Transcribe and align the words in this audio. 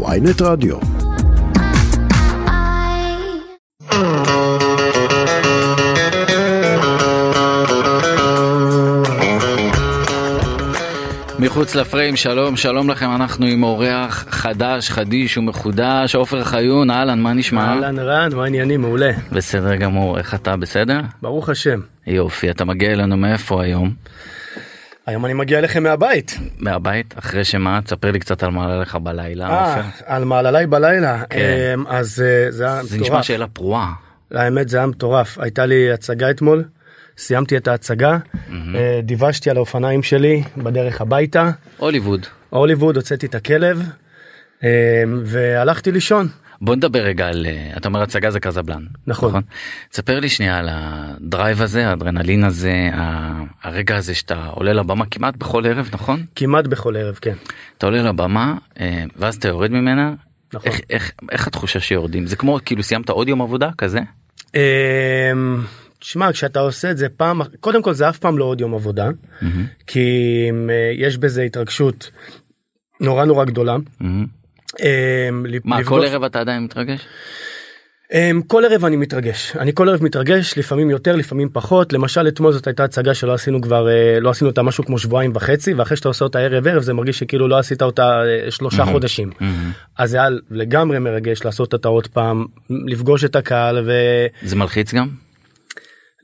ויינט 0.00 0.42
רדיו. 0.42 0.76
מחוץ 11.38 11.74
לפריים, 11.74 12.16
שלום, 12.16 12.56
שלום 12.56 12.90
לכם, 12.90 13.10
אנחנו 13.14 13.46
עם 13.46 13.62
אורח 13.62 14.26
חדש, 14.30 14.90
חדיש 14.90 15.38
ומחודש, 15.38 16.14
עופר 16.14 16.44
חיון, 16.44 16.90
אהלן, 16.90 17.20
מה 17.20 17.32
נשמע? 17.32 17.64
אהלן 17.64 17.98
רן, 17.98 18.34
מה 18.34 18.42
העניינים? 18.44 18.80
מעולה. 18.80 19.10
בסדר 19.32 19.76
גמור, 19.76 20.18
איך 20.18 20.34
אתה, 20.34 20.56
בסדר? 20.56 21.00
ברוך 21.22 21.48
השם. 21.48 21.80
יופי, 22.06 22.50
אתה 22.50 22.64
מגיע 22.64 22.92
אלינו 22.92 23.16
מאיפה 23.16 23.62
היום? 23.62 23.94
היום 25.06 25.24
אני 25.24 25.34
מגיע 25.34 25.58
אליכם 25.58 25.82
מהבית. 25.82 26.38
מהבית? 26.58 27.14
אחרי 27.18 27.44
שמה? 27.44 27.80
תספר 27.84 28.10
לי 28.10 28.18
קצת 28.18 28.42
על 28.42 28.50
מה 28.50 28.64
עלה 28.64 28.80
לך 28.80 28.96
בלילה, 28.96 29.48
אה. 29.48 29.82
על 30.04 30.24
מעללי 30.24 30.66
בלילה. 30.66 31.22
כן. 31.30 31.74
אמ, 31.74 31.86
אז 31.86 32.22
אה, 32.26 32.50
זה 32.50 32.64
היה 32.66 32.82
זה 32.82 32.96
נשמע 32.96 33.06
מטורף. 33.06 33.24
שאלה 33.24 33.46
פרועה. 33.46 33.92
האמת 34.30 34.68
זה 34.68 34.76
היה 34.76 34.86
מטורף. 34.86 35.38
הייתה 35.38 35.66
לי 35.66 35.92
הצגה 35.92 36.30
אתמול, 36.30 36.64
סיימתי 37.18 37.56
את 37.56 37.68
ההצגה, 37.68 38.18
אה, 38.74 39.00
דיוושתי 39.02 39.50
על 39.50 39.56
האופניים 39.56 40.02
שלי 40.02 40.42
בדרך 40.56 41.00
הביתה, 41.00 41.50
הוליווד. 41.76 42.26
הוליווד, 42.50 42.96
הוצאתי 42.96 43.26
את 43.26 43.34
הכלב, 43.34 43.82
אמ, 44.62 44.68
והלכתי 45.24 45.92
לישון. 45.92 46.28
בוא 46.62 46.76
נדבר 46.76 46.98
רגע 46.98 47.28
על, 47.28 47.46
אה, 47.46 47.72
אתה 47.76 47.88
אומר 47.88 48.02
הצגה 48.02 48.30
זה 48.30 48.40
קזבלן. 48.40 48.84
נכון. 49.06 49.42
תספר 49.90 50.20
לי 50.20 50.28
שנייה 50.28 50.58
על 50.58 50.68
הדרייב 50.70 51.62
הזה, 51.62 51.88
האדרנלין 51.88 52.44
הזה, 52.44 52.90
הרגע 53.62 53.96
הזה 53.96 54.14
שאתה 54.14 54.46
עולה 54.46 54.72
לבמה 54.72 55.06
כמעט 55.06 55.36
בכל 55.36 55.66
ערב, 55.66 55.88
נכון? 55.92 56.24
כמעט 56.34 56.66
בכל 56.66 56.96
ערב, 56.96 57.18
כן. 57.20 57.34
אתה 57.78 57.86
עולה 57.86 58.02
לבמה 58.02 58.54
אה, 58.80 59.04
ואז 59.16 59.36
אתה 59.36 59.48
יורד 59.48 59.70
ממנה. 59.70 60.14
נכון. 60.54 60.70
איך, 60.70 60.80
איך, 60.90 61.12
איך 61.30 61.46
התחושה 61.46 61.80
שיורדים? 61.80 62.26
זה 62.26 62.36
כמו 62.36 62.58
כאילו 62.64 62.82
סיימת 62.82 63.08
עוד 63.10 63.28
יום 63.28 63.42
עבודה 63.42 63.70
כזה? 63.78 64.00
אמ, 64.54 64.60
תשמע, 65.98 66.32
כשאתה 66.32 66.60
עושה 66.60 66.90
את 66.90 66.98
זה 66.98 67.08
פעם, 67.08 67.40
קודם 67.60 67.82
כל 67.82 67.92
זה 67.92 68.08
אף 68.08 68.18
פעם 68.18 68.38
לא 68.38 68.44
עוד 68.44 68.60
יום 68.60 68.74
עבודה, 68.74 69.08
כי 69.86 70.10
אמ, 70.50 70.70
יש 70.96 71.18
בזה 71.18 71.42
התרגשות 71.42 72.10
נורא 73.00 73.24
נורא 73.24 73.44
גדולה. 73.44 73.76
מהמם. 74.00 74.41
אמ, 74.80 75.44
מה, 75.64 75.84
כל 75.84 76.04
ערב 76.04 76.24
אתה 76.24 76.40
עדיין 76.40 76.64
מתרגש? 76.64 77.06
אמ, 78.12 78.42
כל 78.46 78.64
ערב 78.64 78.84
אני 78.84 78.96
מתרגש, 78.96 79.56
אני 79.56 79.70
כל 79.74 79.88
ערב 79.88 80.04
מתרגש, 80.04 80.58
לפעמים 80.58 80.90
יותר, 80.90 81.16
לפעמים 81.16 81.48
פחות. 81.52 81.92
למשל 81.92 82.28
אתמול 82.28 82.52
זאת 82.52 82.66
הייתה 82.66 82.84
הצגה 82.84 83.14
שלא 83.14 83.32
עשינו 83.32 83.60
כבר, 83.60 83.88
אה, 83.88 84.20
לא 84.20 84.30
עשינו 84.30 84.50
אותה 84.50 84.62
משהו 84.62 84.84
כמו 84.84 84.98
שבועיים 84.98 85.32
וחצי, 85.34 85.74
ואחרי 85.74 85.96
שאתה 85.96 86.08
עושה 86.08 86.24
אותה 86.24 86.38
ערב 86.38 86.66
ערב 86.66 86.82
זה 86.82 86.92
מרגיש 86.92 87.18
שכאילו 87.18 87.48
לא 87.48 87.58
עשית 87.58 87.82
אותה 87.82 88.22
אה, 88.24 88.50
שלושה 88.50 88.84
חודשים. 88.84 89.30
אז 89.98 90.10
זה 90.10 90.16
היה 90.16 90.28
לגמרי 90.50 90.98
מרגש 90.98 91.44
לעשות 91.44 91.72
אותה 91.72 91.88
עוד 91.88 92.06
פעם, 92.06 92.46
לפגוש 92.70 93.24
את 93.24 93.36
הקהל 93.36 93.84
ו... 93.86 93.92
זה 94.42 94.56
מלחיץ 94.56 94.94
גם? 94.94 95.08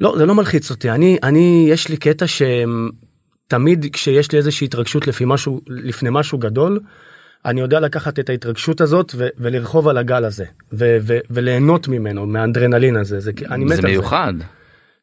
לא 0.00 0.14
זה 0.18 0.26
לא 0.26 0.34
מלחיץ 0.34 0.70
אותי 0.70 0.90
אני 0.90 1.18
אני 1.22 1.66
יש 1.70 1.88
לי 1.88 1.96
קטע 1.96 2.24
שתמיד 2.26 3.86
כשיש 3.92 4.32
לי 4.32 4.38
איזושהי 4.38 4.64
התרגשות 4.64 5.06
לפי 5.06 5.24
משהו 5.26 5.60
לפני 5.66 6.08
משהו 6.12 6.38
גדול. 6.38 6.80
אני 7.44 7.60
יודע 7.60 7.80
לקחת 7.80 8.18
את 8.18 8.30
ההתרגשות 8.30 8.80
הזאת 8.80 9.12
ו- 9.16 9.28
ולרחוב 9.38 9.88
על 9.88 9.98
הגל 9.98 10.24
הזה 10.24 10.44
ו- 10.72 10.96
ו- 11.02 11.18
וליהנות 11.30 11.88
ממנו 11.88 12.26
מהאדרנלין 12.26 12.96
הזה 12.96 13.20
זה 13.20 13.30
אני 13.50 13.64
מת 13.64 13.70
זה 13.70 13.76
על 13.76 13.80
זה. 13.82 13.88
מיוחד. 13.88 14.34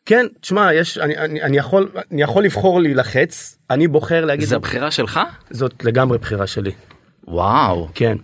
כן 0.05 0.25
תשמע 0.41 0.73
יש 0.73 0.97
אני, 0.97 1.17
אני, 1.17 1.41
אני 1.41 1.57
יכול 1.57 1.89
אני 2.11 2.21
יכול 2.21 2.43
לבחור 2.43 2.81
להילחץ 2.81 3.57
אני 3.69 3.87
בוחר 3.87 4.25
להגיד 4.25 4.47
זה 4.47 4.55
הבחירה 4.55 4.91
שלך? 4.91 5.19
זאת 5.51 5.83
לגמרי 5.83 6.17
בחירה 6.17 6.47
שלי 6.47 6.71
וואו, 7.27 7.89
כן 7.95 8.17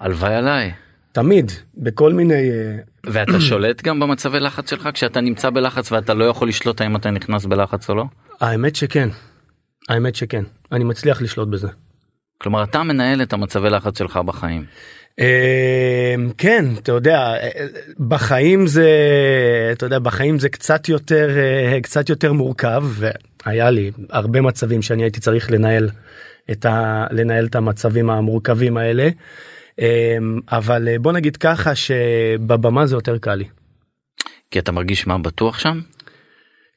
הלוואי 0.00 0.34
עליי. 0.34 0.72
תמיד 1.12 1.52
בכל 1.76 2.12
מיני 2.12 2.50
אה, 2.50 2.76
ואתה 3.06 3.40
שולט 3.40 3.82
גם 3.82 4.00
במצבי 4.00 4.40
לחץ 4.40 4.70
שלך 4.70 4.88
כשאתה 4.94 5.20
נמצא 5.20 5.50
בלחץ 5.50 5.92
ואתה 5.92 6.14
לא 6.14 6.24
יכול 6.24 6.48
לשלוט 6.48 6.80
האם 6.80 6.96
אתה 6.96 7.10
נכנס 7.10 7.44
בלחץ 7.44 7.90
או 7.90 7.94
לא? 7.94 8.04
האמת 8.40 8.76
שכן 8.76 9.08
האמת 9.88 10.14
שכן 10.14 10.44
אני 10.72 10.84
מצליח 10.84 11.22
לשלוט 11.22 11.48
בזה. 11.48 11.68
כלומר 12.38 12.62
אתה 12.64 12.82
מנהל 12.82 13.22
את 13.22 13.32
המצבי 13.32 13.70
לחץ 13.70 13.98
שלך 13.98 14.16
בחיים. 14.16 14.64
אמ, 15.18 15.24
כן 16.38 16.64
אתה 16.78 16.92
יודע 16.92 17.34
בחיים 17.98 18.66
זה 18.66 18.90
אתה 19.72 19.86
יודע 19.86 19.98
בחיים 19.98 20.38
זה 20.38 20.48
קצת 20.48 20.88
יותר 20.88 21.28
אה, 21.38 21.80
קצת 21.80 22.08
יותר 22.08 22.32
מורכב 22.32 22.84
והיה 23.46 23.70
לי 23.70 23.90
הרבה 24.10 24.40
מצבים 24.40 24.82
שאני 24.82 25.02
הייתי 25.02 25.20
צריך 25.20 25.50
לנהל 25.50 25.90
את 26.50 26.64
ה... 26.64 27.06
לנהל 27.10 27.46
את 27.46 27.54
המצבים 27.54 28.10
המורכבים 28.10 28.76
האלה 28.76 29.08
אמ, 29.78 30.40
אבל 30.52 30.88
אה, 30.88 30.98
בוא 30.98 31.12
נגיד 31.12 31.36
ככה 31.36 31.74
שבבמה 31.74 32.86
זה 32.86 32.96
יותר 32.96 33.18
קל 33.18 33.34
לי. 33.34 33.44
כי 34.50 34.58
אתה 34.58 34.72
מרגיש 34.72 35.06
מה 35.06 35.18
בטוח 35.18 35.58
שם? 35.58 35.80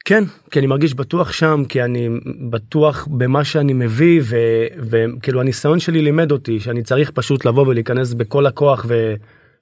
כן 0.06 0.24
כי 0.52 0.60
אני 0.60 0.68
מרגיש 0.68 0.94
בטוח 0.94 1.32
שם 1.32 1.64
כי 1.70 1.84
אני 1.84 2.10
בטוח 2.50 3.08
במה 3.12 3.44
שאני 3.44 3.74
מביא 3.74 4.22
ו- 4.24 4.66
וכאילו 4.90 5.42
הניסיון 5.42 5.80
שלי 5.80 6.02
לימד 6.02 6.32
אותי 6.32 6.60
שאני 6.60 6.84
צריך 6.84 7.12
פשוט 7.12 7.46
לבוא 7.46 7.68
ולהיכנס 7.68 8.14
בכל 8.14 8.46
הכוח 8.46 8.86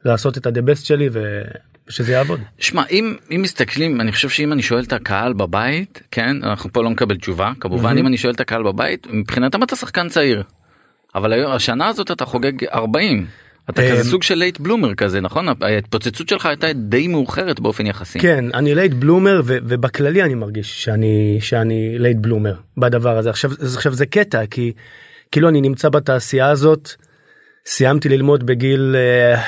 ולעשות 0.06 0.38
את 0.38 0.46
ה-the 0.46 0.70
best 0.70 0.86
שלי 0.86 1.10
ושזה 1.88 2.14
יעבוד. 2.14 2.40
שמע 2.60 2.84
אם 2.92 3.16
אם 3.32 3.42
מסתכלים 3.42 4.02
אני 4.02 4.12
חושב 4.12 4.30
שאם 4.30 4.54
אני 4.54 4.62
שואל 4.62 4.84
את 4.84 4.94
הקהל 4.94 5.34
בבית 5.34 6.02
כן 6.12 6.44
אנחנו 6.44 6.74
פה 6.74 6.84
לא 6.84 6.90
נקבל 6.90 7.18
תשובה 7.18 7.52
כמובן 7.60 7.98
אם 7.98 8.08
אני 8.08 8.18
שואל 8.18 8.34
את 8.34 8.40
הקהל 8.40 8.64
בבית 8.64 9.08
מבחינתם 9.10 9.64
אתה 9.64 9.76
שחקן 9.76 10.10
צעיר. 10.10 10.44
אבל 11.16 11.46
השנה 11.46 11.88
הזאת 11.88 12.12
אתה 12.12 12.26
חוגג 12.26 12.66
40. 12.66 13.26
אתה 13.70 13.82
אמ, 13.82 13.92
כזה 13.92 14.10
סוג 14.10 14.24
של 14.24 14.36
late 14.36 14.60
bloomer 14.60 14.96
כזה 14.96 15.22
נכון? 15.22 15.48
ההתפוצצות 15.62 16.30
שלך 16.30 16.46
הייתה 16.46 16.74
די 16.74 17.08
מאוחרת 17.08 17.60
באופן 17.60 17.86
יחסי. 17.86 18.20
כן 18.20 18.46
אני 18.54 18.76
late 18.76 18.94
bloomer 18.94 19.42
ובכללי 19.46 20.24
אני 20.24 20.36
מרגיש 20.36 20.84
שאני 20.84 21.38
שאני 21.42 22.00
late 22.00 22.18
bloomer 22.18 22.56
בדבר 22.78 23.18
הזה. 23.18 23.30
עכשיו 23.30 23.52
עכשיו 23.76 23.94
זה 23.94 24.06
קטע 24.06 24.46
כי 24.46 24.72
כאילו 25.32 25.50
אני 25.50 25.62
נמצא 25.62 25.90
בתעשייה 25.90 26.50
הזאת 26.50 26.90
סיימתי 27.66 28.10
ללמוד 28.10 28.46
בגיל 28.46 28.96
אה, 28.96 29.42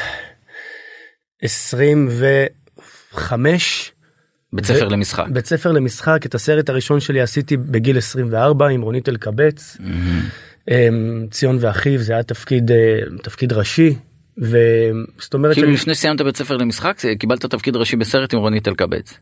25 1.42 3.92
בית 4.54 4.66
ספר 4.66 4.88
ו- 4.88 4.92
למשחק. 4.92 5.26
בית 5.32 5.46
ספר 5.46 5.72
למשחק 5.72 6.26
את 6.26 6.36
הסרט 6.36 6.70
הראשון 6.70 7.00
שלי 7.00 7.22
עשיתי 7.22 7.58
בגיל 7.58 7.98
24 7.98 8.68
עם 8.68 8.82
רונית 8.82 9.10
אלקבץ. 9.10 9.78
אמ, 10.72 11.28
ציון 11.32 11.58
ואחיו 11.60 12.00
זה 12.00 12.14
היה 12.14 12.24
תפקיד 12.24 12.72
אה, 12.72 12.78
תפקיד 13.24 13.54
ראשי 13.54 13.96
וזאת 14.42 15.34
אומרת 15.34 15.54
כאילו 15.56 15.72
לפני 15.72 15.96
שסיימת 15.96 16.22
בית 16.22 16.38
ספר 16.38 16.58
למשחק 16.58 17.00
זה- 17.00 17.14
קיבלת 17.20 17.46
תפקיד 17.46 17.76
ראשי 17.76 17.96
בסרט 17.96 18.34
עם 18.34 18.40
רונית 18.40 18.68
אלקבץ. 18.68 19.14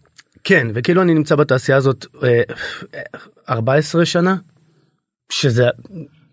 כן 0.44 0.68
וכאילו 0.74 1.02
אני 1.02 1.14
נמצא 1.14 1.36
בתעשייה 1.36 1.78
הזאת 1.78 2.06
אה, 2.24 2.42
14 3.50 4.06
שנה 4.06 4.36
שזה 5.32 5.66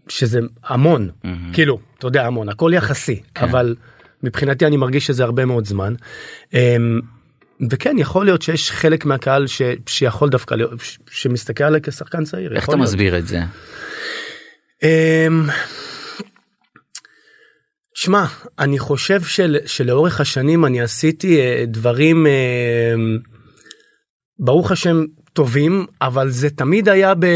שזה 0.08 0.38
המון 0.64 1.10
כאילו 1.52 1.78
אתה 1.98 2.06
יודע 2.06 2.26
המון 2.26 2.48
הכל 2.48 2.70
יחסי 2.74 3.22
אבל 3.44 3.74
מבחינתי 4.22 4.66
אני 4.66 4.76
מרגיש 4.76 5.06
שזה 5.06 5.24
הרבה 5.24 5.44
מאוד 5.44 5.64
זמן. 5.64 5.94
אמ, 6.54 7.00
וכן 7.70 7.96
יכול 7.98 8.24
להיות 8.24 8.42
שיש 8.42 8.70
חלק 8.70 9.04
מהקהל 9.04 9.46
ש, 9.46 9.62
שיכול 9.86 10.28
דווקא 10.28 10.54
להיות 10.54 10.72
שמסתכל 11.10 11.64
עליי 11.64 11.80
כשחקן 11.80 12.24
צעיר. 12.24 12.54
איך 12.56 12.64
אתה 12.64 12.72
להיות. 12.72 12.88
מסביר 12.88 13.18
את 13.18 13.26
זה? 13.26 13.40
שמע 17.94 18.24
אני 18.58 18.78
חושב 18.78 19.22
של, 19.22 19.56
שלאורך 19.66 20.20
השנים 20.20 20.64
אני 20.64 20.80
עשיתי 20.80 21.40
אה, 21.40 21.64
דברים 21.66 22.26
אה, 22.26 22.94
ברוך 24.38 24.70
השם 24.70 25.04
טובים 25.32 25.86
אבל 26.02 26.30
זה 26.30 26.50
תמיד 26.50 26.88
היה 26.88 27.14
ב... 27.14 27.26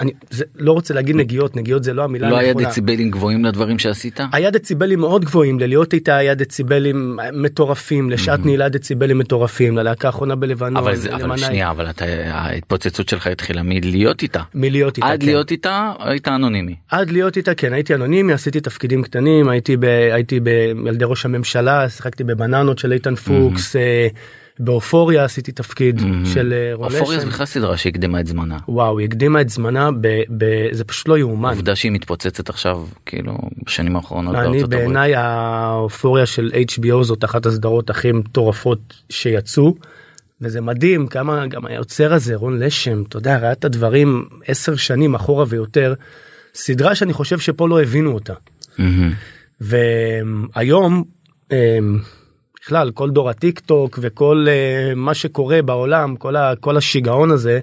אני 0.00 0.12
זה, 0.30 0.44
לא 0.56 0.72
רוצה 0.72 0.94
להגיד 0.94 1.16
נגיעות 1.16 1.56
נגיעות 1.56 1.84
זה 1.84 1.92
לא 1.92 2.02
המילה 2.04 2.30
לא 2.30 2.38
היה. 2.38 2.54
דציבלים 2.54 3.10
גבוהים 3.10 3.44
לדברים 3.44 3.78
שעשית? 3.78 4.20
היה 4.32 4.50
דציבלים 4.50 5.00
מאוד 5.00 5.24
גבוהים 5.24 5.60
ללהיות 5.60 5.92
איתה 5.94 6.16
היה 6.16 6.34
דציבלים 6.34 7.18
מטורפים 7.32 8.10
לשעת 8.10 8.46
נעילה 8.46 8.68
דציבלים 8.68 9.18
מטורפים 9.18 9.76
ללהקה 9.76 10.08
האחרונה 10.08 10.34
בלבנון. 10.34 10.76
אבל 10.76 10.96
זה 10.96 11.14
אבל. 11.14 11.36
שנייה 11.36 11.70
אבל 11.70 11.90
אתה 11.90 12.04
ההתפוצצות 12.26 13.08
שלך 13.08 13.26
התחילה 13.26 13.62
מלהיות 13.64 14.22
איתה. 14.22 14.42
מלהיות 14.54 14.96
איתה. 14.96 15.08
עד 15.08 15.20
כן. 15.20 15.26
להיות 15.26 15.50
איתה 15.50 15.92
היית 15.98 16.28
אנונימי. 16.28 16.74
עד 16.90 17.10
להיות 17.10 17.36
איתה 17.36 17.54
כן 17.54 17.72
הייתי 17.72 17.94
אנונימי 17.94 18.32
עשיתי 18.32 18.60
תפקידים 18.60 19.02
קטנים 19.02 19.48
הייתי 19.48 19.76
ב, 19.76 19.84
הייתי 20.12 20.40
בילדי 20.40 21.04
ראש 21.04 21.24
הממשלה 21.24 21.88
שיחקתי 21.88 22.24
בבננות 22.24 22.78
של 22.78 22.92
איתן 22.92 23.14
פוקס 23.14 23.76
אה, 23.76 24.08
באופוריה 24.58 25.24
עשיתי 25.24 25.52
תפקיד 25.52 26.00
של 26.24 26.52
אה, 26.52 26.74
רון 26.74 26.92
אופוריה 26.94 27.18
זה 27.18 27.26
לשם. 27.26 27.28
בכלל 27.28 27.46
סדרה 27.46 27.76
שהקדימה 27.76 28.20
את 28.20 28.26
זמנה. 28.26 28.58
וואו 28.68 28.98
היא 28.98 29.06
הקדימה 29.06 29.40
את 29.40 29.48
זמנה 29.48 29.90
ב, 30.00 30.08
ב, 30.38 30.44
זה 30.72 30.84
פשוט 30.84 31.08
לא 31.08 31.18
יאומן. 31.18 31.50
עובדה 31.50 31.76
שהיא 31.76 31.92
מתפוצצת 31.92 32.48
עכשיו 32.48 32.86
כאילו 33.06 33.38
בשנים 33.66 33.96
האחרונות 33.96 34.34
אני 34.34 34.42
בארצות 34.44 34.72
הברית. 34.72 34.84
בעיניי 34.84 35.14
האופוריה 35.16 36.26
של 36.26 36.50
HBO 36.72 37.02
זאת 37.02 37.24
אחת 37.24 37.46
הסדרות 37.46 37.90
הכי 37.90 38.12
מטורפות 38.12 38.94
שיצאו. 39.10 39.74
וזה 40.40 40.60
מדהים 40.60 41.06
כמה 41.06 41.46
גם 41.46 41.66
היוצר 41.66 42.12
הזה 42.12 42.34
רון 42.34 42.58
לשם 42.58 43.02
אתה 43.02 43.16
יודע 43.16 43.38
ראה 43.38 43.52
את 43.52 43.64
הדברים 43.64 44.28
עשר 44.46 44.76
שנים 44.76 45.14
אחורה 45.14 45.44
ויותר 45.48 45.94
סדרה 46.54 46.94
שאני 46.94 47.12
חושב 47.12 47.38
שפה 47.38 47.68
לא 47.68 47.82
הבינו 47.82 48.12
אותה 48.12 48.32
מהמם. 48.78 49.12
והיום 49.60 51.04
אמ, 51.52 51.98
בכלל 52.66 52.90
כל 52.90 53.10
דור 53.10 53.30
הטיק 53.30 53.60
טוק 53.60 53.98
וכל 54.02 54.46
אה, 54.48 54.94
מה 54.94 55.14
שקורה 55.14 55.62
בעולם 55.62 56.16
כל, 56.16 56.36
ה, 56.36 56.52
כל 56.60 56.76
השיגעון 56.76 57.30
הזה 57.30 57.60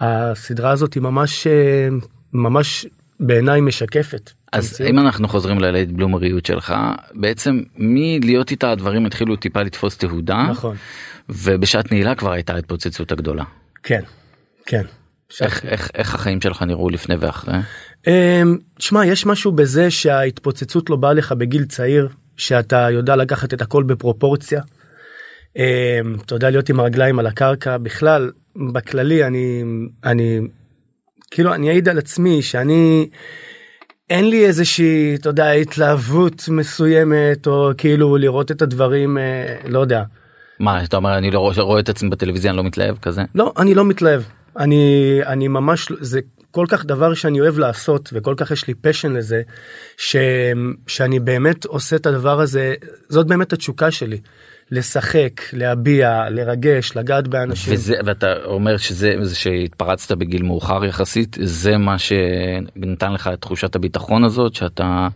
הסדרה 0.00 0.70
הזאת 0.70 0.94
היא 0.94 1.02
ממש 1.02 1.46
אה, 1.46 1.88
ממש 2.32 2.86
בעיניי 3.20 3.60
משקפת. 3.60 4.30
אז 4.52 4.80
אם 4.90 4.98
אנחנו 4.98 5.28
חוזרים 5.28 5.58
ללייט 5.58 5.88
בלומריות 5.88 6.46
שלך 6.46 6.74
בעצם 7.14 7.60
מלהיות 7.76 8.50
איתה 8.50 8.70
הדברים 8.70 9.06
התחילו 9.06 9.36
טיפה 9.36 9.62
לתפוס 9.62 9.96
תהודה 9.96 10.46
נכון 10.50 10.76
ובשעת 11.28 11.92
נעילה 11.92 12.14
כבר 12.14 12.32
הייתה 12.32 12.56
התפוצצות 12.56 13.12
הגדולה. 13.12 13.44
כן 13.82 14.00
כן. 14.66 14.82
איך, 15.40 15.64
איך, 15.64 15.90
איך 15.94 16.14
החיים 16.14 16.40
שלך 16.40 16.62
נראו 16.62 16.90
לפני 16.90 17.14
ואחרי? 17.14 17.54
אמ, 18.06 18.58
תשמע 18.78 19.06
יש 19.06 19.26
משהו 19.26 19.52
בזה 19.52 19.90
שההתפוצצות 19.90 20.90
לא 20.90 20.96
באה 20.96 21.12
לך 21.12 21.32
בגיל 21.32 21.64
צעיר 21.64 22.08
שאתה 22.36 22.90
יודע 22.90 23.16
לקחת 23.16 23.54
את 23.54 23.62
הכל 23.62 23.82
בפרופורציה. 23.82 24.60
אמ, 25.56 25.62
אתה 26.26 26.34
יודע 26.34 26.50
להיות 26.50 26.68
עם 26.68 26.80
הרגליים 26.80 27.18
על 27.18 27.26
הקרקע 27.26 27.78
בכלל 27.78 28.30
בכללי 28.72 29.24
אני 29.24 29.62
אני 30.04 30.40
כאילו 31.30 31.54
אני 31.54 31.68
אעיד 31.68 31.88
על 31.88 31.98
עצמי 31.98 32.42
שאני 32.42 33.08
אין 34.10 34.30
לי 34.30 34.46
איזושהי 34.46 35.14
אתה 35.14 35.28
יודע 35.28 35.50
התלהבות 35.50 36.48
מסוימת 36.48 37.46
או 37.46 37.70
כאילו 37.78 38.16
לראות 38.16 38.50
את 38.50 38.62
הדברים 38.62 39.18
אה, 39.18 39.56
לא 39.68 39.80
יודע. 39.80 40.02
מה 40.60 40.84
אתה 40.84 40.96
אומר 40.96 41.18
אני 41.18 41.30
לא 41.30 41.38
רואה, 41.38 41.62
רואה 41.62 41.80
את 41.80 41.88
עצמי 41.88 42.10
בטלוויזיה 42.10 42.50
אני 42.50 42.56
לא 42.56 42.64
מתלהב 42.64 42.96
כזה? 42.98 43.22
לא 43.34 43.52
אני 43.58 43.74
לא 43.74 43.84
מתלהב 43.84 44.22
אני 44.58 45.20
אני 45.26 45.48
ממש 45.48 45.92
זה 46.00 46.20
כל 46.56 46.66
כך 46.68 46.84
דבר 46.84 47.14
שאני 47.14 47.40
אוהב 47.40 47.58
לעשות 47.58 48.10
וכל 48.12 48.34
כך 48.36 48.50
יש 48.50 48.66
לי 48.68 48.74
פשן 48.74 49.12
לזה 49.12 49.42
ש, 49.96 50.16
שאני 50.86 51.20
באמת 51.20 51.64
עושה 51.64 51.96
את 51.96 52.06
הדבר 52.06 52.40
הזה 52.40 52.74
זאת 53.08 53.26
באמת 53.26 53.52
התשוקה 53.52 53.90
שלי. 53.90 54.20
לשחק 54.70 55.40
להביע 55.52 56.30
לרגש 56.30 56.96
לגעת 56.96 57.28
באנשים 57.28 57.74
וזה 57.74 57.94
ואתה 58.04 58.26
אומר 58.44 58.76
שזה 58.76 59.14
זה 59.22 59.36
שהתפרצת 59.36 60.12
בגיל 60.16 60.42
מאוחר 60.42 60.84
יחסית 60.84 61.36
זה 61.42 61.76
מה 61.76 61.96
שנתן 61.98 63.12
לך 63.12 63.30
את 63.32 63.40
תחושת 63.40 63.74
הביטחון 63.76 64.24
הזאת 64.24 64.54
שאתה 64.54 65.08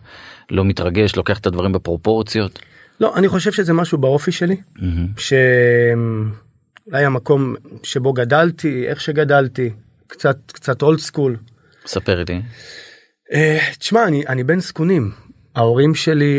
לא 0.51 0.65
מתרגש 0.65 1.15
לוקח 1.15 1.39
את 1.39 1.47
הדברים 1.47 1.71
בפרופורציות. 1.71 2.59
לא 2.99 3.15
אני 3.15 3.27
חושב 3.27 3.51
שזה 3.51 3.73
משהו 3.73 3.97
באופי 3.97 4.31
שלי 4.31 4.55
Mm-hmm. 4.77 5.21
שאולי 5.21 7.05
המקום 7.05 7.55
שבו 7.83 8.13
גדלתי 8.13 8.87
איך 8.87 9.01
שגדלתי 9.01 9.69
קצת 10.11 10.37
קצת 10.51 10.81
אולד 10.81 10.99
סקול. 10.99 11.37
ספר 11.85 12.23
לי. 12.29 12.41
אה, 13.33 13.59
תשמע 13.79 14.07
אני 14.07 14.23
אני 14.27 14.43
בן 14.43 14.59
זקונים 14.59 15.11
ההורים 15.55 15.95
שלי 15.95 16.35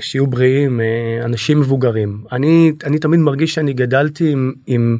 שיהיו 0.00 0.26
בריאים 0.26 0.80
אה, 0.80 1.24
אנשים 1.24 1.60
מבוגרים 1.60 2.24
אני 2.32 2.72
אני 2.84 2.98
תמיד 2.98 3.20
מרגיש 3.20 3.54
שאני 3.54 3.72
גדלתי 3.72 4.32
עם 4.32 4.52
עם, 4.66 4.98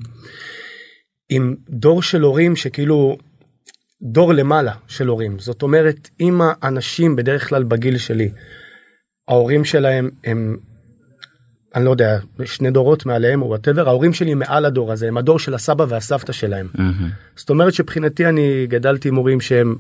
עם 1.29 1.55
דור 1.69 2.03
של 2.03 2.23
הורים 2.23 2.57
שכאילו 2.57 3.17
דור 4.03 4.33
למעלה 4.33 4.73
של 4.89 5.09
הורים 5.09 5.39
זאת 5.39 5.63
אומרת 5.63 6.11
אם 6.21 6.41
האנשים 6.43 7.17
בדרך 7.17 7.49
כלל 7.49 7.65
בגיל 7.65 7.99
שלי 7.99 8.31
ההורים 9.29 9.65
שלהם 9.65 10.11
הם 10.25 10.57
אני 11.75 11.85
לא 11.85 11.91
יודע 11.91 12.19
שני 12.45 12.71
דורות 12.71 13.07
מעליהם 13.07 13.43
או 13.43 13.47
whatever 13.47 13.89
ההורים 13.89 14.13
שלי 14.13 14.35
מעל 14.35 14.65
הדור 14.65 14.93
הזה 14.93 15.09
הם 15.09 15.19
הדור 15.19 15.39
של 15.39 15.55
הסבא 15.55 15.85
והסבתא 15.89 16.33
שלהם 16.33 16.69
מהמם. 16.75 17.11
זאת 17.37 17.51
אומרת 17.51 17.75
שמבחינתי 17.75 18.27
אני 18.27 18.67
גדלתי 18.69 19.09
עם 19.09 19.15
הורים 19.15 19.41
שהם 19.41 19.77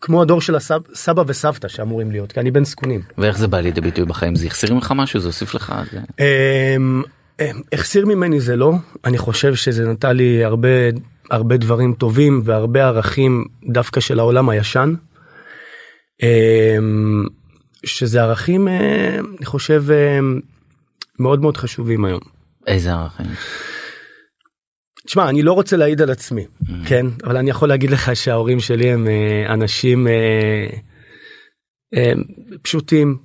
כמו 0.00 0.22
הדור 0.22 0.40
של 0.40 0.56
הסבא 0.56 1.22
וסבתא 1.26 1.68
שאמורים 1.68 2.10
להיות 2.10 2.32
כי 2.32 2.40
אני 2.40 2.50
בן 2.50 2.64
זקונים. 2.64 3.00
ואיך 3.18 3.38
זה 3.38 3.48
בא 3.48 3.60
לידי 3.60 3.80
ביטוי 3.80 4.04
בחיים 4.04 4.36
זה 4.36 4.46
החסיר 4.46 4.74
ממך 4.74 4.92
משהו 4.96 5.20
זה 5.20 5.28
הוסיף 5.28 5.54
לך 5.54 5.74
זה... 5.92 5.98
אמ, 5.98 7.02
אמ, 7.40 7.60
החסיר 7.72 8.06
ממני 8.06 8.40
זה 8.40 8.56
לא 8.56 8.72
אני 9.04 9.18
חושב 9.18 9.54
שזה 9.54 9.88
נתן 9.88 10.16
לי 10.16 10.44
הרבה 10.44 10.68
הרבה 11.30 11.56
דברים 11.56 11.94
טובים 11.94 12.42
והרבה 12.44 12.86
ערכים 12.86 13.44
דווקא 13.68 14.00
של 14.00 14.18
העולם 14.18 14.48
הישן. 14.48 14.94
שזה 17.84 18.22
ערכים 18.22 18.68
אה, 18.68 19.18
אני 19.38 19.46
חושב 19.46 19.84
אה, 19.90 20.18
מאוד 21.18 21.40
מאוד 21.40 21.56
חשובים 21.56 22.04
היום. 22.04 22.20
איזה 22.66 22.92
ערכים. 22.92 23.26
תשמע 25.06 25.28
אני 25.28 25.42
לא 25.42 25.52
רוצה 25.52 25.76
להעיד 25.76 26.02
על 26.02 26.10
עצמי 26.10 26.46
כן 26.86 27.06
אבל 27.24 27.36
אני 27.36 27.50
יכול 27.50 27.68
להגיד 27.68 27.90
לך 27.90 28.16
שההורים 28.16 28.60
שלי 28.60 28.90
הם 28.90 29.08
אה, 29.08 29.54
אנשים 29.54 30.08
אה, 30.08 30.66
פשוטים 32.62 33.16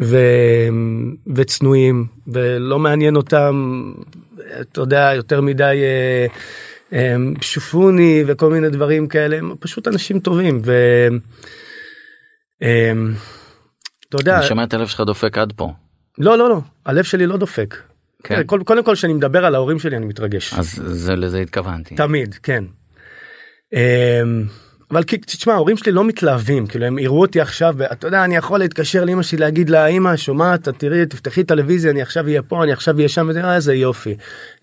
ו... 0.00 0.16
וצנועים 1.34 2.06
ולא 2.26 2.78
מעניין 2.78 3.16
אותם 3.16 3.82
אתה 4.60 4.80
יודע 4.80 5.10
יותר 5.14 5.40
מדי 5.40 5.82
שופוני 7.40 8.24
וכל 8.26 8.50
מיני 8.50 8.68
דברים 8.68 9.06
כאלה 9.06 9.38
הם 9.38 9.52
פשוט 9.60 9.88
אנשים 9.88 10.20
טובים 10.20 10.60
ו... 10.64 10.72
אתה 14.14 14.22
יודע 14.22 14.38
אני 14.38 14.46
שומע 14.46 14.64
את 14.64 14.74
הלב 14.74 14.86
שלך 14.86 15.00
דופק 15.00 15.38
עד 15.38 15.52
פה. 15.56 15.72
לא 16.18 16.38
לא 16.38 16.48
לא 16.48 16.60
הלב 16.86 17.04
שלי 17.04 17.26
לא 17.26 17.36
דופק. 17.36 17.76
כן. 18.24 18.42
קודם 18.42 18.64
קודם 18.64 18.84
כל 18.84 18.94
כשאני 18.94 19.12
מדבר 19.12 19.44
על 19.44 19.54
ההורים 19.54 19.78
שלי 19.78 19.96
אני 19.96 20.06
מתרגש. 20.06 20.54
אז 20.54 20.82
זה 20.86 21.16
לזה 21.16 21.38
התכוונתי. 21.38 21.94
תמיד 21.94 22.34
כן. 22.34 22.64
אמ, 23.72 24.44
אבל 24.90 25.02
תשמע 25.02 25.52
ההורים 25.52 25.76
שלי 25.76 25.92
לא 25.92 26.04
מתלהבים 26.04 26.66
כאילו 26.66 26.86
הם 26.86 26.98
יראו 26.98 27.20
אותי 27.20 27.40
עכשיו 27.40 27.74
ואתה 27.76 28.06
יודע 28.06 28.24
אני 28.24 28.36
יכול 28.36 28.58
להתקשר 28.58 29.04
לאמא 29.04 29.22
שלי 29.22 29.38
להגיד 29.38 29.70
לה 29.70 29.86
אמא 29.86 30.16
שומעת 30.16 30.68
תראי 30.68 31.06
תפתחי 31.06 31.44
טלוויזיה 31.44 31.90
אני 31.90 32.02
עכשיו 32.02 32.26
אהיה 32.26 32.42
פה 32.42 32.64
אני 32.64 32.72
עכשיו 32.72 32.96
אהיה 32.96 33.08
שם 33.08 33.26
וזה 33.30 33.54
איזה 33.54 33.74
יופי 33.74 34.16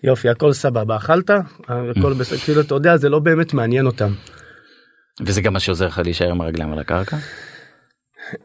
יופי 0.04 0.28
הכל 0.28 0.52
סבבה 0.52 0.96
אכלת 0.96 1.30
הכל 1.68 2.12
בסדר 2.12 2.38
כאילו 2.44 2.60
אתה 2.60 2.74
יודע 2.74 2.96
זה 2.96 3.08
לא 3.08 3.18
באמת 3.18 3.54
מעניין 3.54 3.86
אותם. 3.86 4.12
וזה 5.26 5.40
גם 5.40 5.52
מה 5.52 5.60
שעוזר 5.60 5.86
לך 5.86 5.98
להישאר 6.04 6.30
עם 6.30 6.40
הרגליים 6.40 6.72
על 6.72 6.78
הקרקע? 6.78 7.16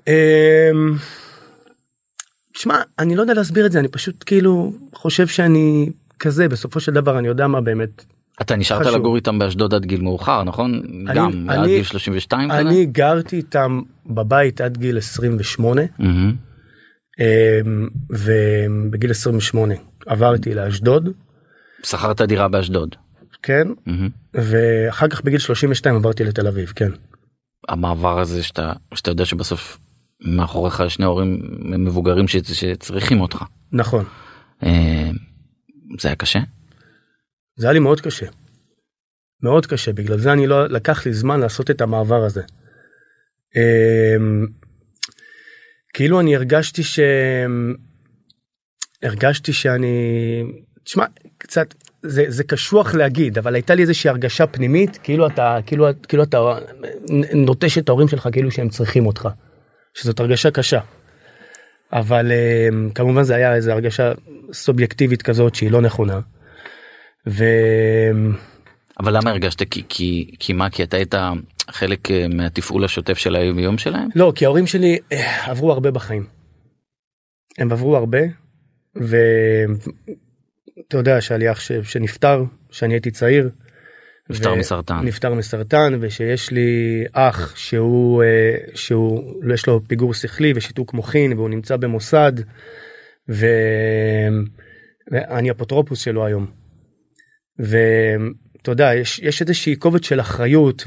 אמ, 0.07 0.13
תשמע 2.53 2.75
אני 2.99 3.15
לא 3.15 3.21
יודע 3.21 3.33
להסביר 3.33 3.65
את 3.65 3.71
זה 3.71 3.79
אני 3.79 3.87
פשוט 3.87 4.23
כאילו 4.25 4.73
חושב 4.95 5.27
שאני 5.27 5.89
כזה 6.19 6.47
בסופו 6.49 6.79
של 6.79 6.91
דבר 6.93 7.19
אני 7.19 7.27
יודע 7.27 7.47
מה 7.47 7.61
באמת 7.61 8.05
אתה 8.41 8.55
נשארת 8.55 8.81
חשוב. 8.85 8.95
לגור 8.95 9.15
איתם 9.15 9.39
באשדוד 9.39 9.73
עד 9.73 9.85
גיל 9.85 10.01
מאוחר 10.01 10.43
נכון? 10.43 10.81
גם 11.15 11.49
עד 11.49 11.57
אני- 11.59 11.67
גיל 11.67 11.83
32 11.83 12.49
כזה? 12.51 12.59
אני 12.59 12.85
גרתי 12.85 13.35
איתם 13.35 13.81
בבית 14.05 14.61
עד 14.61 14.77
גיל 14.77 14.97
28 14.97 15.81
מהמם. 15.99 16.35
אמ, 17.19 17.87
ובגיל 18.09 19.11
28 19.11 19.73
עברתי 20.05 20.53
לאשדוד 20.55 21.09
שכרת 21.83 22.21
דירה 22.21 22.47
באשדוד. 22.47 22.95
כן 23.43 23.67
מהמם. 23.85 24.09
ואחר 24.33 25.07
כך 25.07 25.21
בגיל 25.21 25.39
32 25.39 25.95
עברתי 25.95 26.23
לתל 26.23 26.47
אביב 26.47 26.73
כן 26.75 26.89
המעבר 27.67 28.19
הזה 28.19 28.43
שאתה 28.43 28.73
שאתה 28.93 29.11
יודע 29.11 29.25
שבסוף 29.25 29.77
מאחוריך 30.21 30.89
שני 30.89 31.05
הורים 31.05 31.39
מבוגרים 31.85 32.27
שצריכים 32.27 33.21
אותך. 33.21 33.43
נכון 33.71 34.05
אה, 34.63 35.09
זה 35.99 36.07
היה 36.07 36.15
קשה? 36.15 36.39
זה 37.55 37.65
היה 37.65 37.73
לי 37.73 37.79
מאוד 37.79 38.01
קשה. 38.01 38.25
מאוד 39.43 39.65
קשה 39.65 39.93
בגלל 39.93 40.17
זה 40.17 40.33
אני 40.33 40.47
לא 40.47 40.67
לקח 40.67 41.05
לי 41.05 41.13
זמן 41.13 41.39
לעשות 41.39 41.71
את 41.71 41.81
המעבר 41.81 42.23
הזה. 42.25 42.41
אמ, 43.55 44.45
כאילו 45.93 46.19
אני 46.19 46.35
הרגשתי 46.35 46.83
ש... 46.83 46.99
הרגשתי 49.03 49.53
שאני 49.53 49.97
תשמע 50.83 51.05
קצת 51.37 51.73
זה 52.07 52.25
זה 52.27 52.43
קשוח 52.43 52.93
להגיד 52.95 53.37
אבל 53.37 53.55
הייתה 53.55 53.75
לי 53.75 53.81
איזושהי 53.81 54.09
הרגשה 54.09 54.47
פנימית 54.47 54.99
כאילו 55.03 55.27
אתה 55.27 55.57
כאילו 55.65 55.87
כאילו 56.07 56.23
אתה 56.23 56.37
נוטש 57.33 57.77
את 57.77 57.89
ההורים 57.89 58.07
שלך 58.07 58.29
כאילו 58.31 58.51
שהם 58.51 58.69
צריכים 58.69 59.05
אותך. 59.05 59.29
שזאת 59.97 60.19
הרגשה 60.19 60.51
קשה. 60.51 60.79
אבל 61.93 62.31
אמ, 62.31 62.89
כמובן 62.95 63.23
זה 63.23 63.35
היה 63.35 63.55
איזו 63.55 63.71
הרגשה 63.71 64.11
סובייקטיבית 64.53 65.21
כזאת 65.21 65.55
שהיא 65.55 65.71
לא 65.71 65.81
נכונה. 65.81 66.19
ו... 67.27 67.43
אבל 68.99 69.17
למה 69.17 69.29
הרגשת 69.29 69.63
כי 69.69 69.83
כי 69.89 70.35
כי 70.39 70.53
מה 70.53 70.69
כי 70.69 70.83
אתה 70.83 70.97
היית 70.97 71.15
חלק 71.71 72.11
אה, 72.11 72.25
מהתפעול 72.27 72.85
השוטף 72.85 73.17
של 73.17 73.35
היום 73.35 73.59
יום 73.59 73.77
שלהם? 73.77 74.09
לא 74.15 74.33
כי 74.35 74.45
ההורים 74.45 74.67
שלי 74.67 74.97
אה, 75.11 75.51
עברו 75.51 75.71
הרבה 75.71 75.91
בחיים. 75.91 76.25
הם 77.57 77.71
עברו 77.71 77.97
הרבה 77.97 78.19
ואתה 80.77 80.97
יודע 80.97 81.21
שהיה 81.21 81.37
לי 81.37 81.51
אח 81.51 81.59
ש... 81.59 81.71
שנפטר 81.71 82.43
שאני 82.71 82.93
הייתי 82.93 83.11
צעיר. 83.11 83.49
נפטר 84.29 84.53
ו- 84.53 84.55
מסרטן. 84.55 84.99
נפטר 85.03 85.33
מסרטן 85.33 85.97
ושיש 85.99 86.51
לי 86.51 87.03
אח 87.13 87.55
שהוא 87.55 88.23
אה, 88.23 88.55
שהוא 88.73 89.33
יש 89.53 89.67
לו 89.67 89.81
פיגור 89.87 90.13
שכלי 90.13 90.53
ושיתוק 90.55 90.93
מוחין 90.93 91.33
והוא 91.33 91.49
נמצא 91.49 91.77
במוסד. 91.77 92.33
ו... 93.29 93.45
ואני 95.11 95.51
אפוטרופוס 95.51 95.99
שלו 95.99 96.25
היום. 96.25 96.47
ואתה 97.59 98.71
יודע 98.71 98.95
יש 98.95 99.19
יש 99.19 99.41
איזושהי 99.41 99.75
כובד 99.79 100.03
של 100.03 100.19
אחריות 100.19 100.83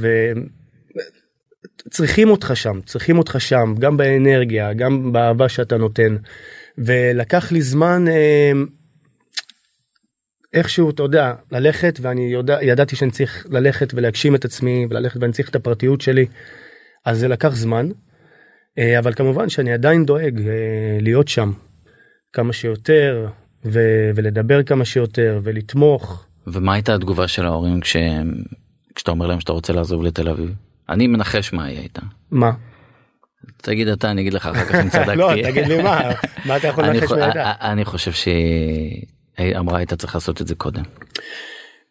צריכים 1.91 2.31
אותך 2.31 2.53
שם 2.55 2.81
צריכים 2.87 3.19
אותך 3.19 3.37
שם 3.39 3.75
גם 3.79 3.97
באנרגיה 3.97 4.73
גם 4.73 5.13
באהבה 5.13 5.49
שאתה 5.49 5.77
נותן 5.77 6.17
ולקח 6.79 7.53
לי 7.53 7.63
זמן 7.63 8.05
אה, 8.09 8.53
איכשהו 10.55 10.91
אתה 10.91 11.03
יודע 11.03 11.35
ללכת 11.53 11.99
ואני 12.03 12.33
יודע 12.33 12.59
ידעתי 12.63 12.97
שאני 12.97 13.11
צריך 13.11 13.47
ללכת 13.51 13.95
ולהגשים 13.95 14.35
את 14.35 14.45
עצמי 14.45 14.87
וללכת 14.91 15.21
ואני 15.21 15.33
צריך 15.33 15.49
את 15.49 15.57
הפרטיות 15.57 16.01
שלי 16.01 16.27
אז 17.05 17.19
זה 17.19 17.29
לקח 17.29 17.55
זמן 17.55 17.89
אה, 18.79 18.99
אבל 18.99 19.15
כמובן 19.15 19.49
שאני 19.49 19.73
עדיין 19.73 20.07
דואג 20.07 20.41
אה, 20.41 20.99
להיות 21.01 21.29
שם 21.29 21.53
כמה 22.33 22.53
שיותר 22.53 23.29
ו- 23.65 24.11
ולדבר 24.15 24.63
כמה 24.63 24.85
שיותר 24.85 25.41
ולתמוך. 25.43 26.27
ומה 26.47 26.75
הייתה 26.75 26.95
התגובה 26.95 27.29
של 27.29 27.47
ההורים 27.47 27.81
כש... 27.81 27.97
כשאתה 28.95 29.11
אומר 29.11 29.27
להם 29.27 29.41
שאתה 29.41 29.53
רוצה 29.53 29.73
לעזוב 29.73 30.03
לתל 30.03 30.29
אביב? 30.29 30.55
אני 30.89 31.07
מנחש 31.07 31.53
מה 31.53 31.65
היא 31.65 31.79
הייתה. 31.79 32.03
מה? 32.31 32.51
תגיד 33.57 33.89
אתה 33.89 34.11
אני 34.11 34.21
אגיד 34.21 34.35
לך 34.35 34.47
אחר 34.47 34.65
כך 34.65 34.75
אם 34.75 34.89
צדקתי. 34.95 35.17
לא 35.17 35.33
תגיד 35.43 35.67
לי 35.67 35.83
מה 35.83 36.01
מה 36.45 36.57
אתה 36.57 36.69
יכול 36.69 36.85
לנחש 36.85 37.13
מה 37.13 37.25
הייתה? 37.25 37.53
אני 37.61 37.85
חושב 37.85 38.13
שהיא 38.13 39.07
אמרה 39.59 39.79
היית 39.79 39.95
צריך 39.95 40.15
לעשות 40.15 40.41
את 40.43 40.47
זה 40.47 40.55
קודם. 40.55 40.83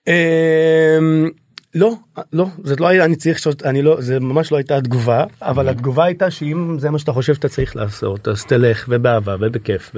אמ, 0.08 1.29
לא 1.75 1.94
לא 2.34 2.46
זה 2.63 2.75
לא 2.79 2.88
היה 2.88 3.06
אני 3.06 3.15
צריך 3.15 3.39
אני 3.65 3.82
לא 3.82 4.01
זה 4.01 4.20
ממש 4.20 4.51
לא 4.51 4.58
הייתה 4.58 4.77
התגובה 4.77 5.24
אבל 5.41 5.70
התגובה 5.70 6.06
הייתה 6.06 6.32
שאם 6.32 6.75
זה 6.79 6.89
מה 6.89 7.00
שאתה 7.00 7.12
חושב 7.12 7.34
שאתה 7.34 7.50
צריך 7.50 7.75
לעשות 7.75 8.27
אז 8.27 8.46
תלך 8.46 8.86
ובאהבה 8.89 9.36
ובכיף 9.39 9.91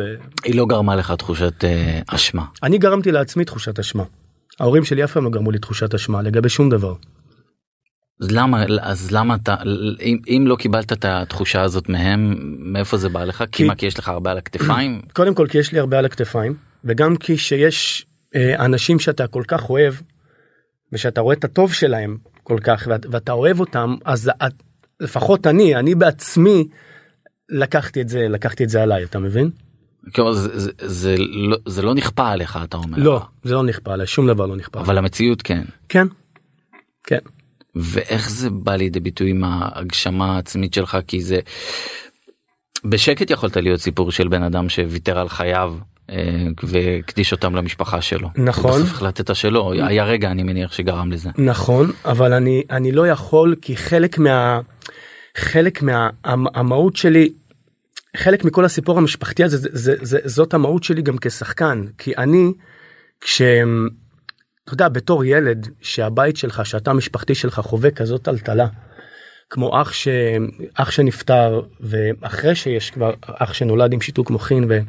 היא 0.45 0.55
לא 0.55 0.65
גרמה 0.65 0.95
לך 0.95 1.11
תחושת 1.11 1.63
אה, 1.63 1.99
אשמה. 2.07 2.45
ואני 2.63 2.77
גרמתי 2.77 3.11
לעצמי 3.11 3.45
תחושת 3.45 3.79
אשמה. 3.79 4.03
ההורים 4.59 4.83
שלי 4.83 5.03
אף 5.03 5.11
פעם 5.11 5.23
לא 5.23 5.29
גרמו 5.29 5.51
לי 5.51 5.59
תחושת 5.59 5.93
אשמה 5.93 6.21
לגבי 6.21 6.49
שום 6.49 6.69
דבר. 6.69 6.93
אז 8.21 8.31
למה 8.31 8.63
אז 8.81 9.11
למה 9.11 9.35
אתה 9.35 9.55
אם, 10.01 10.17
אם 10.27 10.43
לא 10.47 10.55
קיבלת 10.55 10.93
את 10.93 11.05
התחושה 11.05 11.61
הזאת 11.61 11.89
מהם 11.89 12.35
מאיפה 12.59 12.97
זה 12.97 13.09
בא 13.09 13.23
לך 13.23 13.37
כי 13.37 13.47
כי- 13.51 13.63
מה 13.63 13.75
כי 13.75 13.85
יש 13.85 13.99
לך 13.99 14.09
הרבה 14.09 14.31
על 14.31 14.37
הכתפיים 14.37 15.01
קודם 15.15 15.33
כל 15.35 15.47
כי 15.47 15.57
יש 15.57 15.71
לי 15.71 15.79
הרבה 15.79 15.99
על 15.99 16.05
הכתפיים 16.05 16.55
וגם 16.83 17.15
כי 17.15 17.37
שיש 17.37 18.05
אה, 18.35 18.65
אנשים 18.65 18.99
שאתה 18.99 19.27
כל 19.27 19.43
כך 19.47 19.69
אוהב 19.69 19.93
ושאתה 20.91 21.21
רואה 21.21 21.35
את 21.35 21.43
הטוב 21.43 21.73
שלהם 21.73 22.17
כל 22.43 22.57
כך 22.63 22.87
ואת, 22.89 23.05
ואתה 23.11 23.31
אוהב 23.31 23.59
אותם 23.59 23.95
אז 24.05 24.29
את, 24.29 24.53
לפחות 24.99 25.47
אני 25.47 25.75
אני 25.75 25.95
בעצמי 25.95 26.67
לקחתי 27.49 28.01
את 28.01 28.09
זה 28.09 28.27
לקחתי 28.29 28.63
את 28.63 28.69
זה 28.69 28.83
עליי 28.83 29.03
אתה 29.03 29.19
מבין? 29.19 29.49
כלומר, 30.15 30.33
זה, 30.33 30.59
זה, 30.59 30.71
זה, 30.77 31.15
לא, 31.17 31.57
זה 31.65 31.81
לא 31.81 31.93
נכפה 31.93 32.29
עליך 32.29 32.59
אתה 32.63 32.77
אומר 32.77 32.97
לא 32.97 33.21
זה 33.43 33.53
לא 33.53 33.63
נכפה 33.63 33.93
עליי 33.93 34.07
שום 34.07 34.27
דבר 34.27 34.45
לא 34.45 34.55
נכפה 34.55 34.79
אבל 34.79 34.97
המציאות 34.97 35.41
כן 35.41 35.63
כן. 35.89 36.07
כן. 37.03 37.19
ואיך 37.75 38.29
זה 38.29 38.49
בא 38.49 38.75
לידי 38.75 38.99
ביטוי 38.99 39.29
עם 39.29 39.43
ההגשמה 39.43 40.35
העצמית 40.35 40.73
שלך 40.73 40.97
כי 41.07 41.21
זה 41.21 41.39
בשקט 42.85 43.31
יכולת 43.31 43.57
להיות 43.57 43.79
סיפור 43.79 44.11
של 44.11 44.27
בן 44.27 44.43
אדם 44.43 44.69
שוויתר 44.69 45.19
על 45.19 45.29
חייו 45.29 45.75
והקדיש 46.63 47.31
אותם 47.31 47.55
למשפחה 47.55 48.01
שלו. 48.01 48.29
נכון. 48.35 48.81
בסוף 48.81 48.91
החלטת 48.91 49.35
שלא 49.35 49.73
היה 49.73 50.03
רגע 50.03 50.31
אני 50.31 50.43
מניח 50.43 50.71
שגרם 50.71 51.11
לזה. 51.11 51.29
נכון 51.37 51.91
אבל 52.05 52.33
אני 52.33 52.63
אני 52.69 52.91
לא 52.91 53.07
יכול 53.07 53.55
כי 53.61 53.77
חלק 53.77 54.17
מה 54.17 54.59
חלק 55.37 55.81
מהמהות 55.81 56.95
שלי 56.95 57.29
חלק 58.17 58.45
מכל 58.45 58.65
הסיפור 58.65 58.97
המשפחתי 58.97 59.43
הזה 59.43 59.57
זה, 59.57 59.69
זה, 59.71 59.95
זה 60.01 60.19
זאת 60.25 60.53
המהות 60.53 60.83
שלי 60.83 61.01
גם 61.01 61.17
כשחקן 61.21 61.85
כי 61.97 62.13
אני 62.17 62.51
כש... 63.21 63.41
אתה 64.63 64.73
יודע 64.73 64.89
בתור 64.89 65.25
ילד 65.25 65.67
שהבית 65.81 66.37
שלך 66.37 66.65
שהתא 66.65 66.89
המשפחתי 66.89 67.35
שלך 67.35 67.59
חווה 67.59 67.91
כזאת 67.91 68.21
טלטלה 68.21 68.67
כמו 69.49 69.81
אח 69.81 69.93
ש... 69.93 70.07
אח 70.73 70.91
שנפטר 70.91 71.61
ואחרי 71.79 72.55
שיש 72.55 72.91
כבר 72.91 73.13
אח 73.23 73.53
שנולד 73.53 73.93
עם 73.93 74.01
שיתוק 74.01 74.29
מוחין 74.29 74.65
ו... 74.69 74.79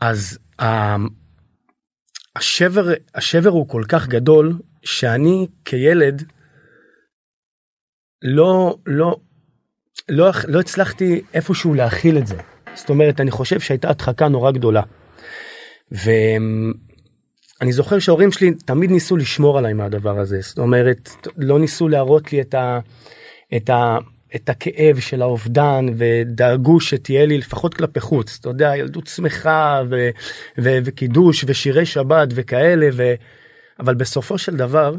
אז 0.00 0.38
ה... 0.60 0.96
השבר 2.36 2.92
השבר 3.14 3.50
הוא 3.50 3.68
כל 3.68 3.82
כך 3.88 4.08
גדול 4.08 4.58
שאני 4.84 5.46
כילד 5.64 6.22
לא 8.22 8.76
לא 8.86 9.16
לא 10.08 10.30
לא 10.48 10.60
הצלחתי 10.60 11.22
איפשהו 11.34 11.74
להכיל 11.74 12.18
את 12.18 12.26
זה 12.26 12.36
זאת 12.74 12.90
אומרת 12.90 13.20
אני 13.20 13.30
חושב 13.30 13.60
שהייתה 13.60 13.90
הדחקה 13.90 14.28
נורא 14.28 14.50
גדולה. 14.50 14.82
ואני 15.92 16.72
זוכר 17.72 17.98
שההורים 17.98 18.32
שלי 18.32 18.54
תמיד 18.54 18.90
ניסו 18.90 19.16
לשמור 19.16 19.58
עליי 19.58 19.72
מהדבר 19.72 20.18
הזה 20.18 20.40
זאת 20.40 20.58
אומרת 20.58 21.10
לא 21.36 21.58
ניסו 21.58 21.88
להראות 21.88 22.32
לי 22.32 22.40
את 22.40 22.54
ה... 22.54 22.78
את 23.56 23.70
ה... 23.70 23.96
את 24.34 24.48
הכאב 24.48 24.98
של 24.98 25.22
האובדן 25.22 25.86
ודאגו 25.96 26.80
שתהיה 26.80 27.26
לי 27.26 27.38
לפחות 27.38 27.74
כלפי 27.74 28.00
חוץ. 28.00 28.38
אתה 28.40 28.48
יודע 28.48 28.72
ילדות 28.76 29.06
שמחה 29.06 29.82
ו- 29.90 30.10
ו- 30.58 30.78
וקידוש 30.84 31.44
ושירי 31.48 31.86
שבת 31.86 32.28
וכאלה 32.34 32.88
ו... 32.92 33.14
אבל 33.80 33.94
בסופו 33.94 34.38
של 34.38 34.56
דבר 34.56 34.94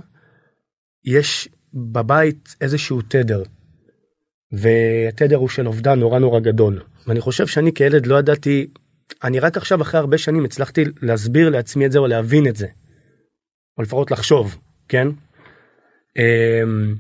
יש 1.06 1.50
בבית 1.74 2.56
איזשהו 2.62 3.02
תדר. 3.02 3.44
והתדר 4.52 5.36
הוא 5.36 5.50
של 5.50 5.68
אובדן 5.68 6.00
נורא 6.00 6.20
נורא 6.20 6.40
גדול. 6.40 6.82
ואני 7.08 7.22
חושב 7.22 7.48
שאני 7.48 7.74
כילד 7.74 8.06
לא 8.06 8.20
ידעתי 8.20 8.68
אני 9.24 9.40
רק 9.40 9.58
עכשיו 9.58 9.82
אחרי 9.82 10.00
הרבה 10.00 10.18
שנים 10.18 10.46
הצלחתי 10.46 10.84
להסביר 11.02 11.50
לעצמי 11.50 11.86
את 11.86 11.92
זה 11.92 12.00
או 12.00 12.08
להבין 12.08 12.48
את 12.48 12.56
זה. 12.56 12.68
או 13.78 13.84
לפחות 13.84 14.12
לחשוב 14.12 14.58
כן. 14.90 15.08
אמ, 16.18 16.96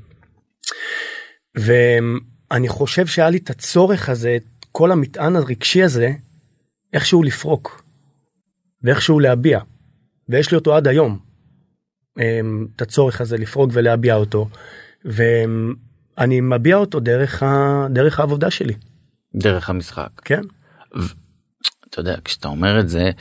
ואני 1.58 2.68
חושב 2.68 3.08
שהיה 3.08 3.30
לי 3.30 3.38
את 3.38 3.50
הצורך 3.50 4.10
הזה 4.10 4.36
את 4.36 4.66
כל 4.72 4.92
המטען 4.92 5.36
הרגשי 5.36 5.84
הזה 5.84 6.12
איכשהו 6.94 7.24
לפרוק 7.24 7.84
ואיכשהו 8.84 9.20
להביע. 9.20 9.60
ויש 10.30 10.52
לי 10.52 10.58
אותו 10.58 10.76
עד 10.76 10.88
היום 10.88 11.20
אמ, 12.20 12.68
את 12.76 12.82
הצורך 12.82 13.22
הזה 13.22 13.38
לפרוק 13.38 13.70
ולהביע 13.74 14.16
אותו. 14.16 14.50
ואני 15.06 16.42
מביע 16.42 16.76
אותו 16.76 17.00
דרך, 17.00 17.44
ה... 17.44 17.88
דרך 17.90 18.20
העבודה 18.20 18.52
שלי. 18.52 18.74
דרך 19.36 19.70
המשחק. 19.70 20.10
כן 20.26 20.42
אתה 21.90 22.00
יודע 22.00 22.16
כשאתה 22.24 22.48
אומר 22.48 22.80
את 22.80 22.90
זה 22.90 23.12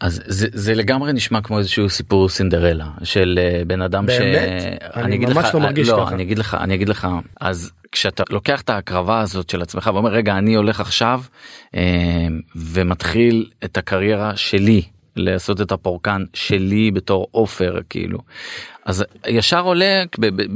אז 0.00 0.22
זה, 0.26 0.46
זה 0.52 0.74
לגמרי 0.74 1.12
נשמע 1.12 1.40
כמו 1.40 1.58
איזשהו 1.58 1.88
סיפור 1.88 2.28
סינדרלה 2.28 2.86
של 3.02 3.38
אה, 3.42 3.62
בן 3.66 3.82
אדם 3.82 4.06
באמת? 4.06 4.62
ש... 4.62 4.64
אני 4.96 5.18
ממש 5.18 5.44
לך, 5.48 5.54
לא 5.54 5.60
מרגיש 5.60 5.88
לא, 5.88 6.02
ככה. 6.04 6.14
אני 6.14 6.22
אגיד 6.22 6.38
לך 6.38 6.54
אני 6.60 6.74
אגיד 6.74 6.88
לך 6.88 7.08
אז 7.40 7.72
כשאתה 7.92 8.22
לוקח 8.30 8.60
את 8.60 8.70
ההקרבה 8.70 9.20
הזאת 9.20 9.50
של 9.50 9.62
עצמך 9.62 9.90
ואומר 9.94 10.10
רגע 10.10 10.38
אני 10.38 10.54
הולך 10.54 10.80
עכשיו 10.80 11.22
אה, 11.74 11.82
ומתחיל 12.56 13.50
את 13.64 13.76
הקריירה 13.78 14.36
שלי 14.36 14.82
לעשות 15.16 15.60
את 15.60 15.72
הפורקן 15.72 16.24
שלי 16.34 16.90
בתור 16.90 17.28
עופר 17.30 17.78
כאילו. 17.90 18.18
אז 18.86 19.04
ישר 19.26 19.60
עולה 19.60 20.02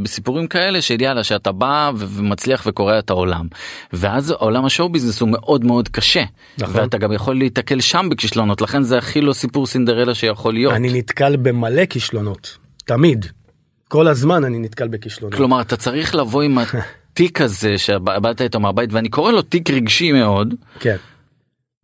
בסיפורים 0.03 0.47
כאלה 0.47 0.83
של 0.83 1.01
יאללה 1.01 1.25
שאתה 1.25 1.53
בא 1.53 1.93
ומצליח 1.97 2.63
וקורע 2.67 2.99
את 2.99 3.11
העולם. 3.11 3.47
ואז 3.93 4.31
עולם 4.31 4.65
השואו 4.65 4.89
ביזנס 4.89 5.21
הוא 5.21 5.29
מאוד 5.29 5.65
מאוד 5.65 5.89
קשה. 5.89 6.25
נכון. 6.59 6.77
ואתה 6.77 6.99
גם 6.99 7.13
יכול 7.13 7.39
להיתקל 7.39 7.81
שם 7.81 8.09
בכישלונות. 8.11 8.61
לכן 8.61 8.83
זה 8.83 8.99
הכי 8.99 9.21
לא 9.21 9.33
סיפור 9.33 9.67
סינדרלה 9.67 10.15
שיכול 10.15 10.55
להיות. 10.55 10.75
אני 10.75 10.99
נתקל 10.99 11.37
במלא 11.37 11.85
כישלונות. 11.85 12.59
תמיד. 12.85 13.27
כל 13.89 14.09
הזמן 14.09 14.45
אני 14.45 14.59
נתקל 14.59 14.89
בכישלונות. 14.89 15.35
כלומר 15.35 15.61
אתה 15.61 15.77
צריך 15.77 16.15
לבוא 16.15 16.43
עם 16.43 16.59
התיק 17.13 17.41
הזה 17.41 17.79
שבאת 17.79 18.41
איתו 18.43 18.61
מהבית 18.61 18.93
ואני 18.93 19.09
קורא 19.09 19.33
לו 19.33 19.43
תיק 19.43 19.71
רגשי 19.71 20.13
מאוד. 20.13 20.55
כן 20.81 20.97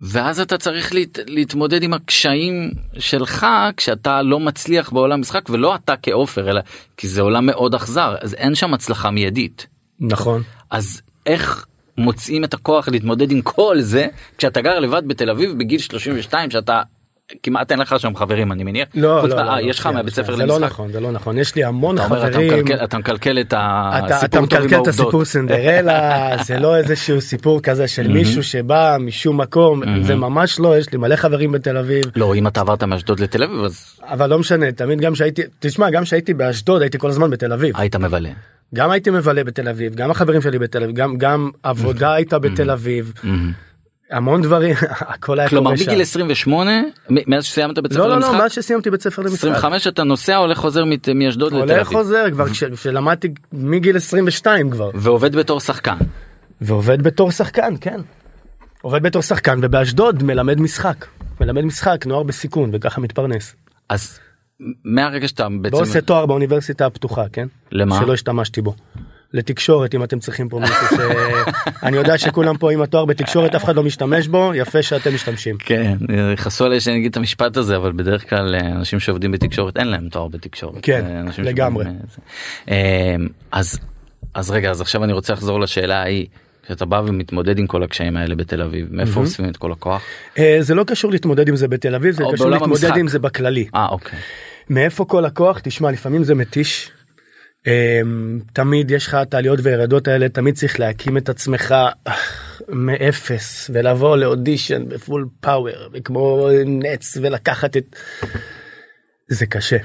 ואז 0.00 0.40
אתה 0.40 0.58
צריך 0.58 0.94
להת, 0.94 1.18
להתמודד 1.26 1.82
עם 1.82 1.92
הקשיים 1.92 2.70
שלך 2.98 3.46
כשאתה 3.76 4.22
לא 4.22 4.40
מצליח 4.40 4.90
בעולם 4.90 5.20
משחק 5.20 5.50
ולא 5.50 5.74
אתה 5.74 5.94
כעופר 6.02 6.50
אלא 6.50 6.60
כי 6.96 7.08
זה 7.08 7.20
עולם 7.20 7.46
מאוד 7.46 7.74
אכזר 7.74 8.14
אז 8.20 8.34
אין 8.34 8.54
שם 8.54 8.74
הצלחה 8.74 9.10
מיידית. 9.10 9.66
נכון. 10.00 10.42
אז 10.70 11.02
איך 11.26 11.66
מוצאים 11.98 12.44
את 12.44 12.54
הכוח 12.54 12.88
להתמודד 12.88 13.30
עם 13.30 13.42
כל 13.42 13.80
זה 13.80 14.06
כשאתה 14.38 14.60
גר 14.60 14.78
לבד 14.78 15.02
בתל 15.06 15.30
אביב 15.30 15.58
בגיל 15.58 15.78
32 15.78 16.50
שאתה 16.50 16.82
כמעט 17.42 17.72
אין 17.72 17.80
לך 17.80 18.00
שם 18.00 18.16
חברים 18.16 18.52
אני 18.52 18.64
מניח. 18.64 18.88
לא, 18.94 19.22
לא, 19.22 19.28
לא, 19.28 19.38
אה, 19.38 19.60
לא, 19.60 19.70
יש 19.70 19.78
לך 19.78 19.82
שנייה, 19.82 19.96
מהבית 19.96 20.14
ספר 20.14 20.32
שנייה, 20.32 20.36
זה 20.36 20.46
לא 20.46 20.54
למשחק. 20.54 20.72
נכון 20.72 20.92
זה 20.92 21.00
לא 21.00 21.12
נכון 21.12 21.38
יש 21.38 21.54
לי 21.54 21.64
המון 21.64 21.98
אתה 21.98 22.06
אתה 22.06 22.14
חברים 22.14 22.64
אתה 22.84 22.98
מקלקל 22.98 23.40
את 23.40 23.46
אתה, 23.46 23.90
אתה 24.06 24.16
הסיפור 24.16 24.38
עם 24.38 24.44
מקלקל 24.44 24.82
את. 24.82 24.88
הסיפור 24.88 25.24
סינדרלה 25.24 26.30
זה 26.46 26.58
לא 26.58 26.76
איזשהו 26.76 27.20
סיפור 27.20 27.60
כזה 27.60 27.88
של 27.88 28.08
מישהו 28.08 28.42
שבא 28.42 28.96
משום 29.00 29.40
מקום 29.40 30.02
זה 30.02 30.14
ממש 30.14 30.60
לא 30.60 30.78
יש 30.78 30.92
לי 30.92 30.98
מלא 30.98 31.16
חברים 31.16 31.52
בתל 31.52 31.76
אביב 31.76 32.04
לא 32.16 32.34
אם 32.34 32.46
אתה 32.46 32.60
עברת 32.60 32.82
מאשדוד 32.82 33.20
לתל 33.20 33.42
אביב 33.42 33.60
אז 33.64 34.00
אבל 34.02 34.30
לא 34.30 34.38
משנה 34.38 34.72
תמיד 34.72 35.00
גם 35.00 35.14
שהייתי 35.14 35.42
תשמע 35.58 35.90
גם 35.90 36.04
שהייתי 36.04 36.34
באשדוד 36.34 36.82
הייתי 36.82 36.98
כל 36.98 37.08
הזמן 37.08 37.30
בתל 37.30 37.52
אביב 37.52 37.76
היית 37.76 37.96
מבלה. 37.96 38.30
גם 38.74 38.90
הייתי 38.90 39.10
מבלה 39.10 39.44
בתל 39.44 39.68
אביב 39.68 39.94
גם 39.94 40.10
החברים 40.10 40.42
שלי 40.42 40.58
בתל 40.58 40.82
אביב 40.82 40.96
גם 40.96 41.16
גם 41.18 41.50
עבודה 41.62 42.14
הייתה 42.14 42.38
בתל 42.38 42.70
אביב. 42.70 43.12
המון 44.10 44.42
דברים 44.42 44.74
הכל 45.14 45.38
היה 45.40 45.48
כלומר. 45.48 45.70
מגיל 45.70 46.00
28 46.00 46.70
מ- 46.80 46.84
מאז 47.30 47.44
שסיימת 47.44 47.78
בית 47.78 47.92
ספר 47.92 48.02
לא 48.02 48.08
לא 48.08 48.14
לא 48.14 48.16
למשחק 48.26 48.40
מאז 48.40 48.52
שסיימתי 48.52 48.90
בית 48.90 49.02
ספר 49.02 49.22
למשחק. 49.22 49.38
25 49.38 49.86
אתה 49.86 50.04
נוסע 50.04 50.36
הולך 50.36 50.58
חוזר 50.58 50.84
מאשדוד 51.14 51.52
לתל 51.52 51.60
הולך 51.72 51.86
אביב 51.86 51.98
חוזר 51.98 52.24
כבר 52.32 52.48
כש- 52.48 52.64
כשלמדתי 52.64 53.28
מגיל 53.52 53.96
22 53.96 54.70
כבר 54.70 54.90
ועובד 54.94 55.36
בתור 55.36 55.60
שחקן 55.60 55.96
ועובד 56.60 57.02
בתור 57.02 57.30
שחקן 57.30 57.74
כן. 57.80 58.00
עובד 58.82 59.02
בתור 59.02 59.22
שחקן 59.22 59.58
ובאשדוד 59.62 60.22
מלמד 60.22 60.60
משחק 60.60 61.06
מלמד 61.40 61.62
משחק 61.64 62.06
נוער 62.06 62.22
בסיכון 62.22 62.70
וככה 62.72 63.00
מתפרנס. 63.00 63.54
אז 63.88 64.18
מהרגע 64.84 65.28
שאתה 65.28 65.46
בעצם 65.60 65.76
ועושה 65.76 66.00
תואר 66.00 66.26
באוניברסיטה 66.26 66.86
הפתוחה 66.86 67.24
כן. 67.32 67.46
למה? 67.72 68.00
שלא 68.00 68.12
השתמשתי 68.12 68.62
בו. 68.62 68.74
לתקשורת 69.32 69.94
אם 69.94 70.04
אתם 70.04 70.18
צריכים 70.18 70.48
פה 70.48 70.60
מישהו 70.60 70.86
ש... 70.86 71.00
אני 71.86 71.96
יודע 71.96 72.18
שכולם 72.18 72.56
פה 72.56 72.72
עם 72.72 72.82
התואר 72.82 73.04
בתקשורת 73.04 73.54
אף 73.54 73.64
אחד 73.64 73.76
לא 73.76 73.82
משתמש 73.82 74.28
בו 74.28 74.52
יפה 74.54 74.82
שאתם 74.82 75.14
משתמשים. 75.14 75.56
כן 75.58 75.96
יכעסו 76.32 76.64
עליי 76.64 76.80
שאני 76.80 76.96
אגיד 76.96 77.10
את 77.10 77.16
המשפט 77.16 77.56
הזה 77.56 77.76
אבל 77.76 77.92
בדרך 77.92 78.30
כלל 78.30 78.54
אה, 78.54 78.60
אנשים 78.60 79.00
שעובדים 79.00 79.32
בתקשורת 79.32 79.76
אין 79.76 79.88
להם 79.88 80.08
תואר 80.08 80.28
בתקשורת. 80.28 80.78
כן, 80.82 81.04
אה, 81.06 81.42
לגמרי. 81.42 81.84
שעובדים, 81.84 82.06
אה, 82.70 83.16
אז 83.52 83.78
אז 84.34 84.50
רגע 84.50 84.70
אז 84.70 84.80
עכשיו 84.80 85.04
אני 85.04 85.12
רוצה 85.12 85.32
לחזור 85.32 85.60
לשאלה 85.60 86.02
ההיא. 86.02 86.26
כשאתה 86.66 86.84
בא 86.84 87.02
ומתמודד 87.06 87.58
עם 87.58 87.66
כל 87.66 87.82
הקשיים 87.82 88.16
האלה 88.16 88.34
בתל 88.34 88.62
אביב 88.62 88.86
מאיפה 88.90 89.20
אוספים 89.20 89.48
את 89.48 89.56
כל 89.56 89.72
הכוח? 89.72 90.02
אה, 90.38 90.56
זה 90.60 90.74
לא 90.74 90.84
קשור 90.84 91.10
להתמודד 91.10 91.48
עם 91.48 91.56
זה 91.56 91.68
בתל 91.68 91.94
אביב 91.94 92.14
זה 92.14 92.24
קשור 92.32 92.50
להתמודד 92.50 92.84
המשחק. 92.84 92.96
עם 92.96 93.08
זה 93.08 93.18
בכללי. 93.18 93.66
אה 93.74 93.86
אוקיי. 93.88 94.18
מאיפה 94.70 95.04
כל 95.04 95.24
הכוח 95.24 95.58
תשמע 95.58 95.90
לפעמים 95.90 96.24
זה 96.24 96.34
מתיש. 96.34 96.90
אמ, 97.66 98.40
תמיד 98.52 98.90
יש 98.90 99.06
לך 99.06 99.16
את 99.22 99.34
העליות 99.34 99.58
והירדות 99.62 100.08
האלה 100.08 100.28
תמיד 100.28 100.54
צריך 100.54 100.80
להקים 100.80 101.16
את 101.16 101.28
עצמך 101.28 101.74
מאפס 102.68 103.70
ולבוא 103.74 104.16
לאודישן 104.16 104.88
בפול 104.88 105.28
פאוור 105.40 105.88
וכמו 105.92 106.48
נץ 106.66 107.16
ולקחת 107.22 107.76
את 107.76 107.96
זה 109.28 109.46
קשה. 109.46 109.76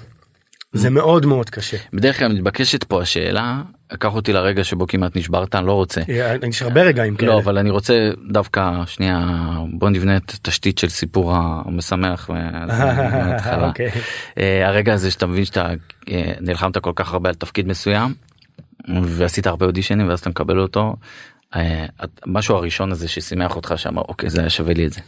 זה 0.73 0.89
מאוד 0.89 1.25
מאוד 1.25 1.49
קשה. 1.49 1.77
בדרך 1.93 2.19
כלל 2.19 2.33
מתבקשת 2.33 2.83
פה 2.83 3.01
השאלה 3.01 3.61
קח 3.99 4.15
אותי 4.15 4.33
לרגע 4.33 4.63
שבו 4.63 4.87
כמעט 4.87 5.17
נשברת 5.17 5.55
אני 5.55 5.67
לא 5.67 5.73
רוצה. 5.73 6.01
אה, 6.09 6.35
יש 6.47 6.61
הרבה 6.61 6.81
רגעים 6.81 7.15
כאלה. 7.15 7.31
לא 7.31 7.39
אבל 7.39 7.57
אני 7.57 7.69
רוצה 7.69 8.11
דווקא 8.31 8.71
שנייה 8.85 9.27
בוא 9.73 9.89
נבנה 9.89 10.17
את 10.17 10.29
התשתית 10.29 10.77
של 10.77 10.89
סיפור 10.89 11.33
המשמח. 11.35 12.29
אוקיי. 13.67 13.89
אה, 14.37 14.67
הרגע 14.67 14.93
הזה 14.93 15.11
שאתה 15.11 15.25
מבין 15.25 15.45
שאתה 15.45 15.69
אה, 16.09 16.31
נלחמת 16.41 16.77
כל 16.77 16.91
כך 16.95 17.13
הרבה 17.13 17.29
על 17.29 17.35
תפקיד 17.35 17.67
מסוים 17.67 18.13
ועשית 19.03 19.47
הרבה 19.47 19.65
אודישנים 19.65 20.09
ואז 20.09 20.19
אתה 20.19 20.29
מקבל 20.29 20.59
אותו. 20.59 20.95
משהו 22.25 22.55
הראשון 22.55 22.91
הזה 22.91 23.07
ששימח 23.07 23.55
אותך 23.55 23.73
שאמר 23.77 24.01
אוקיי 24.01 24.29
זה 24.29 24.41
היה 24.41 24.49
שווה 24.49 24.73
לי 24.73 24.85
את 24.85 24.93
זה. 24.93 25.01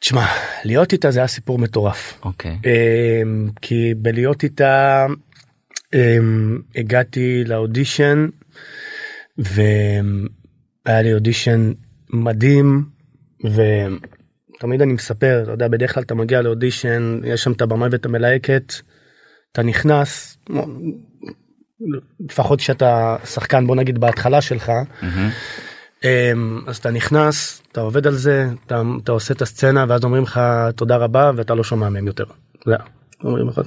תשמע 0.00 0.26
להיות 0.64 0.92
איתה 0.92 1.10
זה 1.10 1.20
היה 1.20 1.26
סיפור 1.26 1.58
מטורף. 1.58 2.20
אוקיי. 2.24 2.58
אמ, 2.64 3.48
כי 3.62 3.94
בלהיות 3.96 4.42
איתה 4.42 5.06
הגעתי 6.76 7.44
לאודישן 7.44 8.26
והיה 9.38 11.02
לי 11.02 11.14
אודישן 11.14 11.72
מדהים 12.10 12.84
ותמיד 13.44 14.82
אני 14.82 14.92
מספר 14.92 15.40
אתה 15.42 15.50
יודע 15.50 15.68
בדרך 15.68 15.94
כלל 15.94 16.02
אתה 16.02 16.14
מגיע 16.14 16.42
לאודישן 16.42 17.20
יש 17.24 17.42
שם 17.42 17.52
את 17.52 17.62
הבמאי 17.62 17.88
ואת 17.92 18.06
המלהקת 18.06 18.72
אתה 19.52 19.62
נכנס 19.62 20.38
לפחות 22.20 22.58
כשאתה 22.58 23.16
שחקן 23.24 23.66
בוא 23.66 23.76
נגיד 23.76 23.98
בהתחלה 23.98 24.40
שלך. 24.40 24.72
אמ, 26.04 26.60
אז 26.66 26.76
אתה 26.76 26.90
נכנס 26.90 27.62
אתה 27.72 27.80
עובד 27.80 28.06
על 28.06 28.14
זה 28.14 28.48
אתה, 28.66 28.82
אתה 29.04 29.12
עושה 29.12 29.34
את 29.34 29.42
הסצנה 29.42 29.84
ואז 29.88 30.04
אומרים 30.04 30.22
לך 30.22 30.40
תודה 30.76 30.96
רבה 30.96 31.30
ואתה 31.36 31.54
לא 31.54 31.64
שומע 31.64 31.88
מהם 31.88 32.06
יותר. 32.06 32.24
זה, 32.66 32.74
אומרים 33.24 33.48
לך 33.48 33.60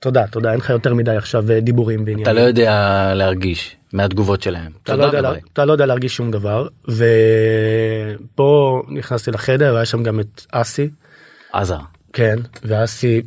תודה 0.00 0.26
תודה 0.26 0.50
אין 0.50 0.58
לך 0.58 0.70
יותר 0.70 0.94
מדי 0.94 1.16
עכשיו 1.16 1.50
אה, 1.50 1.60
דיבורים 1.60 1.98
אתה 1.98 2.04
בעניינים. 2.04 2.36
לא 2.36 2.40
יודע 2.40 3.12
להרגיש 3.14 3.76
מהתגובות 3.92 4.42
שלהם. 4.42 4.72
אתה 4.82 4.96
לא, 4.96 5.04
יודע, 5.04 5.20
לה-. 5.20 5.32
אתה 5.52 5.64
לא 5.64 5.72
יודע 5.72 5.86
להרגיש 5.86 6.16
שום 6.16 6.30
דבר 6.30 6.68
ופה 6.88 8.82
נכנסתי 8.88 9.30
לחדר 9.30 9.76
היה 9.76 9.84
שם 9.84 10.02
גם 10.02 10.20
את 10.20 10.42
אסי 10.52 10.90
עזה. 11.52 11.74
כן 12.12 12.38
ואסי 12.62 13.22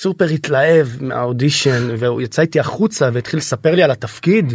סופר 0.00 0.24
התלהב 0.24 0.86
מהאודישן 1.00 1.94
והוא 1.98 2.22
יצא 2.22 2.42
איתי 2.42 2.60
החוצה 2.60 3.10
והתחיל 3.12 3.38
לספר 3.38 3.74
לי 3.74 3.82
על 3.82 3.90
התפקיד 3.90 4.52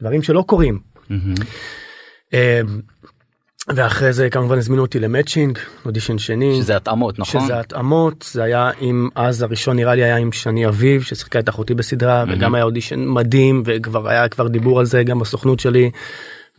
דברים 0.00 0.22
שלא 0.22 0.44
קורים. 0.46 0.78
מהמם. 1.10 1.34
אמ, 3.70 3.74
ואחרי 3.76 4.12
זה 4.12 4.30
כמובן 4.30 4.58
הזמינו 4.58 4.82
אותי 4.82 4.98
למצ'ינג 4.98 5.58
אודישן 5.86 6.18
שני 6.18 6.56
שזה 6.62 6.76
התאמות 6.76 7.18
נכון? 7.18 7.40
שזה 7.40 7.60
התאמות 7.60 8.30
זה 8.32 8.42
היה 8.42 8.70
עם 8.80 9.08
אז 9.14 9.42
הראשון 9.42 9.76
נראה 9.76 9.94
לי 9.94 10.04
היה 10.04 10.16
עם 10.16 10.32
שני 10.32 10.66
אביב 10.66 11.02
ששיחקה 11.02 11.38
את 11.38 11.48
אחותי 11.48 11.74
בסדרה 11.74 12.24
וגם 12.28 12.54
היה 12.54 12.64
אודישן 12.64 13.04
מדהים 13.06 13.62
וכבר 13.66 14.08
היה 14.08 14.28
כבר 14.28 14.48
דיבור 14.48 14.80
על 14.80 14.86
זה 14.86 15.02
גם 15.02 15.18
בסוכנות 15.18 15.60
שלי. 15.60 15.90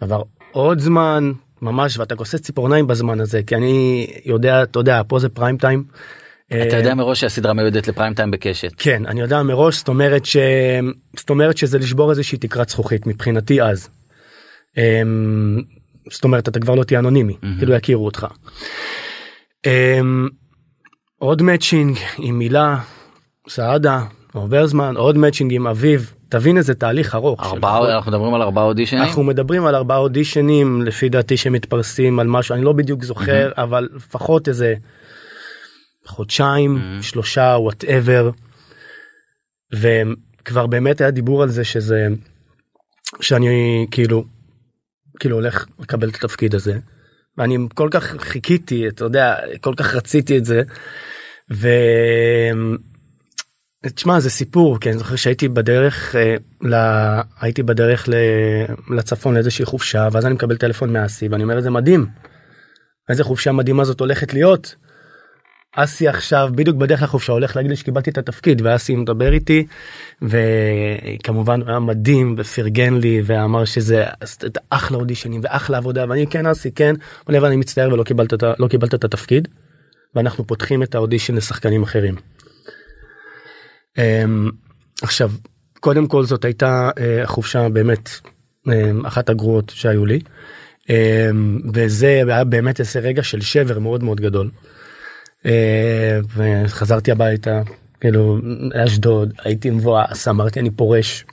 עבר 0.01 0.21
עוד 0.51 0.79
זמן 0.79 1.31
ממש 1.61 1.97
ואתה 1.97 2.15
כוסס 2.15 2.41
ציפורניים 2.41 2.87
בזמן 2.87 3.19
הזה 3.19 3.41
כי 3.47 3.55
אני 3.55 4.07
יודע 4.25 4.63
אתה 4.63 4.79
יודע 4.79 5.01
פה 5.07 5.19
זה 5.19 5.29
פריים 5.29 5.57
טיים. 5.57 5.83
אתה 6.47 6.55
אה, 6.55 6.77
יודע 6.77 6.93
מראש 6.93 7.19
שהסדרה 7.19 7.53
מיועדת 7.53 7.87
לפריים 7.87 8.13
טיים 8.13 8.31
בקשת. 8.31 8.71
כן 8.77 9.05
אני 9.05 9.21
יודע 9.21 9.43
מראש 9.43 9.77
זאת 9.77 9.87
אומרת 9.87 10.25
ש... 10.25 10.37
זאת 11.17 11.29
אומרת 11.29 11.57
שזה 11.57 11.77
לשבור 11.77 12.09
איזושהי 12.09 12.37
תקרת 12.37 12.69
זכוכית 12.69 13.07
מבחינתי 13.07 13.61
אז. 13.61 13.89
זאת 16.11 16.23
אומרת 16.23 16.47
אתה 16.47 16.59
כבר 16.59 16.75
לא 16.75 16.83
תהיה 16.83 16.99
אנונימי 16.99 17.37
כאילו 17.57 17.73
יכירו 17.73 18.05
אותך. 18.05 18.27
אמ, 19.65 20.27
עוד 21.19 21.41
מאצ'ינג 21.41 21.97
עם 22.17 22.39
מילה 22.39 22.77
סעדה 23.49 24.03
עובר 24.33 24.67
זמן 24.67 24.97
עוד 24.97 25.17
מאצ'ינג 25.17 25.53
עם 25.53 25.67
אביב 25.67 26.13
תבין 26.29 26.57
איזה 26.57 26.73
תהליך 26.73 27.15
ארוך. 27.15 27.45
של 27.45 27.49
ארבעה 27.49 27.95
אנחנו 27.95 28.11
מדברים 28.11 28.33
על 28.33 28.41
ארבעה 28.41 28.63
אודישנים. 28.63 29.03
אנחנו 29.03 29.23
מדברים 29.23 29.65
על 29.65 29.75
ארבעה 29.75 29.97
אודישנים 29.97 30.81
לפי 30.81 31.09
דעתי 31.09 31.37
שמתפרסים 31.37 32.19
על 32.19 32.27
משהו 32.27 32.55
אני 32.55 32.63
לא 32.63 32.73
בדיוק 32.73 33.03
זוכר 33.03 33.51
אבל 33.57 33.89
לפחות 33.95 34.47
איזה 34.47 34.73
חודשיים 36.05 36.97
שלושה 37.01 37.55
וואטאבר. 37.59 38.29
וכבר 39.73 40.67
באמת 40.67 41.01
היה 41.01 41.11
דיבור 41.11 41.43
על 41.43 41.49
זה 41.49 41.63
שזה 41.63 42.07
שאני 43.21 43.85
כאילו 43.91 44.23
כאילו 45.19 45.35
הולך 45.35 45.65
לקבל 45.79 46.09
את 46.09 46.15
התפקיד 46.15 46.55
הזה 46.55 46.79
ואני 47.37 47.57
כל 47.73 47.87
כך 47.91 48.15
חיכיתי 48.19 48.87
אתה 48.87 49.03
יודע 49.03 49.35
כל 49.61 49.73
כך 49.77 49.95
רציתי 49.95 50.37
את 50.37 50.45
זה. 50.45 50.61
ו... 51.53 51.67
תשמע 53.95 54.19
זה 54.19 54.29
סיפור 54.29 54.79
כי 54.79 54.89
אני 54.89 54.97
זוכר 54.97 55.15
שהייתי 55.15 55.47
בדרך 55.47 56.15
אה, 56.15 56.35
ל... 56.61 56.75
הייתי 57.41 57.63
בדרך 57.63 58.09
ל... 58.09 58.13
לצפון 58.95 59.33
לאיזושהי 59.33 59.65
חופשה 59.65 60.07
ואז 60.11 60.25
אני 60.25 60.33
מקבל 60.33 60.57
טלפון 60.57 60.93
מאסי 60.93 61.27
ואני 61.27 61.43
אומר 61.43 61.61
זה 61.61 61.69
מדהים. 61.69 62.05
איזה 63.09 63.23
חופשה 63.23 63.51
מדהימה 63.51 63.83
זאת 63.83 63.99
הולכת 63.99 64.33
להיות. 64.33 64.75
אסי 65.79 66.07
עכשיו 66.07 66.49
בדיוק 66.55 66.77
בדרך 66.77 67.03
לחופשה 67.03 67.33
הולך 67.33 67.55
להגיד 67.55 67.71
לי 67.71 67.77
שקיבלתי 67.77 68.09
את 68.09 68.17
התפקיד 68.17 68.61
ואסי 68.65 68.95
מדבר 68.95 69.33
איתי 69.33 69.67
וכמובן 70.21 71.61
הוא 71.61 71.69
היה 71.69 71.79
מדהים 71.79 72.35
ופרגן 72.37 72.93
לי 72.93 73.21
ואמר 73.25 73.65
שזה 73.65 74.05
אחלה 74.69 74.97
אודישנים 74.97 75.41
ואחלה 75.43 75.77
עבודה 75.77 76.05
ואני 76.09 76.27
כן 76.27 76.45
אסי 76.45 76.71
כן 76.71 76.95
אבל 77.27 77.45
אני 77.45 77.55
מצטער 77.55 77.93
ולא 77.93 78.03
קיבלת 78.03 78.33
את 78.33 78.43
לא 78.59 78.67
קיבלת 78.67 78.93
את 78.93 79.03
התפקיד. 79.03 79.47
ואנחנו 80.17 80.47
פותחים 80.47 80.83
את 80.83 80.95
האודישן 80.95 81.35
לשחקנים 81.35 81.83
אחרים. 81.83 82.15
אמ, 83.97 84.49
עכשיו 85.01 85.31
קודם 85.79 86.07
כל 86.07 86.23
זאת 86.23 86.45
הייתה 86.45 86.89
אה, 86.99 87.21
חופשה 87.25 87.69
באמת 87.69 88.09
אמ, 88.67 89.05
אחת 89.05 89.29
הגרועות 89.29 89.71
שהיו 89.75 90.05
לי 90.05 90.19
אמ, 90.89 91.59
וזה 91.73 92.21
היה 92.27 92.43
באמת 92.43 92.79
איזה 92.79 92.99
רגע 92.99 93.23
של 93.23 93.41
שבר 93.41 93.79
מאוד 93.79 94.03
מאוד 94.03 94.21
גדול. 94.21 94.49
אה, 95.45 96.19
וחזרתי 96.35 97.11
הביתה 97.11 97.61
כאילו 98.01 98.37
לאשדוד 98.43 99.33
הייתי 99.43 99.69
מבואס 99.69 100.27
אמרתי 100.27 100.59
אני 100.59 100.71
פורש. 100.71 101.25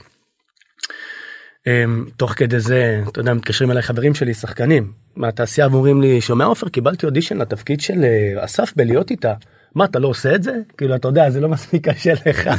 אמ, 1.66 2.04
תוך 2.16 2.32
כדי 2.32 2.60
זה 2.60 3.02
אתה 3.08 3.20
יודע 3.20 3.34
מתקשרים 3.34 3.70
אליי 3.70 3.82
חברים 3.82 4.14
שלי 4.14 4.34
שחקנים 4.34 4.92
מהתעשייה 5.16 5.68
ואומרים 5.70 6.00
לי 6.00 6.20
שומע 6.20 6.44
עופר 6.44 6.68
קיבלתי 6.68 7.06
אודישן 7.06 7.38
לתפקיד 7.38 7.80
של 7.80 8.04
אה, 8.04 8.44
אסף 8.44 8.72
בלהיות 8.76 9.10
איתה. 9.10 9.34
מה 9.74 9.84
אתה 9.84 9.98
לא 9.98 10.08
עושה 10.08 10.34
את 10.34 10.42
זה 10.42 10.52
כאילו 10.78 10.94
אתה 10.94 11.08
יודע 11.08 11.30
זה 11.30 11.40
לא 11.40 11.48
מספיק 11.48 11.88
קשה 11.88 12.12
לך. 12.12 12.50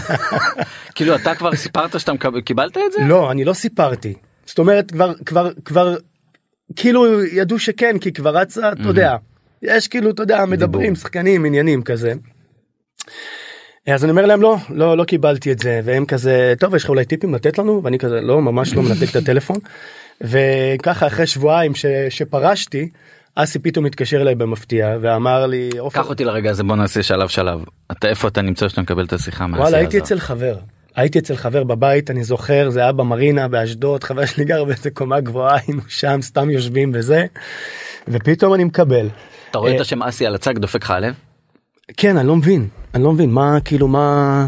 כאילו 0.95 1.15
אתה 1.15 1.35
כבר 1.35 1.55
סיפרת 1.55 1.99
שאתה 1.99 2.11
קיבלת 2.45 2.77
את 2.77 2.91
זה? 2.91 2.99
לא 3.07 3.31
אני 3.31 3.45
לא 3.45 3.53
סיפרתי 3.53 4.13
זאת 4.45 4.59
אומרת 4.59 4.91
כבר 4.91 5.13
כבר 5.25 5.51
כבר 5.65 5.95
כאילו 6.75 7.25
ידעו 7.25 7.59
שכן 7.59 7.99
כי 7.99 8.13
כבר 8.13 8.37
רצה 8.37 8.71
אתה 8.71 8.81
יודע 8.81 9.15
יש 9.61 9.87
כאילו 9.87 10.09
אתה 10.09 10.23
יודע 10.23 10.45
מדברים 10.45 10.95
שחקנים 10.95 11.45
עניינים 11.45 11.83
כזה. 11.83 12.13
אז 13.87 14.03
אני 14.03 14.11
אומר 14.11 14.25
להם 14.25 14.41
לא 14.41 14.57
לא 14.69 14.97
לא 14.97 15.03
קיבלתי 15.03 15.51
את 15.51 15.59
זה 15.59 15.81
והם 15.83 16.05
כזה 16.05 16.53
טוב 16.59 16.75
יש 16.75 16.83
לך 16.83 16.89
אולי 16.89 17.05
טיפים 17.05 17.35
לתת 17.35 17.57
לנו? 17.57 17.83
ואני 17.83 17.99
כזה 17.99 18.21
לא 18.21 18.41
ממש 18.41 18.73
לא 18.73 18.81
מנתק 18.81 19.09
את 19.11 19.15
הטלפון. 19.15 19.57
וככה 20.21 21.07
אחרי 21.07 21.27
שבועיים 21.27 21.75
ש, 21.75 21.85
שפרשתי 22.09 22.89
אסי 23.35 23.59
פתאום 23.59 23.85
התקשר 23.85 24.21
אליי 24.21 24.35
במפתיע 24.35 24.97
ואמר 25.01 25.45
לי 25.45 25.69
"עופר, 25.79 26.01
קח 26.01 26.09
אותי 26.09 26.23
לרגע 26.23 26.49
הזה 26.51 26.63
בוא 26.63 26.75
נעשה 26.75 27.03
שלב 27.03 27.27
שלב. 27.27 27.59
אתה 27.91 28.07
איפה 28.07 28.27
אתה 28.27 28.41
נמצא 28.41 28.69
שאתה 28.69 28.81
מקבל 28.81 29.05
את 29.05 29.13
השיחה 29.13 29.47
מהעשייה 29.47 29.63
וואלה 29.63 29.77
הייתי 29.77 29.97
הזאת? 29.97 30.05
אצל 30.07 30.19
חבר. 30.19 30.57
הייתי 30.95 31.19
אצל 31.19 31.35
חבר 31.35 31.63
בבית 31.63 32.11
אני 32.11 32.23
זוכר 32.23 32.69
זה 32.69 32.79
היה 32.79 32.91
במרינה 32.91 33.47
באשדוד 33.47 34.03
חבר 34.07 34.25
שלי 34.25 34.45
גר 34.45 34.63
באיזה 34.63 34.91
קומה 34.91 35.19
גבוהה 35.19 35.57
היינו 35.67 35.81
שם 35.87 36.19
סתם 36.21 36.49
יושבים 36.49 36.91
וזה. 36.93 37.25
ופתאום 38.07 38.53
אני 38.53 38.63
מקבל 38.63 39.07
אתה 39.55 39.59
רואה 39.61 39.71
את 39.71 39.75
אה, 39.75 39.81
השם 39.81 40.03
אסי 40.03 40.25
על 40.25 40.35
הצג 40.35 40.57
דופק 40.57 40.83
לך 40.83 40.91
הלב? 40.91 41.15
כן 41.97 42.17
אני 42.17 42.27
לא 42.27 42.35
מבין 42.35 42.67
אני 42.93 43.03
לא 43.03 43.11
מבין 43.11 43.31
מה 43.31 43.57
כאילו 43.65 43.87
מה 43.87 44.47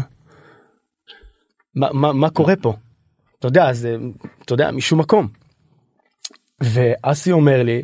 מה 1.74 1.92
מה, 1.92 2.12
מה 2.12 2.30
קורה 2.30 2.56
פה. 2.56 2.74
אתה 3.38 3.46
יודע 3.46 3.72
זה 3.72 3.96
אתה 4.44 4.54
יודע 4.54 4.70
משום 4.70 5.00
מקום. 5.00 5.28
ואסי 6.60 7.32
אומר 7.32 7.62
לי 7.62 7.82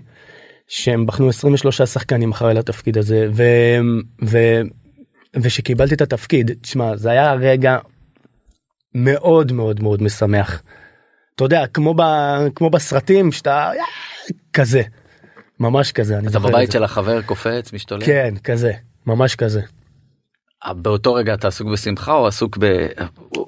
שהם 0.69 1.07
בחנו 1.07 1.29
23 1.29 1.83
שחקנים 1.83 2.31
אחרי 2.31 2.55
לתפקיד 2.55 2.99
הזה 2.99 3.29
ו, 3.33 3.43
ו, 4.25 4.39
ושקיבלתי 5.37 5.95
את 5.95 6.01
התפקיד 6.01 6.51
תשמע 6.61 6.97
זה 6.97 7.11
היה 7.11 7.33
רגע 7.33 7.79
מאוד 8.95 9.53
מאוד 9.53 9.83
מאוד 9.83 10.03
משמח. 10.03 10.63
אתה 11.35 11.45
יודע 11.45 11.67
כמו 11.67 11.95
ב, 11.95 12.03
כמו 12.55 12.71
בסרטים 12.71 13.33
שאתה 13.33 13.71
כזה 14.53 14.83
ממש 15.61 15.93
כזה 15.93 16.19
אתה 16.29 16.39
בבית. 16.39 16.73
של 16.73 16.85
החבר 16.85 17.23
קופץ 17.23 17.73
משתולל? 17.73 18.07
כן 18.07 18.35
כזה 18.45 18.73
ממש 19.07 19.35
כזה. 19.35 19.61
באותו 20.73 21.15
רגע 21.15 21.35
אתה 21.35 21.49
עסוק 21.49 21.69
בשמחה 21.69 22.13
או 22.13 22.27
עסוק 22.27 22.59
ב... 22.61 22.87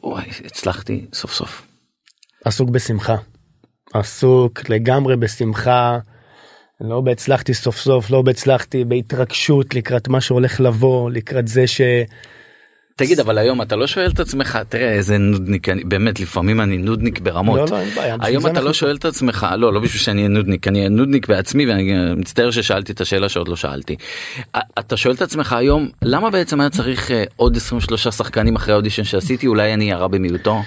וואי 0.02 0.24
הצלחתי 0.44 1.06
סוף 1.12 1.32
סוף. 1.32 1.66
עסוק 2.44 2.70
בשמחה. 2.70 3.16
עסוק 3.94 4.70
לגמרי 4.70 5.16
בשמחה. 5.16 5.98
לא 6.80 7.00
בהצלחתי 7.00 7.54
סוף 7.54 7.76
סוף 7.76 8.10
לא 8.10 8.22
בהצלחתי 8.22 8.84
בהתרגשות 8.84 9.74
לקראת 9.74 10.08
מה 10.08 10.20
שהולך 10.20 10.60
לבוא 10.60 11.10
לקראת 11.10 11.48
זה 11.48 11.66
ש... 11.66 11.80
תגיד 12.98 13.20
אבל 13.20 13.38
היום 13.38 13.62
אתה 13.62 13.76
לא 13.76 13.86
שואל 13.86 14.10
את 14.10 14.20
עצמך 14.20 14.58
תראה 14.68 14.92
איזה 14.92 15.18
נודניק 15.18 15.68
אני 15.68 15.84
באמת 15.84 16.20
לפעמים 16.20 16.60
אני 16.60 16.78
נודניק 16.78 17.20
ברמות. 17.20 17.70
לא, 17.70 17.76
לא, 17.76 17.82
אין 17.82 17.94
בעיה, 17.94 18.16
היום 18.20 18.46
אתה 18.46 18.60
לא 18.60 18.72
שואל 18.72 18.96
את 18.96 19.04
עצמך 19.04 19.46
לא 19.58 19.72
לא 19.72 19.80
בשביל 19.80 20.02
שאני 20.02 20.18
אהיה 20.18 20.28
נודניק 20.28 20.68
אני 20.68 20.78
אהיה 20.78 20.88
נודניק 20.88 21.28
בעצמי 21.28 21.66
ואני 21.66 21.92
מצטער 22.16 22.50
ששאלתי 22.50 22.92
את 22.92 23.00
השאלה 23.00 23.28
שעוד 23.28 23.48
לא 23.48 23.56
שאלתי. 23.56 23.96
אתה 24.78 24.96
שואל 24.96 25.14
את 25.14 25.22
עצמך 25.22 25.52
היום 25.52 25.88
למה 26.02 26.30
בעצם 26.30 26.60
היה 26.60 26.70
צריך 26.70 27.10
אה, 27.10 27.24
עוד 27.36 27.56
23 27.56 28.08
שחקנים 28.08 28.56
אחרי 28.56 28.74
האודישן 28.74 29.04
שעשיתי 29.04 29.46
אולי 29.46 29.74
אני 29.74 29.92
הרע 29.92 30.08
במיעוטו. 30.08 30.62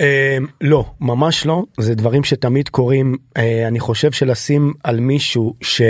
אה, 0.00 0.38
לא 0.60 0.84
ממש 1.00 1.46
לא 1.46 1.64
זה 1.78 1.94
דברים 1.94 2.24
שתמיד 2.24 2.68
קורים 2.68 3.16
אה, 3.36 3.68
אני 3.68 3.80
חושב 3.80 4.12
שלשים 4.12 4.72
על 4.84 5.00
מישהו 5.00 5.54
ש... 5.60 5.82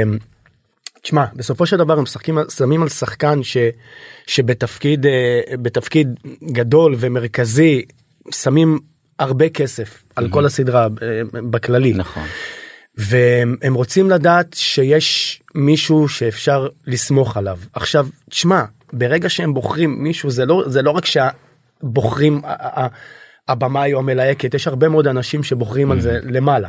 תשמע 1.07 1.25
בסופו 1.37 1.67
של 1.67 1.77
דבר 1.77 1.97
הם 1.99 2.03
משחקים 2.03 2.39
שמים 2.57 2.83
על 2.83 2.89
שחקן 2.89 3.43
ש... 3.43 3.57
שבתפקיד 4.27 5.07
אה, 5.07 5.41
בתפקיד 5.63 6.21
גדול 6.53 6.95
ומרכזי 6.99 7.85
שמים 8.31 8.79
הרבה 9.19 9.49
כסף 9.49 10.03
על 10.17 10.29
כל 10.29 10.47
הסדרה 10.47 10.83
אה, 10.83 10.89
בכללי. 11.51 11.93
נכון. 11.93 12.23
והם 12.97 13.57
הם 13.63 13.75
רוצים 13.75 14.11
לדעת 14.11 14.55
שיש 14.55 15.43
מישהו 15.55 16.09
שאפשר 16.09 16.69
לסמוך 16.87 17.37
עליו 17.37 17.59
עכשיו 17.73 18.07
תשמע 18.31 18.65
ברגע 18.93 19.29
שהם 19.29 19.55
בוחרים 19.55 20.03
מישהו 20.03 20.31
זה 20.31 20.47
לא 20.47 20.63
זה 20.67 20.83
לא 20.83 20.91
רק 20.91 21.05
ה- 22.45 22.87
הבמאי 23.49 23.95
או 23.95 23.99
המלהקת 23.99 24.55
יש 24.55 24.67
הרבה 24.67 24.89
מאוד 24.89 25.07
אנשים 25.07 25.43
שבוחרים 25.43 25.91
על 25.91 26.01
זה 26.01 26.19
למעלה. 26.23 26.69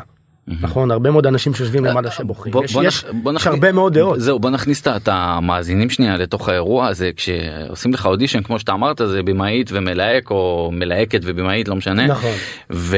נכון 0.62 0.91
הרבה 0.91 1.12
מאוד 1.12 1.27
אנשים 1.27 1.53
שיושבים 1.53 1.86
למעלה 1.86 2.12
שבוחרים 2.12 2.53
בוא- 2.53 2.63
יש, 2.63 2.73
בוא 2.73 2.83
יש, 2.83 3.03
נכ- 3.03 3.07
בוא 3.23 3.31
יש 3.31 3.36
נכניס- 3.36 3.53
הרבה 3.53 3.71
מאוד 3.71 3.93
דעות 3.93 4.19
זהו 4.19 4.39
בוא 4.39 4.49
נכניס 4.49 4.81
את- 4.81 4.88
את 4.88 5.10
המאזינים 5.12 5.89
שנייה 5.89 6.17
לתוך 6.17 6.49
האירוע 6.49 6.88
הזה 6.88 7.10
כשעושים 7.15 7.93
לך 7.93 8.05
אודישן 8.05 8.43
כמו 8.43 8.60
שאתה 8.60 8.71
אמרת 8.71 9.01
זה 9.05 9.23
במאית 9.23 9.69
ומלהק 9.73 10.31
או 10.31 10.69
מלהקת 10.73 11.19
ובמאית 11.23 11.67
לא 11.67 11.75
משנה. 11.75 12.07
נכון. 12.07 12.31
ו... 12.71 12.97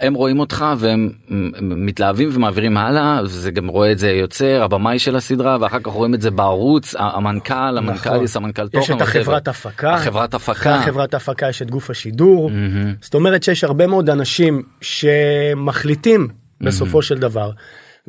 והם 0.00 0.14
רואים 0.14 0.40
אותך 0.40 0.64
והם 0.78 1.10
מתלהבים 1.60 2.28
ומעבירים 2.32 2.76
הלאה 2.76 3.20
וזה 3.24 3.50
גם 3.50 3.66
רואה 3.66 3.92
את 3.92 3.98
זה 3.98 4.10
יוצר 4.10 4.62
הבמאי 4.62 4.98
של 4.98 5.16
הסדרה 5.16 5.56
ואחר 5.60 5.78
כך 5.82 5.92
רואים 5.92 6.14
את 6.14 6.20
זה 6.20 6.30
בערוץ 6.30 6.94
המנכ"ל 6.98 7.78
המנכ"ל 7.78 8.26
סמנכ"ל 8.26 8.68
תוכן. 8.68 8.92
נכון. 8.94 8.96
יש 8.96 9.02
את 9.02 9.08
החברת. 9.08 9.48
הפקה 9.48 9.94
החברת 9.94 10.34
הפקה. 10.34 10.74
החברת 10.74 11.14
הפקה 11.14 11.48
יש 11.48 11.62
את 11.62 11.70
גוף 11.70 11.90
השידור. 11.90 12.50
זאת 13.00 13.14
אומרת 13.14 13.42
שיש 13.42 13.64
הרבה 13.64 13.86
מאוד 13.86 14.10
אנשים 14.10 14.62
שמחליטים 14.80 16.28
בסופו 16.60 17.02
של 17.02 17.18
דבר 17.18 17.50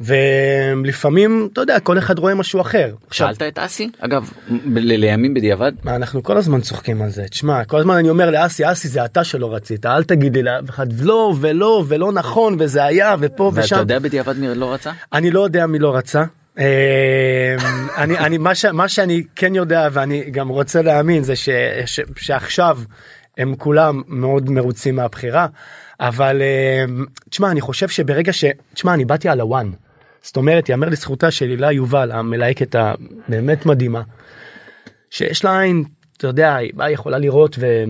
ולפעמים 0.01 1.49
אתה 1.53 1.61
יודע 1.61 1.79
כל 1.79 1.97
אחד 1.97 2.19
רואה 2.19 2.35
משהו 2.35 2.61
אחר. 2.61 2.95
שאלת 3.11 3.41
את 3.41 3.59
אסי 3.59 3.89
אגב 3.99 4.31
לימים 4.75 5.33
בדיעבד 5.33 5.71
אנחנו 5.87 6.23
כל 6.23 6.37
הזמן 6.37 6.61
צוחקים 6.61 7.01
על 7.01 7.09
זה 7.09 7.23
תשמע 7.23 7.63
כל 7.63 7.77
הזמן 7.77 7.95
אני 7.95 8.09
אומר 8.09 8.31
לאסי 8.31 8.71
אסי 8.71 8.87
זה 8.87 9.05
אתה 9.05 9.23
שלא 9.23 9.53
רצית 9.53 9.85
אל 9.85 10.03
תגיד 10.03 10.35
לי 10.35 10.43
לאף 10.43 10.69
אחד 10.69 10.87
לא 10.99 11.33
ולא 11.39 11.83
ולא 11.87 12.11
נכון 12.11 12.55
וזה 12.59 12.83
היה 12.83 13.15
ופה 13.19 13.51
ואתה 13.53 13.65
ושם 13.65 13.77
יודע 13.77 13.99
בדיעבד 13.99 14.37
מי 14.37 14.55
לא 14.55 14.73
רצה? 14.73 14.91
אני 15.13 15.31
לא 15.31 15.43
יודע 15.43 15.65
מי 15.65 15.79
לא 15.79 15.95
רצה. 15.95 16.23
אה, 16.59 17.55
אני 18.03 18.17
אני 18.17 18.37
מה, 18.37 18.55
ש, 18.55 18.65
מה 18.65 18.87
שאני 18.87 19.23
כן 19.35 19.55
יודע 19.55 19.87
ואני 19.91 20.23
גם 20.31 20.49
רוצה 20.49 20.81
להאמין 20.81 21.23
זה 21.23 21.35
ש, 21.35 21.49
ש, 21.85 21.99
שעכשיו 22.15 22.79
הם 23.37 23.55
כולם 23.55 24.01
מאוד 24.07 24.49
מרוצים 24.49 24.95
מהבחירה 24.95 25.47
אבל 25.99 26.41
אה, 26.41 26.85
תשמע 27.29 27.51
אני 27.51 27.61
חושב 27.61 27.89
שברגע 27.89 28.33
ש... 28.33 28.45
תשמע 28.73 28.93
אני 28.93 29.05
באתי 29.05 29.29
על 29.29 29.41
הוואן. 29.41 29.71
זאת 30.21 30.37
אומרת 30.37 30.69
יאמר 30.69 30.89
לזכותה 30.89 31.31
של 31.31 31.49
הילה 31.49 31.71
יובל 31.71 32.11
המלהקת 32.11 32.75
הבאמת 32.75 33.65
מדהימה 33.65 34.01
שיש 35.09 35.43
לה 35.45 35.59
עין 35.61 35.83
אתה 36.17 36.27
יודע 36.27 36.55
היא 36.55 36.71
באה, 36.73 36.91
יכולה 36.91 37.17
לראות 37.17 37.55
ו... 37.59 37.83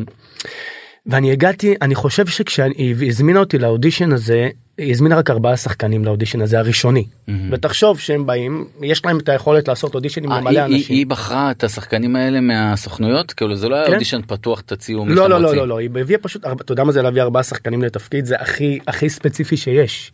ואני 1.06 1.32
הגעתי 1.32 1.76
אני 1.82 1.96
חושב 1.96 2.28
שכשהיא 2.28 2.96
הזמינה 3.08 3.40
אותי 3.40 3.58
לאודישן 3.58 4.12
הזה 4.12 4.50
היא 4.78 4.92
הזמינה 4.92 5.18
רק 5.18 5.30
ארבעה 5.30 5.58
שחקנים 5.58 6.06
לאודישן 6.06 6.42
הזה 6.42 6.60
הראשוני 6.60 7.06
ותחשוב 7.52 8.00
שהם 8.00 8.26
באים 8.26 8.66
יש 8.84 9.06
להם 9.06 9.18
את 9.20 9.30
היכולת 9.30 9.68
לעשות 9.68 9.96
אודישנים 9.96 10.32
אה, 10.32 10.38
למלא 10.40 10.50
היא- 10.50 10.60
היא- 10.60 10.76
אנשים. 10.76 10.96
היא 10.96 11.06
בחרה 11.06 11.52
את 11.52 11.64
השחקנים 11.64 12.16
האלה 12.16 12.42
מהסוכנויות 12.42 13.34
כאילו 13.34 13.56
זה 13.56 13.70
לא 13.70 13.76
היה 13.76 13.86
כן. 13.88 13.94
אודישן 13.94 14.22
פתוח 14.28 14.62
תציעו 14.62 15.06
לא 15.08 15.30
לא 15.30 15.42
לא 15.42 15.48
רוצים. 15.48 15.60
לא 15.60 15.68
לא 15.68 15.78
היא 15.80 15.90
הביאה 16.02 16.20
פשוט 16.20 16.46
אתה 16.62 16.72
יודע 16.72 16.84
מה 16.84 16.92
זה 16.92 17.02
להביא 17.02 17.22
ארבעה 17.22 17.44
שחקנים 17.44 17.82
לתפקיד 17.82 18.26
זה 18.26 18.36
הכי 18.40 18.80
הכי 18.88 19.10
ספציפי 19.10 19.58
שיש. 19.58 20.12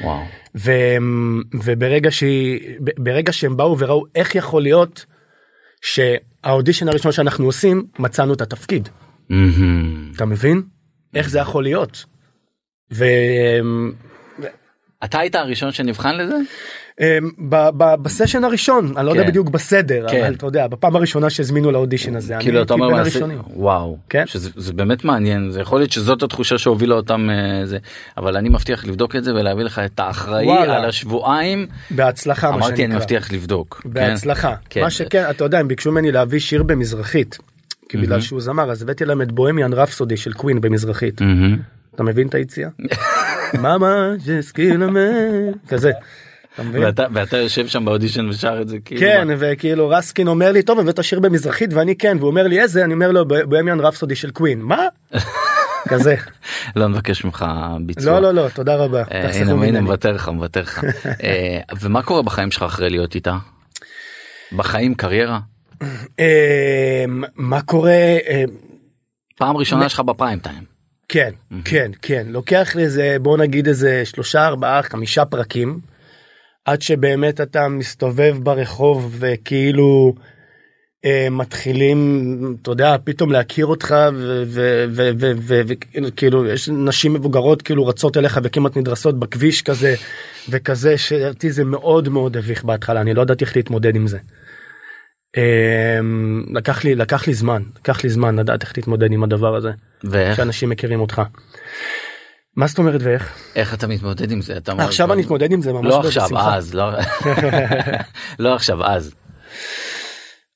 וואו. 0.00 0.22
ו, 0.56 0.72
וברגע 1.64 2.10
שהיא 2.10 2.78
ברגע 2.80 3.32
שהם 3.32 3.56
באו 3.56 3.78
וראו 3.78 4.04
איך 4.14 4.34
יכול 4.34 4.62
להיות 4.62 5.06
שהאודישן 5.82 6.88
הראשון 6.88 7.12
שאנחנו 7.12 7.44
עושים 7.44 7.86
מצאנו 7.98 8.34
את 8.34 8.40
התפקיד 8.40 8.88
מהמם. 9.28 10.12
אתה 10.16 10.24
מבין 10.24 10.62
איך 11.14 11.28
זה 11.28 11.38
יכול 11.38 11.62
להיות. 11.62 12.04
ו... 12.92 13.04
אתה 15.04 15.18
היית 15.18 15.34
הראשון 15.34 15.72
שנבחן 15.72 16.16
לזה? 16.16 16.36
אמ, 17.00 17.30
בסשן 18.02 18.44
הראשון 18.44 18.92
אני 18.96 19.06
לא 19.06 19.10
יודע 19.10 19.22
כן. 19.22 19.28
בדיוק 19.28 19.48
בסדר 19.48 20.06
כן. 20.10 20.24
אבל 20.24 20.34
אתה 20.34 20.46
יודע 20.46 20.66
בפעם 20.66 20.96
הראשונה 20.96 21.30
שהזמינו 21.30 21.70
לאודישן 21.70 22.16
הזה 22.16 22.36
כאילו 22.40 22.62
אתה 22.62 22.74
אומר. 22.74 23.02
וואו 23.54 23.98
כן. 24.08 24.26
שזה 24.26 24.50
זה 24.56 24.72
באמת 24.72 25.04
מעניין 25.04 25.50
זה 25.50 25.60
יכול 25.60 25.80
להיות 25.80 25.92
שזאת 25.92 26.22
התחושה 26.22 26.58
שהובילה 26.58 26.94
אותם 26.94 27.30
אה, 27.30 27.66
זה 27.66 27.78
אבל 28.16 28.36
אני 28.36 28.48
מבטיח 28.48 28.84
לבדוק 28.84 29.16
את 29.16 29.24
זה 29.24 29.34
ולהביא 29.34 29.64
לך 29.64 29.78
את 29.78 30.00
האחראי. 30.00 30.50
על 30.50 30.84
השבועיים 30.84 31.66
בהצלחה 31.90 32.48
אמרתי 32.48 32.84
אני. 32.84 32.94
מבטיח 32.94 33.32
לבדוק. 33.32 33.80
כן? 33.84 33.90
בהצלחה. 33.90 34.54
מה 34.80 34.90
שכן 34.90 35.24
אתה 35.30 35.44
יודע 35.44 35.58
הם 35.58 35.68
ביקשו 35.68 35.92
ממני 35.92 36.12
להביא 36.12 36.40
שיר 36.40 36.62
במזרחית. 36.62 37.38
כי 37.88 37.96
בגלל 37.96 38.20
שהוא 38.20 38.40
זמר 38.40 38.70
אז 38.70 38.82
הבאתי 38.82 39.04
להם 39.04 39.22
את 39.22 39.32
Bohemian 39.32 39.72
Rhapsody 39.72 40.16
של 40.16 40.32
קווין 40.32 40.60
במזרחית. 40.60 41.20
אתה 41.94 42.02
מבין 42.02 42.28
את 42.28 42.34
היציאה? 42.34 42.68
just 44.26 44.62
killed 44.62 45.16
a 45.16 45.25
man 45.25 45.52
כזה. 45.68 45.90
ואתה 46.58 47.04
ואתה 47.14 47.36
יושב 47.36 47.66
שם 47.66 47.84
באודישן 47.84 48.28
ושר 48.28 48.58
את 48.62 48.68
זה 48.68 48.76
כאילו 48.84 49.00
כן 49.00 49.28
מה- 49.28 49.34
וכאילו 49.38 49.88
רסקין 49.88 50.28
אומר 50.28 50.52
לי 50.52 50.62
טוב 50.62 50.78
הבאת 50.78 51.04
שיר 51.04 51.20
במזרחית 51.20 51.72
ואני 51.74 51.96
כן 51.96 52.16
והוא 52.20 52.30
אומר 52.30 52.46
לי 52.46 52.60
איזה 52.60 52.84
אני 52.84 52.94
אומר 52.94 53.10
לו 53.12 53.24
Bohemian 53.28 53.80
Rhapsody 53.80 54.14
של 54.16 54.30
קווין 54.30 54.60
מה? 54.62 54.78
כזה 55.88 56.14
לא 56.76 56.88
נבקש 56.88 57.24
ממך 57.24 57.44
ביצוע. 57.80 58.20
לא 58.20 58.32
לא 58.32 58.44
לא 58.44 58.48
תודה 58.48 58.76
רבה. 58.76 59.02
אה, 59.12 59.30
הנה 59.40 59.52
הנה. 59.66 59.80
מוותר 59.80 60.12
לך 60.12 60.28
מוותר 60.28 60.60
לך 60.60 60.84
אה, 61.24 61.60
ומה 61.80 62.02
קורה 62.02 62.22
בחיים 62.22 62.50
שלך 62.50 62.62
אחרי 62.62 62.90
להיות 62.90 63.14
איתה? 63.14 63.36
בחיים 64.52 64.94
קריירה 64.94 65.40
אמ, 66.18 66.24
מה 67.36 67.62
קורה 67.62 67.92
פעם 69.38 69.56
ראשונה 69.56 69.88
שלך 69.88 70.00
בפריים 70.00 70.38
טיים. 70.38 70.64
כן 71.08 71.30
כן 71.64 71.90
כן 72.02 72.26
לוקח 72.28 72.72
לזה 72.74 73.16
בוא 73.20 73.38
נגיד 73.38 73.68
איזה 73.68 74.02
שלושה 74.04 74.46
ארבעה 74.46 74.82
חמישה 74.82 75.24
פרקים 75.24 75.78
עד 76.64 76.82
שבאמת 76.82 77.40
אתה 77.40 77.68
מסתובב 77.68 78.36
ברחוב 78.42 79.16
וכאילו 79.18 80.14
אה, 81.04 81.28
מתחילים 81.30 82.56
אתה 82.62 82.70
יודע 82.70 82.96
פתאום 83.04 83.32
להכיר 83.32 83.66
אותך 83.66 83.94
וכאילו 85.96 86.46
יש 86.46 86.68
נשים 86.68 87.14
מבוגרות 87.14 87.62
כאילו 87.62 87.86
רצות 87.86 88.16
אליך 88.16 88.40
וכמעט 88.42 88.76
נדרסות 88.76 89.18
בכביש 89.18 89.62
כזה 89.62 89.94
וכזה 90.48 90.98
שאותי 90.98 91.50
זה 91.50 91.64
מאוד 91.64 92.08
מאוד 92.08 92.36
הביך 92.36 92.64
בהתחלה 92.64 93.00
אני 93.00 93.14
לא 93.14 93.22
ידעתי 93.22 93.44
איך 93.44 93.56
להתמודד 93.56 93.96
עם 93.96 94.06
זה. 94.06 94.18
אמ, 95.36 96.44
לקח 96.54 96.84
לי 96.84 96.94
לקח 96.94 97.26
לי 97.26 97.34
זמן 97.34 97.62
לקח 97.76 98.04
לי 98.04 98.10
זמן 98.10 98.38
לדעת 98.38 98.62
איך 98.62 98.72
להתמודד 98.76 99.12
עם 99.12 99.24
הדבר 99.24 99.56
הזה 99.56 99.70
ואיך 100.04 100.36
שאנשים 100.36 100.68
מכירים 100.68 101.00
אותך. 101.00 101.22
מה 102.56 102.66
זאת 102.66 102.78
אומרת 102.78 103.00
ואיך? 103.04 103.32
איך 103.56 103.74
אתה 103.74 103.86
מתמודד 103.86 104.30
עם 104.30 104.40
זה? 104.40 104.56
אתה 104.56 104.72
אומר, 104.72 104.84
עכשיו 104.84 105.12
אני 105.12 105.22
אתמודד 105.22 105.52
עם 105.52 105.62
זה 105.62 105.72
ממש 105.72 105.86
לא 105.86 106.00
עכשיו. 106.00 106.28
אז 106.38 106.74
לא 106.74 106.90
לא 108.38 108.54
עכשיו 108.54 108.84
אז 108.84 109.14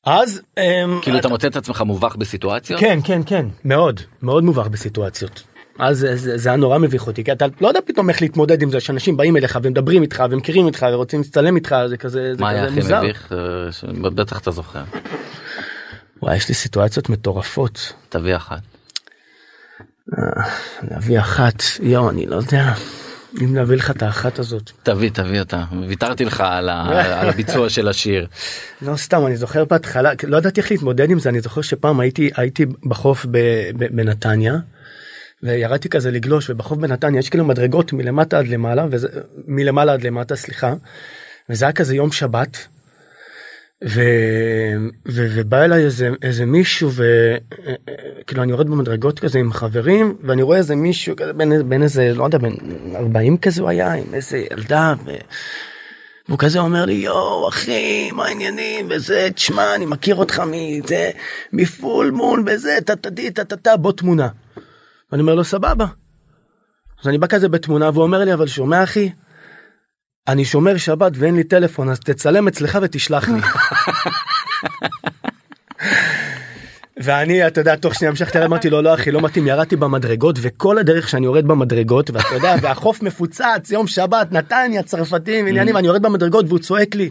אז 0.06 0.40
אמ, 0.58 0.98
כאילו 1.02 1.18
אתה 1.18 1.28
מוצא 1.28 1.48
את 1.48 1.56
עצמך 1.56 1.80
מובך 1.80 2.16
בסיטואציות 2.16 2.80
כן 2.80 2.98
כן 3.04 3.20
כן 3.26 3.46
מאוד 3.64 4.00
מאוד 4.22 4.44
מובך 4.44 4.66
בסיטואציות. 4.66 5.42
אז 5.78 5.98
זה, 5.98 6.38
זה, 6.38 6.48
היה 6.48 6.56
נורא 6.56 6.78
מביך 6.78 7.06
אותי 7.06 7.24
כי 7.24 7.32
אתה 7.32 7.46
לא 7.60 7.68
יודע 7.68 7.80
פתאום 7.86 8.08
איך 8.08 8.22
להתמודד 8.22 8.62
עם 8.62 8.70
זה 8.70 8.80
שאנשים 8.80 9.16
באים 9.16 9.36
אליך 9.36 9.58
ומדברים 9.62 10.02
איתך 10.02 10.24
ומכירים 10.30 10.66
איתך 10.66 10.86
ורוצים 10.92 11.20
להצטלם 11.20 11.56
איתך 11.56 11.76
זה 11.88 11.96
כזה 11.96 12.34
זה 12.34 12.42
מה 12.42 12.48
היה 12.48 12.60
כזה 12.66 12.70
הכי 12.72 12.80
מוזר. 12.80 13.02
מביך 13.02 13.32
בטח 14.14 14.38
אתה 14.38 14.50
זוכר 14.50 14.82
וואי 16.22 16.36
יש 16.36 16.48
לי 16.48 16.54
סיטואציות 16.54 17.08
מטורפות. 17.08 17.92
תביא 18.08 18.36
אחת 18.36 18.60
להביא 20.90 21.18
אחת 21.18 21.62
יואו 21.82 22.10
אני 22.10 22.26
לא 22.26 22.36
יודע 22.36 22.72
אם 23.42 23.54
להביא 23.54 23.76
לך 23.76 23.90
את 23.90 24.02
האחת 24.02 24.38
הזאת. 24.38 24.70
תביא 24.82 25.10
תביא 25.10 25.40
אותה 25.40 25.64
ויתרתי 25.88 26.24
לך 26.24 26.40
על 26.46 26.68
ה- 26.68 27.02
על 27.20 27.28
הביצוע 27.28 27.68
של 27.68 27.88
השיר 27.88 28.26
לא 28.82 28.96
סתם 28.96 29.26
אני 29.26 29.36
זוכר 29.36 29.64
בהתחלה 29.64 30.10
לא 30.24 30.36
ידעתי 30.36 30.60
איך 30.60 30.70
להתמודד 30.70 31.10
עם 31.10 31.18
זה 31.18 31.28
אני 31.28 31.40
זוכר 31.40 31.60
שפעם 31.62 32.00
הייתי 32.00 32.30
הייתי 32.36 32.66
בחוף 32.86 33.26
ב, 33.30 33.38
ב, 33.76 33.96
בנתניה. 33.96 34.54
וירדתי 35.42 35.88
כזה 35.88 36.10
לגלוש 36.10 36.50
ובחוף 36.50 36.78
בנתניה 36.78 37.18
יש 37.18 37.28
כאילו 37.30 37.44
מדרגות 37.44 37.92
מלמטה 37.92 38.38
עד 38.38 38.46
למעלה 38.46 38.86
וזה 38.90 39.08
מלמעלה 39.46 39.92
עד 39.92 40.02
למטה 40.02 40.36
סליחה. 40.36 40.74
וזה 41.50 41.64
היה 41.64 41.72
כזה 41.72 41.96
יום 41.96 42.12
שבת. 42.12 42.66
ו... 43.86 44.00
ו... 45.08 45.26
ובא 45.34 45.64
אליי 45.64 45.84
איזה 45.84 46.10
איזה 46.22 46.46
מישהו 46.46 46.90
וכאילו 46.90 48.42
אני 48.42 48.52
יורד 48.52 48.68
במדרגות 48.68 49.18
כזה 49.18 49.38
עם 49.38 49.52
חברים 49.52 50.16
ואני 50.22 50.42
רואה 50.42 50.58
איזה 50.58 50.76
מישהו 50.76 51.16
כזה 51.16 51.32
בין, 51.32 51.68
בין 51.68 51.82
איזה 51.82 52.12
לא 52.14 52.24
יודע 52.24 52.38
בין 52.38 52.56
40 52.94 53.36
כזה 53.36 53.62
הוא 53.62 53.70
היה 53.70 53.92
עם 53.92 54.14
איזה 54.14 54.38
ילדה. 54.50 54.94
ו... 55.06 55.10
והוא 56.28 56.38
כזה 56.38 56.58
אומר 56.58 56.84
לי 56.84 56.92
יואו 56.92 57.48
אחי 57.48 58.10
מה 58.12 58.26
העניינים 58.26 58.86
וזה 58.90 59.28
תשמע 59.34 59.74
אני 59.74 59.86
מכיר 59.86 60.14
אותך 60.14 60.42
מזה 60.46 61.10
מפול 61.52 62.10
מון 62.10 62.44
וזה 62.46 62.78
טה-טה-די 62.86 63.30
טה-טה-טה 63.30 63.76
בוא 63.76 63.92
תמונה. 63.92 64.28
ואני 65.12 65.22
אומר 65.22 65.34
לו 65.34 65.44
סבבה. 65.44 65.86
אז 67.02 67.08
אני 67.08 67.18
בא 67.18 67.26
כזה 67.26 67.48
בתמונה 67.48 67.90
והוא 67.90 68.02
אומר 68.02 68.24
לי 68.24 68.34
אבל 68.34 68.46
שומע 68.46 68.82
אחי. 68.82 69.10
אני 70.28 70.44
שומר 70.44 70.76
שבת 70.76 71.12
ואין 71.14 71.36
לי 71.36 71.44
טלפון 71.44 71.88
אז 71.88 72.00
תצלם 72.00 72.48
אצלך 72.48 72.78
ותשלח 72.82 73.28
לי. 73.28 73.40
ואני 76.96 77.46
אתה 77.46 77.60
יודע 77.60 77.76
תוך 77.76 77.94
שנייה 77.94 78.10
המשכתי 78.10 78.44
אמרתי 78.44 78.70
לו 78.70 78.82
לא 78.82 78.94
אחי 78.94 79.10
לא 79.10 79.20
מתאים. 79.20 79.46
ירדתי 79.46 79.76
במדרגות 79.76 80.38
וכל 80.42 80.78
הדרך 80.78 81.08
שאני 81.08 81.26
יורד 81.26 81.44
במדרגות 81.46 82.10
ואתה 82.10 82.34
יודע 82.34 82.54
והחוף 82.62 83.02
מפוצץ 83.02 83.70
יום 83.70 83.86
שבת 83.86 84.32
נתניה 84.32 84.82
צרפתים 84.82 85.46
עניינים 85.46 85.76
אני 85.76 85.86
יורד 85.86 86.02
במדרגות 86.02 86.44
והוא 86.48 86.58
צועק 86.58 86.94
לי 86.94 87.08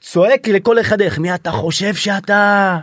צועק 0.00 0.46
לי 0.46 0.52
לכל 0.52 0.80
אחד 0.80 1.00
איך 1.00 1.18
מי 1.18 1.34
אתה 1.34 1.50
חושב 1.50 1.94
שאתה 1.94 2.78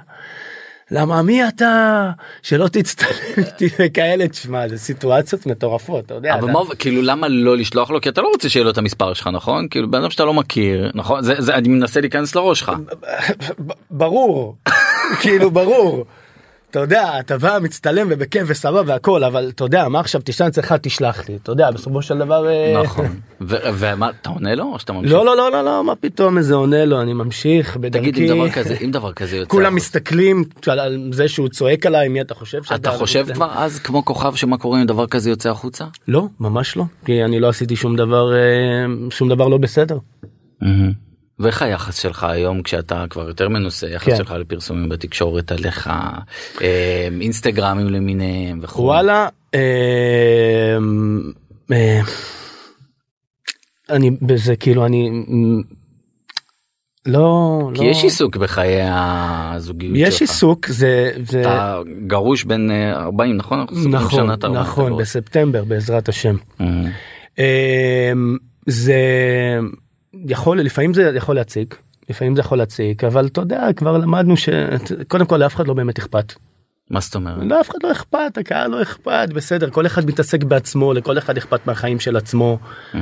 למה 0.91 1.21
מי 1.21 1.47
אתה? 1.47 2.11
שלא 2.41 2.67
תצטלם 2.67 3.07
איתי 3.37 3.69
וכאלה 3.79 4.27
תשמע 4.27 4.67
זה 4.67 4.77
סיטואציות 4.77 5.45
מטורפות 5.45 6.05
אתה 6.05 6.13
יודע. 6.13 6.33
אבל 6.35 6.43
אתה- 6.43 6.53
מה 6.53 6.75
כאילו 6.79 7.01
למה 7.01 7.27
לא 7.27 7.57
לשלוח 7.57 7.89
לו? 7.89 8.01
כי 8.01 8.09
אתה 8.09 8.21
לא 8.21 8.27
רוצה 8.33 8.49
שיהיה 8.49 8.63
לו 8.63 8.69
את 8.71 8.77
המספר 8.77 9.13
שלך 9.13 9.27
נכון? 9.33 9.67
כאילו 9.71 9.91
בן 9.91 10.01
אדם 10.01 10.09
שאתה 10.09 10.25
לא 10.25 10.33
מכיר 10.33 10.91
נכון? 10.93 11.23
זה 11.23 11.33
זה 11.37 11.55
אני 11.55 11.67
מנסה 11.67 12.01
להיכנס 12.01 12.35
לראש 12.35 12.59
שלך. 12.59 12.71
ברור. 13.91 14.55
כאילו 15.21 15.51
ברור. 15.51 16.05
אתה 16.71 16.79
יודע 16.79 17.19
אתה 17.19 17.37
בא 17.37 17.57
מצטלם 17.61 18.07
ובכיף 18.09 18.43
וסבבה 18.47 18.81
והכל 18.85 19.23
אבל 19.23 19.49
אתה 19.55 19.63
יודע 19.63 19.87
מה 19.87 19.99
עכשיו 19.99 20.21
תשתן 20.23 20.45
אצלך 20.47 20.71
תשלח 20.81 21.29
לי 21.29 21.35
אתה 21.35 21.51
יודע 21.51 21.71
בסופו 21.71 22.01
של 22.01 22.17
דבר 22.17 22.47
אה, 22.49 22.81
נכון 22.83 23.05
ו- 23.41 23.55
ומה 23.73 24.09
אתה 24.21 24.29
עונה 24.29 24.55
לו 24.55 24.63
או 24.73 24.79
שאתה 24.79 24.93
ממשיך 24.93 25.11
לא 25.11 25.25
לא 25.25 25.37
לא 25.37 25.51
לא 25.51 25.63
לא 25.63 25.83
מה 25.83 25.95
פתאום 25.95 26.37
איזה 26.37 26.55
עונה 26.55 26.85
לו 26.85 27.01
אני 27.01 27.13
ממשיך 27.13 27.77
בדרכי 27.77 28.11
תגיד 28.11 28.31
אם 28.31 28.35
דבר 28.37 28.49
כזה 28.49 28.75
אם 28.83 28.91
דבר 28.91 29.13
כזה 29.13 29.37
יוצא 29.37 29.49
כולם 29.49 29.75
מסתכלים 29.75 30.43
על- 30.67 31.09
זה 31.13 31.27
שהוא 31.27 31.49
צועק 31.49 31.85
עליי 31.85 32.07
מי 32.07 32.21
אתה 32.21 32.33
חושב 32.35 32.63
שאתה 32.63 32.75
אתה 32.75 32.91
חושב. 32.91 33.25
כבר 33.33 33.51
אז 33.55 33.79
כמו 33.79 34.05
כוכב 34.05 34.35
שמה 34.35 34.57
קורה 34.57 34.81
אם 34.81 34.85
דבר 34.85 35.07
כזה 35.07 35.29
יוצא 35.29 35.49
החוצה? 35.49 35.85
לא 36.07 36.27
ממש 36.39 36.77
לא 36.77 36.83
כי 37.05 37.23
אני 37.23 37.39
לא 37.39 37.49
עשיתי 37.49 37.75
שום 37.75 37.95
דבר 37.95 38.33
אה, 38.35 38.39
שום 39.09 39.29
דבר 39.29 39.47
לא 39.47 39.57
בסדר. 39.57 39.97
ואיך 41.39 41.61
היחס 41.61 41.99
שלך 42.01 42.23
היום 42.23 42.61
כשאתה 42.61 43.05
כבר 43.09 43.27
יותר 43.27 43.49
מנוסה 43.49 43.87
יחס 43.89 44.05
כן. 44.09 44.15
שלך 44.15 44.31
לפרסומים 44.31 44.89
בתקשורת 44.89 45.51
עליך 45.51 45.87
אה, 46.61 47.07
אינסטגרמים 47.21 47.87
למיניהם 47.87 48.59
וכו' 48.61 48.81
וואלה 48.83 49.27
אה, 49.55 50.77
אה, 51.71 52.01
אני 53.89 54.11
בזה 54.21 54.55
כאילו 54.55 54.85
אני 54.85 55.09
אה, 55.09 55.73
לא 57.05 57.59
כי 57.73 57.85
לא 57.85 57.89
יש 57.89 58.03
עיסוק 58.03 58.37
בחיי 58.37 58.79
הזוגיות 58.83 59.97
שלך. 59.97 60.07
יש 60.07 60.21
עיסוק 60.21 60.67
זה 60.67 61.11
זה 61.25 61.41
אתה 61.41 61.79
גרוש 62.07 62.43
בין 62.43 62.71
אה, 62.71 62.93
40 63.03 63.37
נכון? 63.37 63.59
אנחנו 63.59 63.75
סוגרים 63.75 63.95
נכון 63.95 64.25
שנת 64.27 64.43
40 64.43 64.61
נכון 64.61 64.87
גרוש. 64.89 65.01
בספטמבר 65.01 65.63
בעזרת 65.63 66.09
השם 66.09 66.35
Mhm. 66.59 66.63
אה, 67.39 68.11
זה 68.65 68.99
יכול 70.13 70.61
לפעמים 70.61 70.93
זה 70.93 71.11
יכול 71.15 71.35
להציק 71.35 71.77
לפעמים 72.09 72.35
זה 72.35 72.41
יכול 72.41 72.57
להציק 72.57 73.03
אבל 73.03 73.25
אתה 73.27 73.41
יודע 73.41 73.67
כבר 73.75 73.97
למדנו 73.97 74.33
שקודם 74.37 75.25
כל 75.25 75.37
לאף 75.37 75.55
אחד 75.55 75.67
לא 75.67 75.73
באמת 75.73 75.99
אכפת. 75.99 76.33
מה 76.89 76.99
זאת 76.99 77.15
אומרת? 77.15 77.37
לא 77.41 77.61
אף 77.61 77.69
אחד 77.69 77.79
לא 77.83 77.91
אכפת 77.91 78.37
הקהל 78.37 78.71
לא 78.71 78.81
אכפת 78.81 79.29
בסדר 79.35 79.69
כל 79.69 79.85
אחד 79.85 80.05
מתעסק 80.05 80.43
בעצמו 80.43 80.93
לכל 80.93 81.17
אחד 81.17 81.37
אכפת 81.37 81.67
מהחיים 81.67 81.99
של 81.99 82.17
עצמו 82.17 82.59
Mhm. 82.93 82.97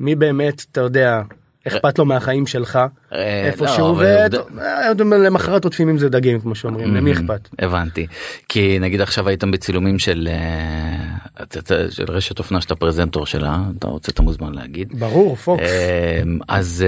מי 0.00 0.14
באמת 0.14 0.64
אתה 0.72 0.80
יודע 0.80 1.22
אכפת 1.66 1.98
לו 1.98 2.04
מהחיים 2.04 2.46
שלך 2.46 2.78
אה, 3.12 3.46
איפה 3.46 3.64
לא, 3.64 3.70
שהוא 3.70 3.90
אבל 3.90 4.04
עובד 4.04 4.34
עובדה- 4.34 5.16
למחרת 5.16 5.64
עוטפים 5.64 5.88
עם 5.88 5.98
זה 5.98 6.08
דגים 6.08 6.40
כמו 6.40 6.54
שאומרים 6.54 6.94
למי. 6.94 7.12
אכפת. 7.12 7.48
הבנתי 7.58 8.06
כי 8.48 8.78
נגיד 8.80 9.00
עכשיו 9.00 9.28
הייתם 9.28 9.50
בצילומים 9.50 9.98
של 9.98 10.28
אה, 10.30 11.46
של 11.90 12.04
רשת 12.08 12.38
אופנה 12.38 12.60
שאתה 12.60 12.74
פרזנטור 12.74 13.26
שלה 13.26 13.58
אתה 13.78 13.86
רוצה 13.86 14.12
אתה 14.12 14.22
מוזמן 14.22 14.54
להגיד. 14.54 15.00
ברור 15.00 15.36
פוקס. 15.36 15.62
אה, 15.62 16.22
אז 16.48 16.84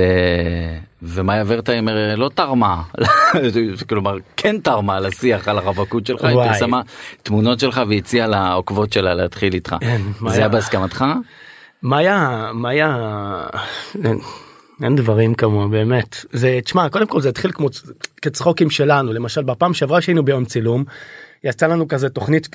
ומאיה 1.03 1.45
ורטהיימר 1.47 2.15
לא 2.17 2.31
תרמה 2.35 2.83
כלומר 3.89 4.17
כן 4.37 4.57
תרמה 4.63 5.01
לשיח 5.01 5.49
על 5.49 5.59
הרווקות 5.59 6.07
שלך 6.07 6.25
היא. 6.25 6.35
פרסמה 6.37 6.81
תמונות 7.23 7.61
שלך 7.61 7.81
והציעה 7.89 8.27
לעוקבות 8.27 8.93
שלה 8.93 9.15
להתחיל 9.15 9.55
איתך 9.55 9.77
זה 9.81 9.89
מאיה. 10.21 10.37
היה 10.37 10.49
בהסכמתך? 10.49 11.05
מה 11.83 11.99
היה 11.99 13.47
אין, 14.83 14.97
דברים 14.97 15.35
כמוה 15.35 15.69
באמת 15.69 16.17
זה 16.33 16.59
תשמע 16.65 16.89
קודם 16.89 17.07
כל 17.07 17.21
זה 17.21 17.29
התחיל 17.29 17.53
כמו 17.53 17.69
כצחוקים 18.23 18.71
שלנו 18.71 19.13
למשל 19.13 19.43
בפעם 19.43 19.75
שעברה 19.75 20.01
שהיינו 20.01 20.25
ביום 20.25 20.45
צילום. 20.45 20.85
יצא 21.45 21.67
לנו 21.67 21.89
כזה 21.89 22.09
תוכנית 22.09 22.49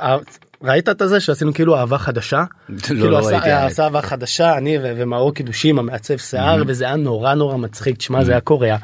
אה, 0.00 0.16
ראית 0.62 0.88
את 0.88 1.02
זה 1.06 1.20
שעשינו 1.20 1.54
כאילו 1.54 1.76
אהבה 1.76 1.98
חדשה 1.98 2.44
לא, 2.68 2.78
כאילו 2.78 3.10
לא 3.10 3.18
עשה- 3.18 3.28
ראיתי, 3.28 3.50
האמת. 3.50 3.70
עשה 3.72 3.84
אהבה 3.84 4.02
חדשה 4.02 4.56
אני 4.58 4.78
ומאור 4.82 5.34
קידושים 5.34 5.78
המעצב 5.78 6.16
שיער 6.16 6.62
וזה 6.66 6.84
היה 6.84 6.96
נורא 6.96 7.34
נורא 7.34 7.56
מצחיק 7.56 7.96
תשמע 7.96 8.24
זה 8.24 8.32
היה 8.32 8.40
קורע. 8.40 8.76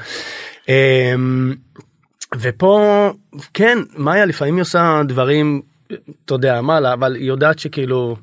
אמ, 0.69 1.55
ופה 2.41 3.11
כן 3.55 3.79
מאיה 3.97 4.25
לפעמים 4.27 4.55
היא 4.55 4.63
עושה 4.63 5.01
דברים 5.09 5.63
אתה 6.25 6.35
יודע 6.35 6.61
מה 6.61 6.81
לה, 6.81 6.93
אבל 6.93 7.15
היא 7.15 7.25
יודעת 7.29 7.59
שכאילו 7.59 8.17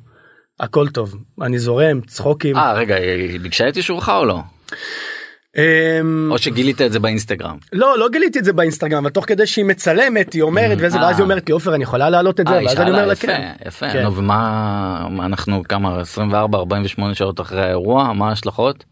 הכל 0.59 0.87
טוב 0.87 1.15
אני 1.41 1.59
זורם 1.59 2.01
צחוקים. 2.01 2.55
אה 2.57 2.73
רגע 2.73 2.95
היא 2.95 3.39
ביקשה 3.39 3.69
את 3.69 3.77
אישורך 3.77 4.09
או 4.09 4.25
לא? 4.25 4.39
אמ, 5.57 6.29
או 6.31 6.37
שגילית 6.37 6.81
את 6.81 6.91
זה 6.91 6.99
באינסטגרם? 6.99 7.57
לא 7.73 7.99
לא 7.99 8.09
גיליתי 8.09 8.39
את 8.39 8.45
זה 8.45 8.53
באינסטגרם 8.53 8.97
אבל 8.97 9.09
תוך 9.09 9.25
כדי 9.25 9.47
שהיא 9.47 9.65
מצלמת 9.65 10.33
היא 10.33 10.41
אומרת 10.41 10.77
וזה 10.81 10.97
ואז 10.97 11.11
אה. 11.11 11.15
היא 11.17 11.23
אומרת 11.23 11.47
לי 11.47 11.53
עופר 11.53 11.75
אני 11.75 11.83
יכולה 11.83 12.09
להעלות 12.09 12.39
את 12.39 12.47
זה 12.47 12.53
אה, 12.53 12.65
ואז 12.65 12.79
אני 12.79 12.89
אומר 12.89 13.05
לה 13.05 13.15
כן. 13.15 13.51
יפה 13.65 13.89
כן. 13.89 14.03
נו 14.03 14.15
ומה 14.15 15.07
מה 15.09 15.25
אנחנו 15.25 15.63
כמה 15.63 15.99
24 15.99 16.57
48 16.57 17.15
שעות 17.15 17.41
אחרי 17.41 17.61
האירוע 17.61 18.13
מה 18.13 18.29
ההשלכות? 18.29 18.85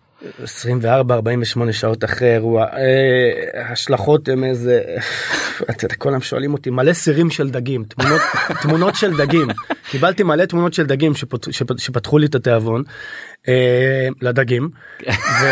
24 0.44 1.16
48 1.16 1.74
שעות 1.74 2.04
אחרי 2.04 2.34
אירוע 2.34 2.66
אה, 2.66 3.72
השלכות 3.72 4.30
הם 4.30 4.44
איזה 4.44 4.82
אתה 5.70 5.86
יודע, 5.86 5.96
כל 5.96 6.10
היום 6.10 6.22
שואלים 6.22 6.54
אותי 6.54 6.70
מלא 6.70 6.94
סירים 6.94 7.30
של 7.30 7.50
דגים 7.50 7.84
תמונות 7.84 8.22
תמונות 8.62 8.96
של 8.96 9.18
דגים 9.18 9.48
קיבלתי 9.90 10.24
מלא 10.24 10.46
תמונות 10.46 10.74
של 10.74 10.86
דגים 10.86 11.16
שפת, 11.16 11.54
שפ, 11.54 11.68
שפתחו 11.78 12.18
לי 12.18 12.26
את 12.26 12.36
התיאבון 12.36 12.84
אה, 13.48 14.08
לדגים. 14.22 14.70
ו... 15.42 15.46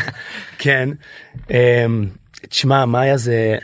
כן. 0.58 0.88
אה, 1.50 1.86
תשמע 2.48 2.84
מאיה 2.84 3.16
זה 3.16 3.56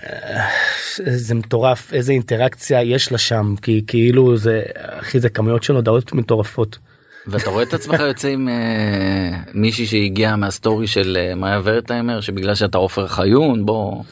זה 0.97 1.35
מטורף 1.35 1.93
איזה 1.93 2.13
אינטראקציה 2.13 2.83
יש 2.83 3.13
לה 3.13 3.19
שם 3.19 3.55
כי 3.63 3.85
כאילו 3.87 4.37
זה 4.37 4.63
אחי 4.77 5.21
זה 5.21 5.29
כמויות 5.29 5.63
של 5.63 5.75
הודעות 5.75 6.13
מטורפות. 6.13 6.79
ואתה 7.27 7.51
רואה 7.51 7.63
את 7.63 7.75
עצמך 7.75 8.01
יוצא 8.01 8.29
עם 8.29 8.49
אה, 8.49 9.31
מישהי 9.55 9.87
שהגיעה 9.87 10.37
מהסטורי 10.37 10.87
של 10.87 11.17
אה, 11.21 11.35
מאיה 11.35 11.61
ורטהיימר 11.65 12.21
שבגלל 12.21 12.55
שאתה 12.55 12.79
עופר 12.79 13.07
חיון 13.07 13.67
בוא 13.67 14.03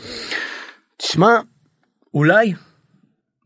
תשמע, 0.96 1.38
אולי. 2.14 2.54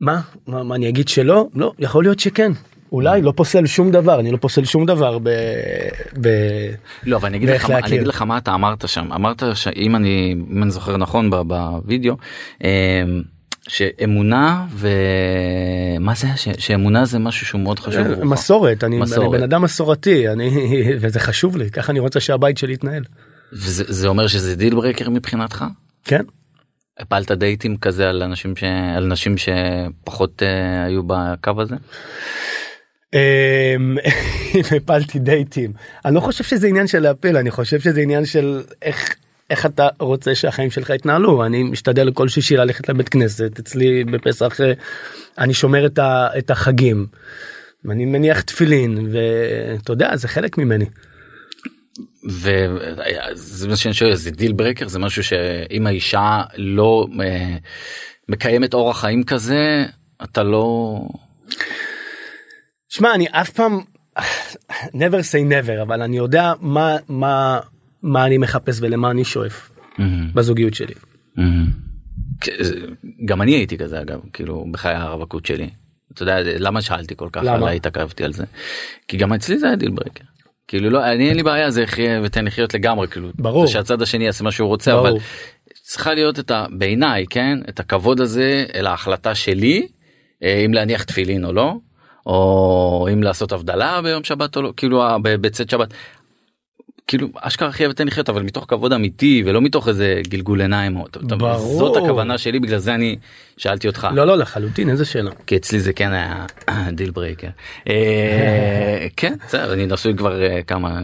מה? 0.01 0.21
מה, 0.47 0.63
מה 0.63 0.75
אני 0.75 0.89
אגיד 0.89 1.09
שלא? 1.09 1.47
לא, 1.55 1.73
יכול 1.79 2.05
להיות 2.05 2.21
שכן. 2.21 2.53
אולי 2.93 3.23
לא 3.23 3.33
פוסל 3.37 3.67
שום 3.67 3.91
דבר, 3.91 4.21
אני 4.21 4.31
לא 4.31 4.37
פוסל 4.37 4.65
שום 4.65 4.87
דבר 4.87 5.19
ב... 5.19 5.29
ב... 6.21 6.29
לא 7.07 7.17
אבל 7.17 7.29
אני 7.29 7.37
אגיד 7.37 7.49
לך. 7.49 7.71
אני 7.71 7.87
אגיד 7.87 8.07
לך 8.07 8.23
מה 8.23 8.39
אתה 8.39 8.55
אמרת 8.55 8.89
שם 8.89 9.13
אמרת 9.13 9.43
שאם 9.55 9.97
אני 9.97 10.37
אם 10.51 10.63
אני 10.63 10.71
זוכר 10.71 10.97
נכון 10.97 11.31
בווידאו 11.31 12.17
אה, 12.65 13.03
שאמונה 13.69 14.67
ומה 14.71 16.15
זה? 16.15 16.27
ש- 16.37 16.49
שאמונה 16.59 17.05
זה 17.05 17.19
משהו 17.19 17.47
שהוא 17.47 17.61
מאוד 17.61 17.79
חשוב. 17.79 18.01
עבורך. 18.01 18.19
מסורת, 18.19 18.85
אני, 18.85 18.99
מסורת. 18.99 19.29
אני 19.29 19.39
בן 19.39 19.43
אדם 19.43 19.63
מסורתי, 19.63 20.29
אני, 20.29 20.51
וזה 21.01 21.21
חשוב 21.21 21.57
לי, 21.57 21.71
ככה 21.71 21.93
אני 21.93 22.01
רוצה 22.01 22.21
שהבית 22.21 22.59
שלי 22.59 22.73
יתנהל. 22.73 23.05
וזה 23.53 23.85
זה 23.89 24.09
אומר 24.09 24.27
שזה 24.27 24.57
deal 24.57 24.75
breaker 24.75 25.11
מבחינתך? 25.11 25.65
כן? 26.05 26.23
הפלת 26.99 27.31
דייטים 27.31 27.77
כזה 27.77 28.09
על 28.09 28.23
אנשים 28.23 28.57
ש... 28.57 28.65
על 28.97 29.07
נשים 29.07 29.35
שפחות 29.39 30.43
אה, 30.43 30.85
היו 30.85 31.03
בקו 31.07 31.53
הזה? 31.59 31.77
אמ, 33.15 33.19
אם 34.55 34.61
הפלתי 34.77 35.19
דייטים. 35.19 35.73
אני 36.05 36.15
לא 36.15 36.21
חושב 36.21 36.45
שזה 36.45 36.67
עניין 36.67 36.87
של 36.87 36.99
להפיל, 36.99 37.37
אני 37.37 37.51
חושב 37.51 37.81
שזה 37.81 38.01
עניין 38.01 38.25
של 38.27 38.63
איך... 38.83 39.15
איך 39.55 39.67
אתה 39.67 39.89
רוצה 40.01 40.35
שהחיים 40.35 40.71
שלך 40.71 40.91
יתנהלו 40.91 41.45
אני 41.45 41.63
משתדל 41.63 42.13
כל 42.13 42.29
שישי 42.29 42.57
ללכת 42.57 42.89
לבית 42.89 43.09
כנסת 43.09 43.59
אצלי 43.59 44.05
בפסח 44.05 44.61
אה, 44.61 44.73
אני 45.39 45.55
שומר 45.55 45.87
את, 45.87 45.99
ה, 45.99 46.29
את 46.39 46.51
החגים. 46.51 47.07
אני 47.91 48.05
מניח 48.05 48.41
תפילין 48.41 49.09
ואתה 49.13 49.93
יודע 49.93 50.17
זה 50.17 50.29
חלק 50.29 50.59
ממני. 50.59 50.85
וזה 52.31 53.69
מה 53.69 53.77
שאני 53.77 53.95
שואל 53.95 54.15
זה 54.15 54.31
דיל 54.31 54.53
ברקר 54.53 54.89
זה 54.89 54.99
משהו 54.99 55.23
שאם 55.25 55.87
האישה 55.87 56.43
לא 56.57 57.07
אה, 57.21 57.57
מקיימת 58.29 58.75
אורח 58.75 59.01
חיים 59.01 59.25
כזה 59.25 59.85
אתה 60.25 60.43
לא 60.43 60.99
שמע 62.89 63.15
אני 63.15 63.27
אף 63.31 63.51
פעם 63.51 63.81
never 64.79 65.21
say 65.33 65.51
never 65.51 65.83
אבל 65.83 66.03
אני 66.03 66.17
יודע 66.17 66.53
מה 66.61 66.97
מה 67.09 67.61
מה 68.05 68.27
אני 68.27 68.39
מחפש 68.39 68.79
ולמה 68.81 69.11
אני 69.11 69.25
שואף 69.25 69.71
בזוגיות 70.35 70.75
שלי. 70.75 70.95
גם 73.25 73.43
אני 73.43 73.53
הייתי 73.53 73.79
כזה 73.79 74.01
אגב 74.01 74.21
כאילו 74.33 74.67
בחיי 74.71 74.95
הרווקות 74.95 75.47
שלי. 75.47 75.71
אתה 76.13 76.23
יודע 76.23 76.37
למה 76.43 76.83
שאלתי 76.83 77.17
כל 77.17 77.29
כך 77.33 77.43
למה? 77.45 77.71
התעכבתי 77.71 78.25
על 78.25 78.33
זה 78.33 78.45
כי 79.09 79.17
גם 79.17 79.33
אצלי 79.33 79.59
זה 79.59 79.67
היה 79.67 79.77
deal 79.77 79.91
breaker. 79.91 80.25
כאילו 80.69 80.91
לא 80.91 81.13
אני 81.13 81.29
אין 81.29 81.37
לי 81.37 81.43
בעיה 81.43 81.71
זה 81.71 81.83
חיה 81.83 82.21
ותן 82.25 82.45
לחיות 82.45 82.75
לגמרי 82.75 83.09
כאילו 83.09 83.29
ברור. 83.35 83.67
שהצד 83.67 84.03
השני 84.03 84.25
יעשה 84.25 84.45
מה 84.45 84.51
שהוא 84.51 84.69
רוצה 84.69 84.93
ברור. 84.93 85.09
אבל 85.09 85.19
צריכה 85.83 86.15
להיות 86.15 86.39
את 86.39 86.51
ה... 86.51 86.67
בעיניי 86.71 87.27
כן 87.31 87.59
את 87.69 87.81
הכבוד 87.81 88.21
הזה 88.21 88.67
אל 88.75 88.87
ההחלטה 88.87 89.35
שלי 89.35 89.87
אה, 90.43 90.63
אם 90.67 90.75
להניח 90.75 91.03
תפילין 91.03 91.45
או 91.45 91.53
לא 91.53 91.75
או 92.27 93.09
אם 93.13 93.23
לעשות 93.23 93.53
הבדלה 93.53 94.03
ביום 94.03 94.25
שבת 94.25 94.57
או 94.57 94.63
לא 94.63 94.73
כאילו 94.77 95.03
בצאת 95.23 95.71
שבת. 95.71 95.95
כאילו 97.07 97.29
אשכרה 97.41 97.73
חיה 97.73 97.91
ותן 97.91 98.07
לחיות 98.07 98.29
אבל 98.29 98.43
מתוך 98.43 98.65
כבוד 98.69 98.93
אמיתי 98.93 99.43
ולא 99.47 99.61
מתוך 99.61 99.89
איזה 99.89 100.21
גלגול 100.29 100.61
עיניים 100.61 100.97
או- 100.97 101.07
ברור. 101.39 101.79
זאת 101.79 101.97
הכוונה 101.97 102.39
שלי 102.39 102.61
בגלל 102.61 102.79
זה 102.79 102.95
אני 102.95 103.17
שאלתי 103.57 103.87
אותך 103.87 104.09
לא 104.15 104.27
לא 104.27 104.39
לחלוטין 104.39 104.91
איזה 104.91 105.05
שאלה. 105.05 105.31
כי 105.47 105.57
אצלי 105.57 105.81
זה 105.81 105.93
כן 105.93 106.13
היה 106.13 106.47
deal 106.93 107.11
breaker. 107.11 107.49
אה, 107.89 109.07
כן 109.17 109.35
בסדר 109.47 109.73
אני 109.73 109.87
נשוי 109.87 110.17
כבר 110.17 110.43
אה, 110.43 110.63
כמה 110.63 111.01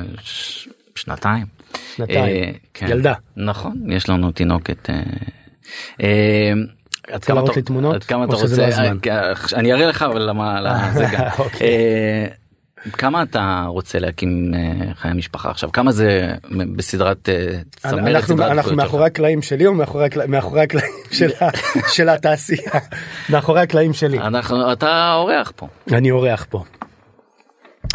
שנתיים. 0.95 1.47
שנתיים. 1.97 2.19
אה, 2.45 2.51
כן. 2.75 2.87
ילדה. 2.91 3.15
נכון 3.37 3.83
יש 3.91 4.09
לנו 4.09 4.33
תינוקת. 4.33 4.91
עד 7.09 7.25
כמה 7.25 7.41
אתה-? 7.41 7.53
עד 7.95 8.05
כמה 8.05 8.25
רוצה 8.25 8.47
לא 8.69 8.93
אני 9.55 9.73
אראה 9.73 9.87
לך 9.87 10.03
אבל 10.03 10.23
למה 10.23 10.61
למה 10.61 10.91
זה 10.95 11.05
גם. 11.13 11.25
כמה 12.93 13.23
אתה 13.23 13.65
רוצה 13.69 13.99
להקים 13.99 14.55
אה, 14.55 14.95
חיי 14.95 15.13
משפחה 15.13 15.51
עכשיו 15.51 15.73
כמה 15.73 15.93
זה 15.93 16.35
בסדרת 16.77 17.29
אה, 17.29 17.59
צמרת 17.77 18.17
אנחנו 18.17 18.45
אנחנו? 18.45 18.77
מאחורי 18.77 19.07
הקלעים 19.07 19.43
שלי 19.43 19.67
או 19.67 19.75
מאחורי 19.75 20.09
מאחורי 20.29 20.61
הקלעים 20.61 20.93
של 21.19 21.31
של 21.89 22.09
התעשייה 22.09 22.73
מאחורי 23.31 23.61
הקלעים 23.61 23.93
שלי 23.93 24.19
אנחנו 24.19 24.73
אתה 24.73 25.15
אורח 25.15 25.53
פה 25.57 25.69
אני 25.93 26.11
אורח 26.11 26.47
פה. 26.51 26.65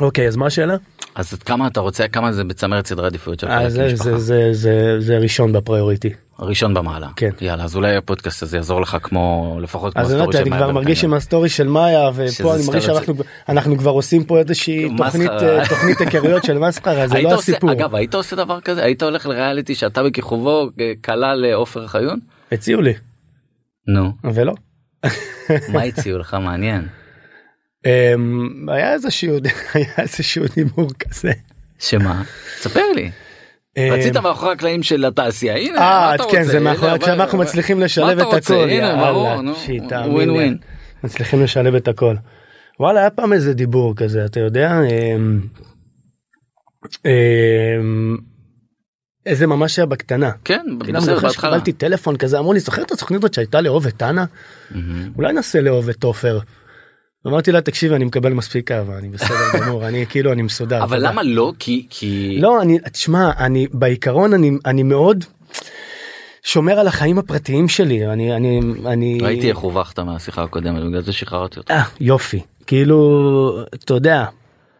אוקיי 0.01 0.27
אז 0.27 0.35
מה 0.35 0.45
השאלה? 0.45 0.75
אז 1.15 1.33
כמה 1.33 1.67
אתה 1.67 1.79
רוצה 1.79 2.07
כמה 2.07 2.31
זה 2.31 2.43
בצמרת 2.43 2.87
סדרי 2.87 3.05
עדיפויות 3.05 3.39
שלך 3.39 3.49
אה, 3.49 3.67
משפחה? 3.67 4.17
זה 4.17 4.53
זה 4.53 5.01
זה 5.01 5.17
ראשון 5.17 5.53
ב 5.53 5.59
priority. 5.59 6.09
ראשון 6.39 6.73
במעלה 6.73 7.09
כן. 7.15 7.29
יאללה 7.41 7.63
אז 7.63 7.75
אולי 7.75 7.95
הפודקאסט 7.95 8.43
הזה 8.43 8.57
יעזור 8.57 8.81
לך 8.81 8.97
כמו 9.03 9.57
לפחות 9.61 9.93
כמו 9.93 10.01
אז 10.01 10.11
הסטורי 10.11 10.33
של 10.33 10.41
אני 10.41 10.49
כבר 10.51 10.71
מרגיש. 10.71 11.03
עם 11.03 11.13
הסטורי 11.13 11.49
של 11.49 11.67
מאיה 11.67 12.09
ופה 12.15 12.55
אני 12.55 12.65
מרגיש 12.67 12.85
שאנחנו 12.85 13.13
אנחנו 13.49 13.77
כבר 13.77 13.91
עושים 13.91 14.23
פה 14.23 14.39
איזושהי 14.39 14.85
מסחרה. 14.85 15.07
תוכנית 15.07 15.29
אה, 15.31 15.67
תוכנית 15.69 16.01
היכרויות 16.01 16.43
של 16.43 16.57
מסחרה 16.57 17.07
זה 17.07 17.21
לא 17.21 17.33
הסיפור. 17.33 17.71
אגב 17.71 17.95
היית 17.95 18.15
עושה 18.15 18.35
דבר 18.35 18.61
כזה 18.61 18.83
היית 18.83 19.03
הולך 19.03 19.25
לריאליטי 19.25 19.75
שאתה 19.75 20.03
בכיכובו 20.03 20.69
אה, 20.79 20.93
כלה 21.03 21.35
לעופר 21.35 21.87
חיון? 21.87 22.19
הציעו 22.51 22.81
לי 22.81 22.93
נו 23.87 24.11
ולא. 24.23 24.53
מה 25.73 25.83
הציעו 25.83 26.19
לך 26.19 26.33
מעניין 26.33 26.87
אמ, 27.85 28.69
היה 28.69 28.93
איזשהו 28.93 29.35
היה 29.73 29.93
איזשהו 29.97 30.45
דיבור 30.55 30.89
כזה. 30.99 31.31
שמה? 31.79 32.23
ספר 32.57 32.91
לי. 32.95 33.11
אמ, 33.77 33.93
רצית 33.93 34.17
מאחורי 34.17 34.51
הקלעים 34.51 34.83
של 34.83 35.05
התעשייה 35.05 35.55
הנה 35.57 35.77
אה, 35.77 35.79
מה 36.09 36.15
אתה 36.15 36.23
כן, 36.23 36.37
רוצה? 36.39 36.43
זה 36.51 36.59
מאחורי, 36.59 36.91
עכשיו 36.91 37.15
מה- 37.17 37.23
אנחנו 37.23 37.37
מצליחים 37.37 37.79
לשלב 37.79 38.19
את? 38.19 38.33
הכל, 38.33 38.53
ווין. 40.11 40.29
ווין. 40.29 40.57
מצליחים 41.03 41.43
לשלב 41.43 41.75
את 41.75 41.87
הכל. 41.87 42.15
וואלה, 42.79 42.99
היה 42.99 43.09
פעם 43.09 43.33
איזה 43.33 43.53
דיבור 43.53 43.95
כזה, 43.95 44.25
אתה 44.25 44.39
יודע, 44.39 44.71
אמ, 44.81 45.39
אמ, 47.05 48.17
איזה 49.25 49.47
ממש 49.47 49.79
היה 49.79 49.85
בקטנה. 49.85 50.31
כן 50.45 50.65
כאילו, 50.83 50.99
בסדר 50.99 51.13
בהתחלה. 51.13 51.31
שקיבלתי 51.31 51.71
טלפון 51.73 52.17
כזה, 52.17 52.39
אמרו 52.39 52.53
לי, 52.53 52.59
זוכר 52.59 52.81
את 52.81 52.91
התוכנית 52.91 53.19
הזאת 53.23 53.33
שהייתה 53.33 53.61
לאהוב 53.61 53.87
את 53.87 53.97
טאנה? 53.97 54.25
אולי 55.17 55.33
ננסה 55.33 55.61
לאהוב 55.61 55.89
את 55.89 56.03
עופר. 56.03 56.39
אמרתי 57.27 57.51
לה, 57.51 57.61
תקשיבי, 57.61 57.95
אני 57.95 58.05
מקבל 58.05 58.33
מספיק 58.33 58.71
אהבה, 58.71 58.97
אני 58.97 59.09
בסדר 59.09 59.59
גמור, 59.59 59.87
אני 59.87 60.05
כאילו, 60.05 60.31
אני 60.31 60.41
מסודר. 60.41 60.83
אבל 60.83 60.97
תודה." 60.97 61.09
למה 61.09 61.23
לא 61.23 61.53
כי 61.59 61.87
כי 61.89 62.37
לא, 62.39 62.61
אני, 62.61 62.79
תשמע, 62.91 63.31
אני, 63.37 63.67
בעיקרון 63.73 64.33
אני, 64.33 64.51
אני 64.65 64.83
מאוד 64.83 65.25
שומר 66.43 66.79
על 66.79 66.87
החיים 66.87 67.17
הפרטיים 67.17 67.67
שלי, 67.67 68.07
אני, 68.07 68.35
אני, 68.35 68.59
אני... 68.85 69.17
ראיתי 69.21 69.49
איך 69.49 69.57
הובכת 69.57 69.99
מהשיחה 69.99 70.43
הקודמת 70.43 70.83
בגלל 70.83 71.01
זה 71.01 71.13
שחררתי 71.13 71.59
אותך. 71.59 71.71
אה, 71.71 71.83
יופי. 71.99 72.39
כאילו, 72.67 73.63
אתה 73.73 73.93
יודע, 73.93 74.25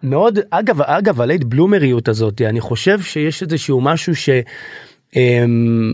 מאוד, 0.03 0.39
אגב, 0.49 0.81
אגב, 0.81 1.21
הלייט 1.21 1.43
בלומריות 1.43 2.07
הזאת, 2.07 2.41
אני 2.41 2.61
חושב 2.61 3.01
שיש 3.01 3.43
איזשהו 3.43 3.81
משהו 3.81 4.15
ש... 4.15 4.29
אמ, 5.15 5.93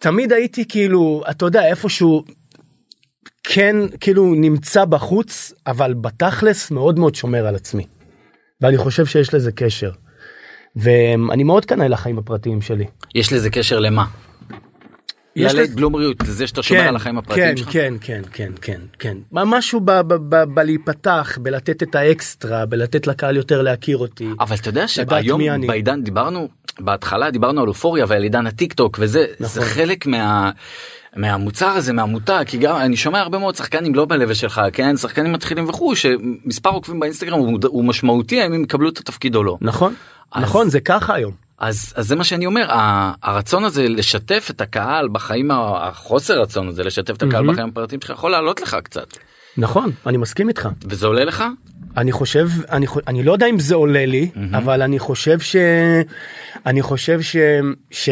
תמיד 0.00 0.32
הייתי 0.32 0.68
כאילו, 0.68 1.22
אתה 1.30 1.44
יודע, 1.44 1.66
איפשהו 1.66 2.24
כן, 3.42 3.76
כאילו 4.00 4.34
נמצא 4.34 4.84
בחוץ, 4.84 5.52
אבל 5.66 5.94
בתכלס 5.94 6.70
מאוד 6.70 6.98
מאוד 6.98 7.14
שומר 7.14 7.46
על 7.46 7.54
עצמי. 7.54 7.86
ואני 8.60 8.76
חושב 8.76 9.06
שיש 9.06 9.34
לזה 9.34 9.52
קשר. 9.52 9.90
ואני 10.76 11.44
מאוד 11.44 11.64
קנאי 11.64 11.88
לחיים 11.88 12.18
הפרטיים 12.18 12.62
שלי. 12.62 12.84
יש 13.14 13.32
לזה 13.32 13.50
קשר 13.50 13.78
למה? 13.78 14.04
יש 15.36 15.54
ללית 15.54 15.70
לזה- 16.22 16.46
שאתה 16.46 16.62
שומר 16.62 16.80
על 16.80 16.96
החיים 16.96 17.18
הפרטיים 17.18 17.48
כן, 17.48 17.56
שלך? 17.56 17.68
כן, 17.72 17.94
כן, 18.00 18.22
כן, 18.32 18.52
כן, 18.62 18.80
כן. 18.98 19.16
משהו 19.32 19.80
ב- 19.80 19.90
ב- 20.00 20.14
ב- 20.34 20.54
בלהיפתח, 20.54 21.38
בלתת 21.42 21.82
את 21.82 21.94
האקסטרה, 21.94 22.66
בלתת 22.66 23.06
לקהל 23.06 23.36
יותר 23.36 23.62
להכיר 23.62 23.96
אותי. 23.98 24.28
אבל 24.40 24.56
אתה 24.56 24.68
יודע 24.68 24.88
שהיום. 24.88 25.40
בעידן 25.66 26.02
דיברנו 26.02 26.48
בהתחלה 26.80 27.30
דיברנו 27.30 27.60
על 27.62 27.68
אופוריה 27.68 28.04
ועל 28.08 28.22
עידן 28.22 28.46
הטיק 28.46 28.72
טוק 28.72 28.96
וזה 29.00 29.26
זה 29.38 29.60
נכון. 29.60 29.62
חלק 29.72 30.06
מה. 30.06 30.50
מהמוצר 31.16 31.66
הזה 31.68 31.92
מהמותג 31.92 32.44
כי 32.46 32.58
גם 32.58 32.76
אני 32.76 32.96
שומע 32.96 33.20
הרבה 33.20 33.38
מאוד 33.38 33.56
שחקנים 33.56 33.94
לא 33.94 34.04
בלבל 34.04 34.34
שלך 34.34 34.60
כן 34.72 34.96
שחקנים 34.96 35.32
מתחילים 35.32 35.68
וכו' 35.68 35.96
שמספר 35.96 36.70
עוקבים 36.70 37.00
באינסטגרם 37.00 37.38
הוא, 37.38 37.58
הוא 37.66 37.84
משמעותי 37.84 38.40
האם 38.42 38.52
הם 38.52 38.62
יקבלו 38.62 38.88
את 38.88 38.98
התפקיד 38.98 39.34
או 39.36 39.44
לא 39.44 39.58
נכון, 39.60 39.94
אז- 40.32 40.42
נכון, 40.42 40.70
זה 40.70 40.80
ככה 40.80 41.14
היום. 41.14 41.32
אז 41.60 41.92
אז 41.96 42.08
זה 42.08 42.16
מה 42.16 42.24
שאני 42.24 42.46
אומר 42.46 42.66
הרצון 43.22 43.64
הזה 43.64 43.88
לשתף 43.88 44.48
את 44.50 44.60
הקהל 44.60 45.08
בחיים 45.08 45.50
החוסר 45.50 46.40
רצון 46.40 46.68
הזה 46.68 46.84
לשתף 46.84 47.16
את 47.16 47.22
הקהל 47.22 47.42
מהמם. 47.42 47.52
בחיים 47.52 47.68
הפרטיים 47.68 48.00
שלך 48.00 48.10
יכול 48.10 48.30
לעלות 48.30 48.60
לך 48.60 48.76
קצת 48.82 49.06
נכון, 49.56 49.90
אני 50.06 50.16
מסכים 50.16 50.48
איתך. 50.48 50.68
וזה 50.84 51.06
עולה 51.06 51.24
לך 51.24 51.44
אני 51.96 52.12
חושב, 52.12 52.48
אני, 52.70 52.86
אני 53.06 53.22
לא 53.22 53.32
יודע 53.32 53.46
אם 53.46 53.58
זה 53.58 53.74
עולה 53.74 54.06
לי, 54.06 54.30
אבל 54.52 54.82
אני 54.82 54.98
חושב 54.98 55.40
ש... 55.40 55.56
אני 56.66 56.82
חושב 56.82 57.22
ש... 57.22 57.36
ש... 57.90 58.10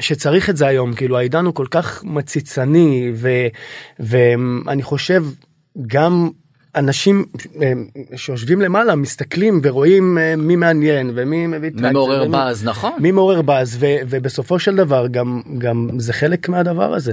שצריך 0.00 0.50
את 0.50 0.56
זה 0.56 0.66
היום, 0.66 0.94
כאילו 0.94 1.18
העידן 1.18 1.44
הוא 1.44 1.54
כל 1.54 1.66
כך 1.70 2.04
מציצני, 2.04 3.12
ו... 3.14 3.28
ואני 4.00 4.82
חושב 4.82 5.24
גם 5.86 6.30
אנשים 6.74 7.24
אה, 7.62 7.72
שיושבים 8.16 8.60
למעלה 8.60 8.94
מסתכלים 8.94 9.60
ורואים 9.62 10.18
אה, 10.18 10.36
מי 10.36 10.56
מעניין 10.56 11.10
ומי 11.14 11.46
מביא 11.46 11.70
מי 11.74 11.90
מעורר 11.90 12.28
באז 12.28 12.64
נכון 12.64 12.92
מי 12.98 13.10
מעורר 13.12 13.42
באז 13.42 13.76
ו- 13.80 13.96
ובסופו 14.08 14.58
של 14.58 14.76
דבר 14.76 15.06
גם 15.06 15.42
גם 15.58 15.88
זה 15.98 16.12
חלק 16.12 16.48
מהדבר 16.48 16.94
הזה. 16.94 17.12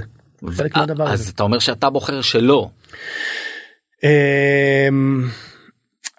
חלק 0.50 0.76
מהדבר 0.76 1.08
אז 1.08 1.20
הזה. 1.20 1.32
אתה 1.34 1.42
אומר 1.42 1.58
שאתה 1.58 1.90
בוחר 1.90 2.20
שלא. 2.20 2.68
אמ, 4.04 5.24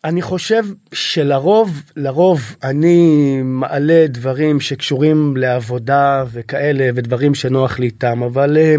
אני 0.03 0.21
חושב 0.21 0.63
שלרוב 0.93 1.81
לרוב 1.95 2.55
אני 2.63 3.41
מעלה 3.43 4.05
דברים 4.07 4.59
שקשורים 4.59 5.38
לעבודה 5.38 6.23
וכאלה 6.31 6.89
ודברים 6.95 7.35
שנוח 7.35 7.79
לי 7.79 7.85
איתם 7.85 8.23
אבל 8.23 8.57
אה, 8.57 8.75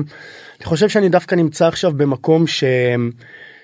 אני 0.61 0.67
חושב 0.67 0.89
שאני 0.89 1.09
דווקא 1.09 1.35
נמצא 1.35 1.67
עכשיו 1.67 1.93
במקום 1.93 2.47
ש... 2.47 2.65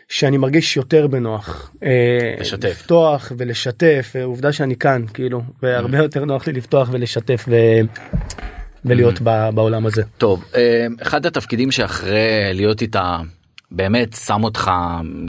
שאני 0.08 0.36
מרגיש 0.36 0.76
יותר 0.76 1.06
בנוח 1.06 1.70
אה, 1.82 2.34
לשתף. 2.40 2.68
לפתוח 2.68 3.32
ולשתף 3.38 4.12
אה, 4.16 4.24
עובדה 4.24 4.52
שאני 4.52 4.76
כאן 4.76 5.04
כאילו 5.14 5.42
והרבה 5.62 5.98
יותר 5.98 6.24
נוח 6.24 6.46
לי 6.46 6.52
לפתוח 6.52 6.88
ולשתף 6.92 7.44
ו... 7.48 7.54
ולהיות 8.84 9.20
ב- 9.22 9.48
בעולם 9.54 9.86
הזה. 9.86 10.02
טוב 10.18 10.44
אה, 10.56 10.86
אחד 11.02 11.26
התפקידים 11.26 11.70
שאחרי 11.70 12.50
להיות 12.52 12.82
איתה 12.82 13.18
באמת 13.70 14.16
שם 14.26 14.44
אותך 14.44 14.70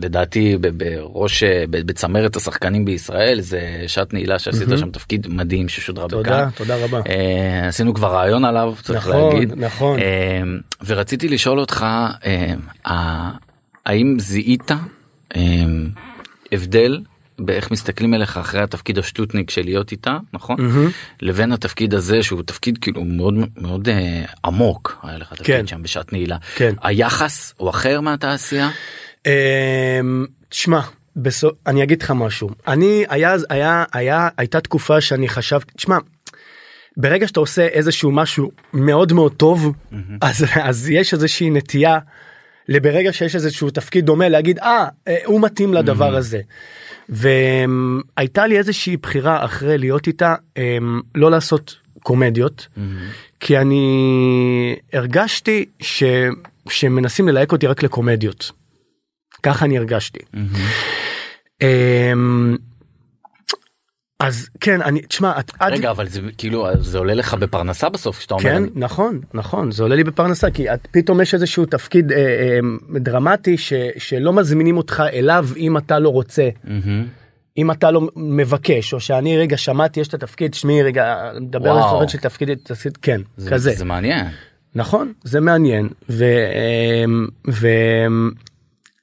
לדעתי 0.01 0.57
בראש 0.78 1.43
בצמרת 1.69 2.36
השחקנים 2.36 2.86
בישראל 2.86 3.41
זה 3.41 3.84
שעת 3.88 4.13
נעילה 4.13 4.39
שעשית 4.39 4.67
מהמם. 4.67 4.78
שם 4.78 4.91
תפקיד 4.91 5.28
מדהים 5.30 5.69
ששודרה 5.69 6.07
תודה 6.07 6.23
בכאן. 6.23 6.49
תודה 6.55 6.86
רבה. 6.86 7.01
אה, 7.09 7.67
עשינו 7.67 7.93
כבר 7.93 8.13
רעיון 8.13 8.45
עליו 8.45 8.73
צריך 8.84 9.07
נכון, 9.07 9.34
להגיד 9.34 9.53
נכון. 9.57 9.99
אה, 9.99 10.41
ורציתי 10.86 11.30
לשאול 11.30 11.59
אותך 11.59 11.86
אה, 12.86 13.32
האם 13.86 14.16
זיהית 14.20 14.72
אה, 15.36 15.42
הבדל 16.52 17.02
באיך 17.40 17.72
מסתכלים 17.72 18.14
עליך 18.14 18.38
אחרי 18.38 18.62
התפקיד 18.62 19.00
השטוטניק 19.00 19.50
של 19.50 19.62
להיות 19.64 19.92
איתה 19.92 20.18
נכון 20.34 20.62
מהמם. 20.62 20.90
לבין 21.22 21.52
התפקיד 21.52 21.94
הזה 21.94 22.24
שהוא 22.24 22.44
תפקיד 22.46 22.78
כאילו 22.78 23.04
מאוד 23.04 23.34
מאוד 23.58 23.90
אה, 23.90 24.26
עמוק 24.46 25.00
היה 25.04 25.18
לך 25.18 25.34
תפקיד 25.34 25.56
כן. 25.56 25.68
שם 25.68 25.84
בשעת 25.84 26.14
נעילה 26.14 26.38
כן. 26.56 26.74
היחס 26.84 27.54
הוא 27.58 27.70
אחר 27.70 28.02
מהתעשייה 28.02 28.70
אמ, 29.26 30.26
תשמע 30.50 30.82
בסו... 31.16 31.50
אני 31.68 31.84
אגיד 31.84 32.02
לך 32.02 32.12
משהו 32.12 32.50
אני 32.68 33.06
היה 33.10 33.36
היה 33.50 33.84
היה 33.94 34.30
הייתה 34.38 34.62
תקופה 34.62 35.02
שאני 35.02 35.30
חשבתי 35.30 35.72
תשמע. 35.76 35.98
ברגע 36.98 37.28
שאתה 37.28 37.40
עושה 37.40 37.68
איזשהו 37.68 38.12
משהו 38.12 38.52
מאוד 38.74 39.14
מאוד 39.14 39.34
טוב 39.34 39.74
אז 40.22 40.46
אז 40.62 40.90
יש 40.90 41.14
איזושהי 41.14 41.50
נטייה. 41.50 42.00
לברגע 42.70 43.13
שיש 43.13 43.36
איזשהו 43.36 43.70
תפקיד 43.70 44.05
דומה 44.05 44.30
להגיד 44.30 44.59
אה 44.59 44.88
אה, 45.07 45.18
הוא 45.26 45.41
מתאים 45.41 45.74
לדבר 45.74 46.16
הזה. 46.16 46.41
והייתה 47.09 48.47
לי 48.47 48.57
איזושהי 48.57 48.97
בחירה 48.97 49.45
אחרי 49.45 49.78
להיות 49.78 50.07
איתה 50.07 50.36
לא 51.16 51.32
לעשות 51.32 51.78
קומדיות 52.03 52.68
כי 53.39 53.57
אני 53.57 54.76
הרגשתי 54.93 55.66
ש... 55.80 56.03
שמנסים 56.70 57.28
ללהק 57.28 57.51
אותי 57.51 57.68
רק 57.68 57.84
לקומדיות. 57.84 58.51
ככה 59.43 59.66
אני 59.66 59.78
הרגשתי. 59.78 60.20
אמ, 61.61 62.57
אז 64.28 64.49
כן 64.59 64.82
אני 64.82 65.01
תשמע 65.01 65.39
את 65.39 65.51
רגע 65.61 65.91
אבל 65.91 66.07
זה 66.07 66.21
כאילו 66.38 66.67
זה 66.80 66.97
עולה 66.97 67.13
לך 67.13 67.34
בפרנסה 67.34 67.89
בסוף 67.89 68.17
כשאתה 68.17 68.34
אומר 68.34 68.43
כן 68.43 68.55
אני- 68.55 68.67
נכון 68.76 69.19
נכון 69.34 69.71
זה 69.71 69.84
עולה 69.84 69.95
לי 69.95 70.03
בפרנסה 70.03 70.51
כי 70.51 70.73
את, 70.73 70.88
פתאום 70.91 71.21
יש 71.21 71.34
איזשהו 71.34 71.65
תפקיד 71.65 72.11
אה, 72.11 72.17
אה, 72.17 72.59
דרמטי 72.99 73.57
ש, 73.57 73.73
שלא 73.97 74.34
מזמינים 74.34 74.78
אותך 74.78 75.03
אליו 75.13 75.47
אם 75.57 75.78
אתה 75.78 75.99
לא 75.99 76.09
רוצה 76.09 76.49
מהמם. 76.63 77.07
אם 77.57 77.71
אתה 77.71 77.91
לא 77.91 78.01
מבקש 78.15 78.93
או 78.93 78.99
שאני 78.99 79.38
רגע 79.38 79.57
שמעתי 79.57 79.99
יש 79.99 80.07
את 80.07 80.13
התפקיד 80.13 80.53
שמי 80.53 80.84
רגע 80.84 81.15
מדבר 81.41 81.71
על. 81.71 81.82
סטודנט 81.89 82.09
של 82.09 82.17
תפקיד 82.17 82.49
תפקיד 82.63 82.97
כן 82.97 83.21
זה- 83.38 83.51
כזה 83.51 83.73
זה 83.76 83.86
מעניין 83.86 84.26
נכון 84.76 85.13
זה 85.23 85.39
מעניין 85.39 85.89
ו, 86.09 86.23
אמ, 87.05 87.28
ו, 87.51 87.67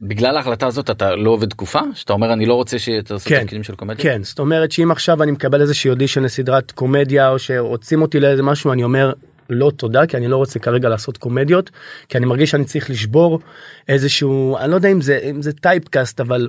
בגלל 0.03 0.37
ההחלטה 0.37 0.67
הזאת 0.67 0.91
אתה 0.91 1.17
לא 1.17 1.31
עובד 1.31 1.49
תקופה? 1.49 1.81
שאתה 1.95 2.13
אומר 2.13 2.33
אני 2.33 2.47
לא 2.47 2.55
רוצה 2.55 2.79
שתעשו 2.79 3.29
כן, 3.29 3.43
תפקידים 3.43 3.63
של 3.63 3.75
קומדיה 3.75 4.03
כן 4.03 4.23
זאת 4.23 4.39
אומרת 4.39 4.73
שאם 4.73 4.91
עכשיו 4.91 5.23
אני 5.23 5.31
מקבל 5.31 5.61
איזושהי 5.61 5.91
אודישן 5.91 6.23
לסדרת 6.23 6.71
קומדיה 6.71 7.29
או 7.29 7.39
שרוצים 7.39 8.03
אותי 8.03 8.21
לאיזה 8.21 8.43
משהו 8.43 8.73
אני 8.73 8.85
אומר 8.85 9.13
לא 9.51 9.71
תודה 9.77 10.07
כי 10.07 10.17
אני 10.17 10.29
לא 10.29 10.37
רוצה 10.37 10.59
כרגע 10.59 10.89
לעשות 10.89 11.19
קומדיות 11.19 11.71
כי 12.09 12.19
אני 12.19 12.27
מרגיש 12.27 12.51
שאני 12.51 12.65
צריך 12.65 12.91
לשבור 12.91 13.41
איזשהו 13.89 14.57
אני 14.59 14.71
לא 14.71 14.75
יודע 14.75 14.89
אם 14.89 15.01
זה 15.01 15.19
אם 15.31 15.43
זה 15.43 15.53
טייפקאסט 15.53 16.21
אבל 16.21 16.49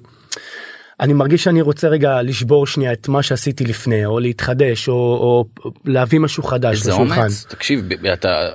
אני 0.99 1.13
מרגיש 1.13 1.43
שאני 1.43 1.61
רוצה 1.61 1.87
רגע 1.87 2.21
לשבור 2.21 2.67
שנייה 2.67 2.93
את 2.93 3.07
מה 3.07 3.23
שעשיתי 3.23 3.65
לפני 3.65 4.05
או 4.05 4.19
להתחדש 4.19 4.89
או, 4.89 4.93
או 4.93 5.45
להביא 5.85 6.19
משהו 6.19 6.43
חדש 6.43 6.77
איזה 6.77 6.91
לשולחן. 6.91 7.21
אומץ. 7.21 7.45
תקשיב 7.49 7.89
אתה 8.13 8.49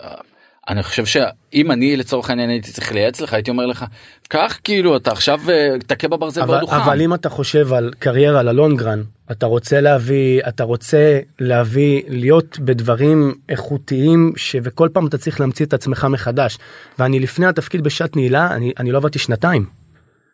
אני 0.69 0.83
חושב 0.83 1.07
שאם 1.07 1.71
אני 1.71 1.97
לצורך 1.97 2.31
העניין 2.31 2.51
הייתי 2.51 2.73
צריך 2.73 2.93
לייעץ 2.93 3.21
לך 3.21 3.35
הייתי 3.35 3.51
אומר 3.51 3.67
לך 3.67 3.85
קח 4.29 4.59
כאילו 4.65 4.97
אתה 4.97 5.11
עכשיו 5.11 5.41
אה, 5.51 5.69
תכה 5.87 6.09
בברזל 6.09 6.41
אבל, 6.41 6.51
בעוד 6.51 6.61
דוכן. 6.61 6.77
אבל 6.77 7.01
אם 7.01 7.15
אתה 7.15 7.29
חושב 7.29 7.73
על 7.73 7.93
קריירה 7.99 8.43
ללונגרן 8.43 9.03
אתה 9.31 9.47
רוצה 9.47 9.81
להביא 9.81 10.41
אתה 10.49 10.65
רוצה 10.65 11.21
להביא 11.39 12.03
להיות 12.09 12.59
בדברים 12.59 13.35
איכותיים 13.49 14.33
שבכל 14.37 14.89
פעם 14.93 15.07
אתה 15.07 15.19
צריך 15.19 15.41
להמציא 15.41 15.67
את 15.67 15.73
עצמך 15.73 16.07
מחדש 16.11 16.59
ואני 16.99 17.21
לפני 17.21 17.47
התפקיד 17.47 17.85
בשעת 17.85 18.17
נעילה 18.17 18.55
אני 18.55 18.73
אני 18.79 18.93
לא 18.93 18.99
עבדתי 18.99 19.19
שנתיים 19.19 19.67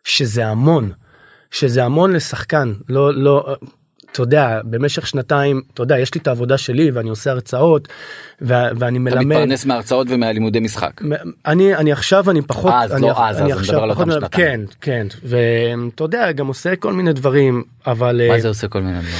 שזה 0.03 0.47
המון 0.47 0.91
שזה 1.51 1.83
המון 1.83 2.13
לשחקן 2.13 2.73
לא 2.89 3.13
לא 3.13 3.55
אתה 4.15 4.23
יודע 4.23 4.59
במשך 4.63 5.07
שנתיים 5.07 5.61
אתה 5.73 5.83
יודע 5.83 5.99
יש 5.99 6.15
לי 6.15 6.21
את 6.21 6.27
העבודה 6.27 6.57
שלי 6.57 6.91
ואני 6.91 7.09
עושה 7.09 7.31
הרצאות 7.31 7.87
ו- 8.41 8.53
ואני 8.79 8.97
אתה 9.09 9.15
מלמד. 9.15 9.25
מתפרנס 9.25 9.65
מהרצאות 9.65 10.07
ומהלימודי 10.09 10.59
משחק. 10.59 11.01
אני 11.45 11.75
אני 11.75 11.91
עכשיו 11.91 12.31
אני 12.31 12.41
פחות 12.41 12.73
אז 12.75 12.91
אני, 12.93 13.01
לא 13.01 13.27
אז, 13.27 13.41
אני 13.41 13.53
אז 13.53 13.69
מדבר 13.69 13.83
על 13.83 13.89
אותם 13.89 14.11
שנתיים. 14.11 14.29
כן 14.31 14.61
כן 14.81 15.07
ואתה 15.23 16.03
יודע 16.03 16.31
גם 16.31 16.47
עושה 16.47 16.75
כל 16.75 16.93
מיני 16.93 17.13
דברים 17.13 17.63
אבל 17.87 18.21
מה 18.27 18.33
אה, 18.35 18.39
זה 18.41 18.47
עושה 18.47 18.67
כל 18.67 18.81
מיני 18.81 18.99
דברים. 18.99 19.13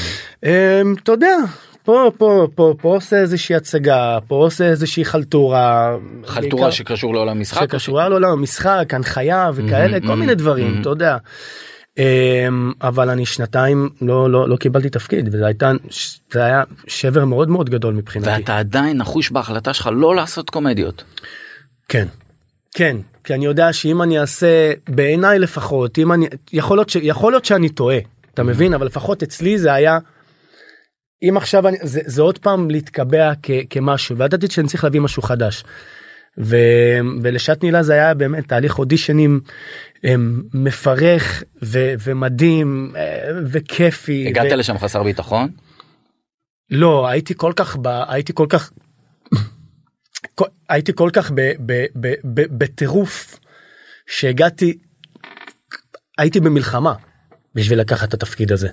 אה, 0.46 0.82
אתה 1.04 1.12
יודע 1.12 1.36
פה 1.84 2.12
פה 2.18 2.48
פה 2.56 2.74
פה 2.82 2.94
עושה 2.96 3.16
איזושהי 3.16 3.56
הצגה 3.56 4.18
פה 4.28 4.36
עושה 4.36 4.66
איזושהי 4.66 5.06
חלטורה 5.06 5.96
חלטורה 6.26 6.62
בעיקר- 6.64 6.76
שקשור 6.76 7.14
לעולם 7.14 7.40
משחק. 7.40 7.62
או 7.62 7.80
ש- 7.80 7.84
שקשורה 7.84 8.10
לעולם 8.10 8.32
המשחק 8.32 8.94
הנחיה 8.94 9.50
וכאלה 9.54 9.98
כל 10.08 10.16
מיני 10.16 10.36
דברים. 10.36 10.78
אתה 10.82 10.90
יודע. 10.90 11.18
אמ, 11.98 12.72
אבל 12.82 13.10
אני 13.10 13.26
שנתיים 13.26 13.90
לא 14.02 14.32
לא 14.32 14.50
לא 14.50 14.56
קיבלתי 14.56 14.90
תפקיד 14.90 15.28
וזה 15.28 15.46
הייתה 15.46 15.72
זה 16.32 16.46
היה 16.46 16.64
שבר 16.88 17.26
מאוד 17.26 17.50
מאוד 17.50 17.70
גדול 17.70 17.94
מבחינתי. 17.94 18.30
ואתה 18.30 18.58
עדיין 18.58 18.98
נחוש 18.98 19.32
בהחלטה 19.32 19.74
שלך 19.74 19.90
לא 19.94 20.16
לעשות 20.16 20.50
קומדיות. 20.50 21.04
כן. 21.90 22.08
כן 22.74 22.98
כי 23.24 23.34
אני 23.34 23.46
יודע 23.46 23.74
שאם 23.74 24.02
אני 24.02 24.20
אעשה 24.20 24.74
בעיניי 24.90 25.40
לפחות 25.40 26.00
אם 26.00 26.12
אני 26.12 26.28
יכול 26.54 26.78
להיות 26.78 26.90
שיכול 26.90 27.32
להיות 27.34 27.46
שאני 27.46 27.70
טועה 27.70 27.98
אתה 28.34 28.44
מבין 28.44 28.74
אבל 28.74 28.86
לפחות 28.86 29.24
אצלי 29.24 29.58
זה 29.58 29.74
היה. 29.74 30.00
אם 31.24 31.38
עכשיו 31.38 31.68
אני 31.68 31.78
זה, 31.82 32.02
זה 32.06 32.22
עוד 32.22 32.38
פעם 32.38 32.70
להתקבע 32.70 33.32
כ, 33.44 33.52
כמשהו 33.70 34.18
וידעתי 34.18 34.48
שאני 34.50 34.68
צריך 34.68 34.84
להביא 34.84 35.02
משהו 35.02 35.22
חדש. 35.22 35.64
ו, 36.40 36.58
ולשעת 37.22 37.64
נעילה 37.64 37.84
זה 37.84 37.94
היה 37.94 38.14
באמת 38.14 38.48
תהליך 38.48 38.80
אודישנים 38.80 39.40
מפרך 40.54 41.44
ו, 41.64 41.94
ומדהים 42.00 42.94
אה, 42.96 43.30
וכיפי. 43.52 44.28
הגעת 44.28 44.52
ו... 44.52 44.56
לשם 44.56 44.78
חסר 44.78 45.04
ביטחון? 45.04 45.52
לא 46.70 47.08
הייתי 47.08 47.34
כל 47.38 47.54
כך 47.56 47.78
ב... 47.82 47.88
הייתי 48.08 48.34
כל 48.34 48.48
כך 48.50 48.72
הייתי 50.70 50.92
כל 50.96 51.10
כך 51.14 51.32
בטירוף 52.58 53.40
שהגעתי 54.08 54.78
הייתי 56.18 56.40
במלחמה 56.40 56.94
בשביל 57.56 57.80
לקחת 57.80 58.10
את 58.10 58.14
התפקיד 58.14 58.52
הזה. 58.52 58.70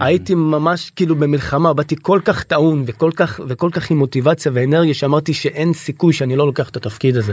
הייתי 0.00 0.34
ממש 0.34 0.90
כאילו 0.96 1.16
במלחמה 1.16 1.72
באתי 1.72 1.96
כל 2.02 2.20
כך 2.24 2.42
טעון 2.42 2.82
וכל 2.86 3.10
כך 3.16 3.40
וכל 3.48 3.70
כך 3.72 3.90
עם 3.90 3.98
מוטיבציה 3.98 4.52
ואנרגיה 4.54 4.94
שאמרתי 4.94 5.34
שאין 5.34 5.72
סיכוי 5.72 6.12
שאני 6.12 6.36
לא 6.36 6.46
לוקח 6.46 6.68
את 6.68 6.76
התפקיד 6.76 7.16
הזה. 7.16 7.32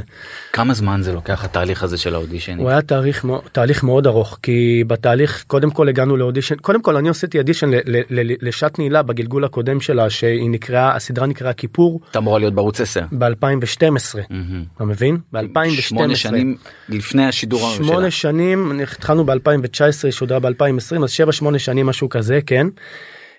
כמה 0.54 0.74
זמן 0.74 1.02
זה 1.02 1.14
לוקח 1.14 1.44
התהליך 1.44 1.84
הזה 1.84 1.98
של 1.98 2.16
האודישנים? 2.16 2.60
הוא 2.60 2.70
היה 2.70 2.82
תהליך 2.82 3.26
תהליך 3.52 3.84
מאוד 3.84 4.08
ארוך 4.08 4.40
כי 4.42 4.84
בתהליך 4.88 5.44
קודם 5.48 5.72
כל 5.72 5.90
הגענו 5.90 6.18
לאודישן 6.18 6.56
קודם 6.56 6.82
כל 6.82 6.96
אני 6.96 7.10
עשיתי 7.10 7.40
אדישן 7.40 7.70
ל- 7.70 7.76
ל- 7.86 8.02
ל- 8.10 8.48
לשעת 8.48 8.80
נעילה 8.80 9.02
בגלגול 9.04 9.44
הקודם 9.46 9.82
שלה 9.82 10.10
שהיא 10.10 10.50
נקראה 10.50 10.96
הסדרה 10.96 11.28
נקראה 11.28 11.54
כיפור 11.54 12.02
אתה 12.12 12.20
אמורה 12.20 12.40
להיות 12.40 12.54
בערוץ 12.54 12.82
10. 12.82 13.02
ב2012 13.02 14.20
אתה 14.76 14.84
מבין 14.86 15.18
ב2012 15.36 15.82
שמונה 15.82 16.16
שנים 16.16 16.56
לפני 16.90 17.26
השידור 17.26 17.74
שמונה. 17.76 18.12
שנים 18.12 18.80
התחלנו 18.82 19.26
ב2019 19.26 20.12
שודרה 20.12 20.38
ב2020 20.38 21.04
אז 21.04 21.12
7 21.12 21.32
8 21.32 21.60
שנים 21.60 21.86
משהו 21.86 22.10
כזה 22.10 22.40
כן. 22.54 22.68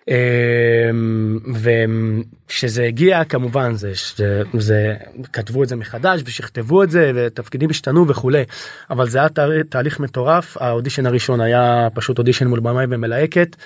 אמ, 0.08 1.38
וכשזה 1.54 2.84
הגיע 2.84 3.24
כמובן 3.24 3.74
זה, 3.74 3.92
זה, 4.16 4.42
זה 4.58 4.94
כתבו 5.32 5.62
את 5.62 5.68
זה 5.68 5.76
מחדש 5.76 6.22
ושכתבו 6.24 6.82
את 6.82 6.90
זה 6.90 7.12
ותפקידים 7.14 7.70
השתנו 7.70 8.08
וכולי 8.08 8.44
אבל 8.90 9.08
זה 9.08 9.18
היה 9.18 9.28
תהליך 9.68 10.00
מטורף 10.00 10.56
האודישן 10.60 11.06
הראשון 11.06 11.40
היה 11.40 11.88
פשוט 11.94 12.18
אודישן 12.18 12.46
מול 12.46 12.60
במאי 12.60 12.84
ומלהקת. 12.90 13.56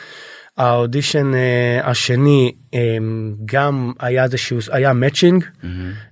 האודישן 0.57 1.33
uh, 1.33 1.87
השני 1.87 2.53
um, 2.73 2.77
גם 3.45 3.93
היה 4.01 4.25
איזה 4.25 4.39
שהוא 4.39 4.61
היה 4.71 4.93
מאצ'ינג 4.93 5.45
mm-hmm. 5.45 5.67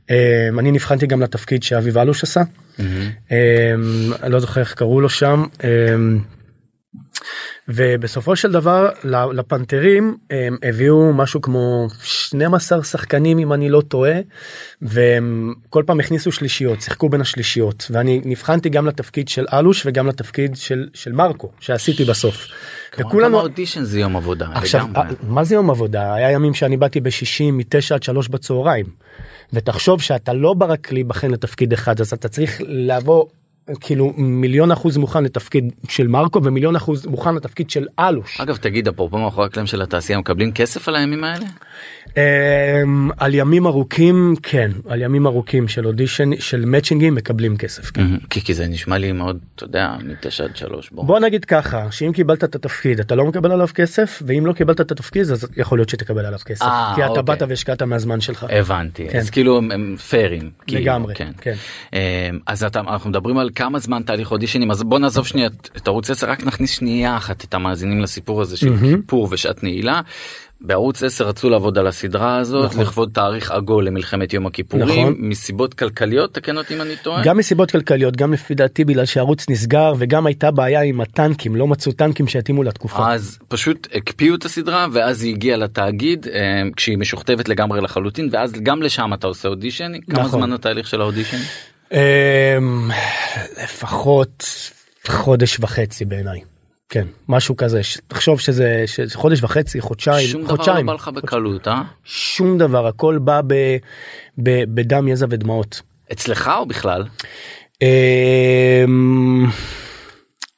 um, 0.08 0.58
אני 0.58 0.70
נבחנתי 0.72 1.06
גם 1.06 1.22
לתפקיד 1.22 1.62
שאביב 1.62 1.98
אלוש 1.98 2.22
עשה 2.22 2.42
mm-hmm. 2.42 2.80
um, 3.28 4.26
לא 4.28 4.38
זוכר 4.38 4.60
איך 4.60 4.74
קראו 4.74 5.00
לו 5.00 5.08
שם. 5.08 5.44
Um, 5.58 5.62
ובסופו 7.68 8.36
של 8.36 8.52
דבר 8.52 8.88
לפנתרים 9.32 10.16
הם 10.30 10.56
הביאו 10.62 11.12
משהו 11.12 11.40
כמו 11.40 11.86
12 12.02 12.82
שחקנים 12.82 13.38
אם 13.38 13.52
אני 13.52 13.68
לא 13.68 13.80
טועה 13.80 14.20
והם 14.82 15.54
כל 15.70 15.82
פעם 15.86 16.00
הכניסו 16.00 16.32
שלישיות 16.32 16.80
שיחקו 16.82 17.08
בין 17.08 17.20
השלישיות 17.20 17.86
ואני 17.90 18.20
נבחנתי 18.24 18.68
גם 18.68 18.86
לתפקיד 18.86 19.28
של 19.28 19.46
אלוש 19.52 19.82
וגם 19.86 20.06
לתפקיד 20.06 20.56
של 20.56 20.88
של 20.94 21.12
מרקו 21.12 21.50
שעשיתי 21.60 22.04
בסוף. 22.04 22.46
וכולנו 22.98 23.40
אודישן 23.40 23.82
זה 23.82 24.00
יום 24.00 24.16
עבודה 24.16 24.48
עכשיו 24.54 24.86
מה 25.22 25.44
זה 25.44 25.54
יום 25.54 25.70
עבודה 25.70 26.14
היה 26.14 26.30
ימים 26.30 26.54
שאני 26.54 26.76
באתי 26.76 27.00
בשישי 27.00 27.50
מתשע 27.50 27.94
עד 27.94 28.02
שלוש 28.02 28.28
בצהריים. 28.28 28.86
ותחשוב 29.52 30.02
שאתה 30.02 30.32
לא 30.32 30.54
בא 30.54 30.66
רק 30.66 30.92
להיבחן 30.92 31.30
לתפקיד 31.30 31.72
אחד 31.72 32.00
אז 32.00 32.12
אתה 32.12 32.28
צריך 32.28 32.60
לבוא 32.66 33.24
כאילו 33.80 34.12
מיליון 34.16 34.72
אחוז 34.72 34.96
מוכן 34.96 35.24
לתפקיד 35.24 35.72
של 35.88 36.06
מרקו 36.06 36.44
ומיליון 36.44 36.76
אחוז 36.76 37.06
מוכן 37.06 37.34
לתפקיד 37.34 37.70
של 37.70 37.86
אלוש. 38.00 38.40
אגב 38.40 38.56
תגיד 38.56 38.88
אפרופו 38.88 39.18
מאחורי 39.18 39.46
הקלעים 39.46 39.66
של 39.66 39.82
התעשייה 39.82 40.18
מקבלים 40.18 40.52
כסף 40.52 40.88
על 40.88 40.96
הימים 40.96 41.24
האלה? 41.24 41.46
Um, 42.06 42.18
על 43.16 43.34
ימים 43.34 43.66
ארוכים 43.66 44.34
כן 44.42 44.70
על 44.88 45.02
ימים 45.02 45.26
ארוכים 45.26 45.68
של 45.68 45.86
אודישן 45.86 46.36
של 46.38 46.64
מאצ'ינגים 46.64 47.14
מקבלים 47.14 47.56
כסף 47.56 47.90
כן. 47.90 48.02
Mm-hmm. 48.02 48.26
כי, 48.30 48.40
כי 48.40 48.54
זה 48.54 48.66
נשמע 48.66 48.98
לי 48.98 49.12
מאוד 49.12 49.38
אתה 49.54 49.64
יודע 49.64 49.96
מתשע 50.04 50.44
עד 50.44 50.56
שלוש 50.56 50.90
בוא. 50.90 51.04
בוא 51.04 51.18
נגיד 51.18 51.44
ככה 51.44 51.90
שאם 51.90 52.12
קיבלת 52.12 52.44
את 52.44 52.54
התפקיד 52.54 53.00
אתה 53.00 53.14
לא 53.14 53.24
מקבל 53.24 53.52
עליו 53.52 53.68
כסף 53.74 54.22
ואם 54.26 54.46
לא 54.46 54.52
קיבלת 54.52 54.80
את 54.80 54.90
התפקיד 54.90 55.22
אז 55.22 55.48
יכול 55.56 55.78
להיות 55.78 55.88
שתקבל 55.88 56.26
עליו 56.26 56.38
כסף 56.44 56.62
아, 56.62 56.64
אה, 56.64 56.92
כי 56.94 57.04
אתה 57.04 57.10
אוקיי. 57.10 57.22
באת 57.22 57.42
והשקעת 57.48 57.82
מהזמן 57.82 58.20
שלך. 58.20 58.46
הבנתי 58.50 59.08
כן. 59.08 59.18
אז 59.18 59.30
כאילו 59.30 59.58
הם 59.58 59.96
פיירים. 60.08 60.50
כאילו, 60.66 60.82
לגמרי 60.82 61.14
כן. 61.14 61.32
כן. 61.40 61.54
Um, 61.90 61.94
אז 62.46 62.64
אתה, 62.64 62.80
אנחנו 62.80 63.10
מדברים 63.10 63.38
על 63.38 63.50
כמה 63.56 63.78
זמן 63.78 64.02
תהליך 64.02 64.32
אודישנים 64.32 64.70
אז 64.70 64.82
בוא 64.82 64.98
נעזוב 64.98 65.26
שנייה 65.26 65.48
את 65.76 65.88
ערוץ 65.88 66.10
10 66.10 66.30
רק 66.30 66.44
נכניס 66.44 66.70
שנייה 66.70 67.16
אחת 67.16 67.44
את 67.44 67.54
המאזינים 67.54 68.00
לסיפור 68.00 68.42
הזה 68.42 68.56
של. 68.56 68.76
כיפור 68.80 69.28
ושעת 69.30 69.62
נעילה. 69.62 70.00
בערוץ 70.60 71.02
10 71.02 71.28
רצו 71.28 71.50
לעבוד 71.50 71.78
על 71.78 71.86
הסדרה 71.86 72.36
הזאת 72.36 72.70
נכון. 72.70 72.80
לכבוד 72.80 73.10
תאריך 73.12 73.50
עגול 73.50 73.86
למלחמת 73.86 74.32
יום 74.32 74.46
הכיפורים 74.46 75.08
נכון. 75.08 75.14
מסיבות 75.18 75.74
כלכליות 75.74 76.34
תקן 76.34 76.58
אותי 76.58 76.74
אם 76.74 76.80
אני 76.80 76.96
טועה 77.02 77.22
גם 77.24 77.36
מסיבות 77.38 77.70
כלכליות 77.70 78.16
גם 78.16 78.32
לפי 78.32 78.54
דעתי 78.54 78.84
בגלל 78.84 79.04
שערוץ 79.04 79.50
נסגר 79.50 79.92
וגם 79.98 80.26
הייתה 80.26 80.50
בעיה 80.50 80.80
עם 80.80 81.00
הטנקים 81.00 81.56
לא 81.56 81.66
מצאו 81.66 81.92
טנקים 81.92 82.28
שיתאימו 82.28 82.62
לתקופה 82.62 83.12
אז 83.12 83.38
פשוט 83.48 83.88
הקפיאו 83.94 84.34
את 84.34 84.44
הסדרה 84.44 84.86
ואז 84.92 85.22
היא 85.22 85.34
הגיעה 85.34 85.56
לתאגיד 85.56 86.26
אה, 86.32 86.62
כשהיא 86.76 86.98
משוכתבת 86.98 87.48
לגמרי 87.48 87.80
לחלוטין 87.80 88.28
ואז 88.32 88.52
גם 88.62 88.82
לשם 88.82 89.10
אתה 89.14 89.26
עושה 89.26 89.48
אודישן 89.48 89.92
כמה 90.10 90.22
נכון. 90.22 90.40
זמן 90.40 90.52
התהליך 90.52 90.86
של 90.86 91.00
האודישן. 91.00 91.38
אמ, 91.92 92.90
לפחות 93.64 94.44
חודש 95.06 95.56
וחצי 95.60 96.04
בעיניי. 96.04 96.40
כן 96.88 97.06
משהו 97.28 97.56
כזה 97.56 97.80
תחשוב 98.08 98.40
שזה, 98.40 98.82
שזה 98.86 99.16
חודש 99.16 99.42
וחצי 99.42 99.80
חודשיים 99.80 100.28
שום 100.28 100.46
חודשיים. 100.46 100.76
דבר 100.76 100.80
לא 100.80 100.86
בא 100.86 100.92
לך 100.92 101.08
בקלות 101.08 101.68
אה? 101.68 101.82
שום 102.04 102.58
דבר 102.58 102.86
הכל 102.86 103.18
בא 103.18 103.40
ב, 103.46 103.54
ב, 104.42 104.74
בדם 104.74 105.08
יזע 105.08 105.26
ודמעות. 105.30 105.82
אצלך 106.12 106.50
או 106.58 106.66
בכלל? 106.66 107.04
אמ, 107.82 109.46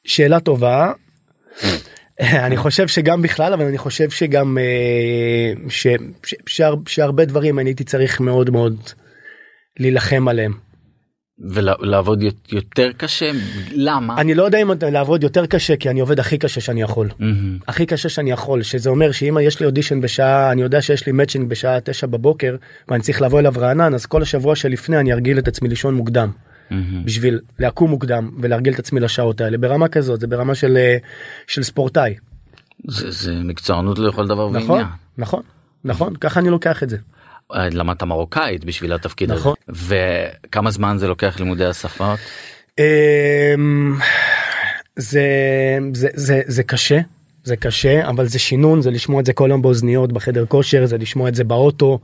שאלה 0.05 0.39
טובה. 0.39 0.91
אני 2.19 2.57
חושב 2.57 2.87
שגם 2.87 3.21
בכלל 3.21 3.53
אבל 3.53 3.65
אני 3.65 3.77
חושב 3.77 4.09
שגם 4.09 4.57
אה, 4.57 5.69
ש, 5.69 5.87
ש, 6.23 6.35
ש, 6.45 6.61
שהרבה 6.87 7.25
דברים 7.25 7.59
אני 7.59 7.69
הייתי 7.69 7.83
צריך 7.83 8.19
מאוד 8.19 8.49
מאוד 8.49 8.75
להילחם 9.79 10.27
עליהם. 10.27 10.68
ולעבוד 11.41 12.23
יותר 12.51 12.91
קשה 12.97 13.31
למה 13.71 14.21
אני 14.21 14.33
לא 14.35 14.43
יודע 14.43 14.61
אם 14.61 14.71
לעבוד 14.91 15.23
יותר 15.23 15.45
קשה 15.45 15.75
כי 15.75 15.89
אני 15.89 15.99
עובד 15.99 16.19
הכי 16.19 16.37
קשה 16.37 16.61
שאני 16.61 16.81
יכול 16.81 17.09
mm-hmm. 17.09 17.23
הכי 17.67 17.85
קשה 17.85 18.09
שאני 18.09 18.31
יכול 18.31 18.63
שזה 18.63 18.89
אומר 18.89 19.11
שאם 19.11 19.37
יש 19.41 19.59
לי 19.59 19.65
אודישן 19.65 20.01
בשעה 20.01 20.51
אני 20.51 20.61
יודע 20.61 20.81
שיש 20.81 21.05
לי 21.05 21.11
מאצ'ינג 21.11 21.49
בשעה 21.49 21.79
9 21.79 22.07
בבוקר 22.07 22.55
ואני 22.87 23.03
צריך 23.03 23.21
לבוא 23.21 23.39
אליו 23.39 23.53
רענן 23.57 23.93
אז 23.93 24.05
כל 24.05 24.21
השבוע 24.21 24.55
שלפני 24.55 24.97
אני 24.97 25.13
ארגיל 25.13 25.39
את 25.39 25.47
עצמי 25.47 25.69
לישון 25.69 25.95
מוקדם. 25.95 26.29
Mm-hmm. 26.29 26.73
בשביל 27.05 27.39
לקום 27.59 27.89
מוקדם 27.89 28.29
ולהרגיל 28.39 28.73
את 28.73 28.79
עצמי 28.79 28.99
לשעות 28.99 29.41
האלה 29.41 29.57
ברמה 29.57 29.87
כזאת 29.87 30.19
זה 30.19 30.27
ברמה 30.27 30.55
של 30.55 30.77
אה, 30.77 30.97
של 31.47 31.63
ספורטאי. 31.63 32.15
זה, 32.87 33.11
זה 33.11 33.33
מקצוענות 33.43 33.99
לכל 33.99 34.27
דבר 34.27 34.49
נכון 34.49 34.69
ועניין. 34.69 34.87
נכון 35.17 35.43
נכון 35.85 36.15
ככה 36.15 36.39
אני 36.39 36.49
לוקח 36.49 36.83
את 36.83 36.89
זה. 36.89 36.97
למדת 37.51 38.03
מרוקאית 38.03 38.65
בשביל 38.65 38.93
התפקיד 38.93 39.31
נכון. 39.31 39.53
הזה 39.69 39.95
וכמה 40.47 40.71
זמן 40.71 40.97
זה 40.97 41.07
לוקח 41.07 41.39
לימודי 41.39 41.65
השפות? 41.65 42.19
אמ, 42.79 43.97
זה 44.95 45.23
זה 45.93 46.07
זה 46.13 46.41
זה 46.45 46.63
קשה 46.63 46.99
זה 47.43 47.55
קשה 47.55 48.09
אבל 48.09 48.27
זה 48.27 48.39
שינון 48.39 48.81
זה 48.81 48.91
לשמוע 48.91 49.21
את 49.21 49.25
זה 49.25 49.33
כל 49.33 49.47
יום 49.51 49.61
באוזניות 49.61 50.13
בחדר 50.13 50.45
כושר 50.45 50.85
זה 50.85 50.97
לשמוע 50.97 51.29
את 51.29 51.35
זה 51.35 51.43
באוטו 51.43 51.99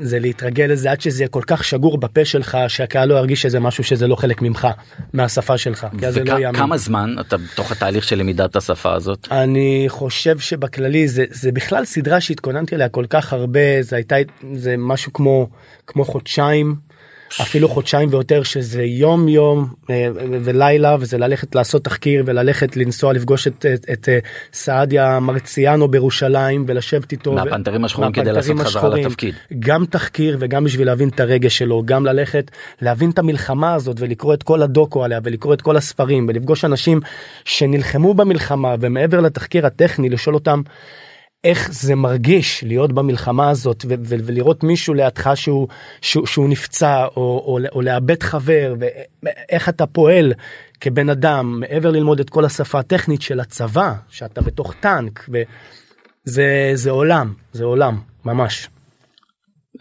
זה 0.00 0.18
להתרגל 0.18 0.64
לזה 0.64 0.90
עד 0.90 1.00
שזה 1.00 1.22
יהיה 1.22 1.28
כל 1.28 1.42
כך 1.46 1.64
שגור 1.64 1.98
בפה 1.98 2.24
שלך 2.24 2.58
שהקהל 2.68 3.08
לא 3.08 3.14
ירגיש 3.14 3.42
שזה 3.42 3.60
משהו 3.60 3.84
שזה 3.84 4.06
לא 4.06 4.16
חלק 4.16 4.42
ממך 4.42 4.68
מהשפה 5.12 5.58
שלך. 5.58 5.86
וכמה 5.98 6.74
לא 6.74 6.76
זמן 6.76 7.14
אתה 7.20 7.36
בתוך 7.36 7.72
התהליך 7.72 8.04
של 8.04 8.18
למידת 8.18 8.56
השפה 8.56 8.92
הזאת? 8.92 9.28
אני 9.30 9.84
חושב 9.88 10.38
שבכללי 10.38 11.08
זה 11.08 11.24
זה 11.30 11.52
בכלל 11.52 11.84
סדרה 11.84 12.20
שהתכוננתי 12.20 12.74
עליה 12.74 12.88
כל 12.88 13.06
כך 13.10 13.32
הרבה 13.32 13.82
זה 13.82 13.96
הייתה 13.96 14.16
זה 14.54 14.74
משהו 14.78 15.12
כמו 15.12 15.48
כמו 15.86 16.04
חודשיים. 16.04 16.76
אפילו 17.42 17.68
חודשיים 17.68 18.08
ויותר 18.12 18.42
שזה 18.42 18.82
יום 18.82 19.28
יום 19.28 19.66
אה, 19.90 20.08
ולילה 20.14 20.96
וזה 21.00 21.18
ללכת 21.18 21.54
לעשות 21.54 21.84
תחקיר 21.84 22.22
וללכת 22.26 22.76
לנסוע 22.76 23.12
לפגוש 23.12 23.46
את, 23.46 23.66
את, 23.74 23.86
את 23.92 24.08
אה, 24.08 24.18
סעדיה 24.52 25.20
מרציאנו 25.20 25.88
בירושלים 25.88 26.64
ולשבת 26.68 27.12
איתו. 27.12 27.32
מהפנתרים 27.32 27.84
השחורים 27.84 28.12
כדי 28.12 28.32
לעשות 28.32 28.58
חזרה 28.58 28.88
לתפקיד. 28.88 29.34
גם 29.58 29.86
תחקיר 29.86 30.36
וגם 30.40 30.64
בשביל 30.64 30.86
להבין 30.86 31.08
את 31.08 31.20
הרגש 31.20 31.58
שלו 31.58 31.82
גם 31.84 32.06
ללכת 32.06 32.50
להבין 32.82 33.10
את 33.10 33.18
המלחמה 33.18 33.74
הזאת 33.74 33.96
ולקרוא 34.00 34.34
את 34.34 34.42
כל 34.42 34.62
הדוקו 34.62 35.04
עליה 35.04 35.20
ולקרוא 35.22 35.54
את 35.54 35.62
כל 35.62 35.76
הספרים 35.76 36.26
ולפגוש 36.28 36.64
אנשים 36.64 37.00
שנלחמו 37.44 38.14
במלחמה 38.14 38.74
ומעבר 38.80 39.20
לתחקיר 39.20 39.66
הטכני 39.66 40.08
לשאול 40.08 40.34
אותם. 40.34 40.62
איך 41.44 41.72
זה 41.72 41.94
מרגיש 41.94 42.64
להיות 42.64 42.92
במלחמה 42.92 43.50
הזאת 43.50 43.84
ולראות 43.88 44.64
מישהו 44.64 44.94
לידך 44.94 45.30
שהוא, 45.34 45.68
שהוא, 46.00 46.26
שהוא 46.26 46.48
נפצע 46.48 47.04
או, 47.04 47.12
או, 47.16 47.58
או 47.72 47.82
לאבד 47.82 48.22
חבר 48.22 48.74
ואיך 49.22 49.68
אתה 49.68 49.86
פועל 49.86 50.32
כבן 50.80 51.08
אדם 51.08 51.60
מעבר 51.60 51.90
ללמוד 51.90 52.20
את 52.20 52.30
כל 52.30 52.44
השפה 52.44 52.78
הטכנית 52.78 53.22
של 53.22 53.40
הצבא 53.40 53.94
שאתה 54.08 54.40
בתוך 54.40 54.74
טנק 54.80 55.28
וזה 55.28 56.70
זה 56.74 56.90
עולם 56.90 57.34
זה 57.52 57.64
עולם 57.64 58.00
ממש. 58.24 58.68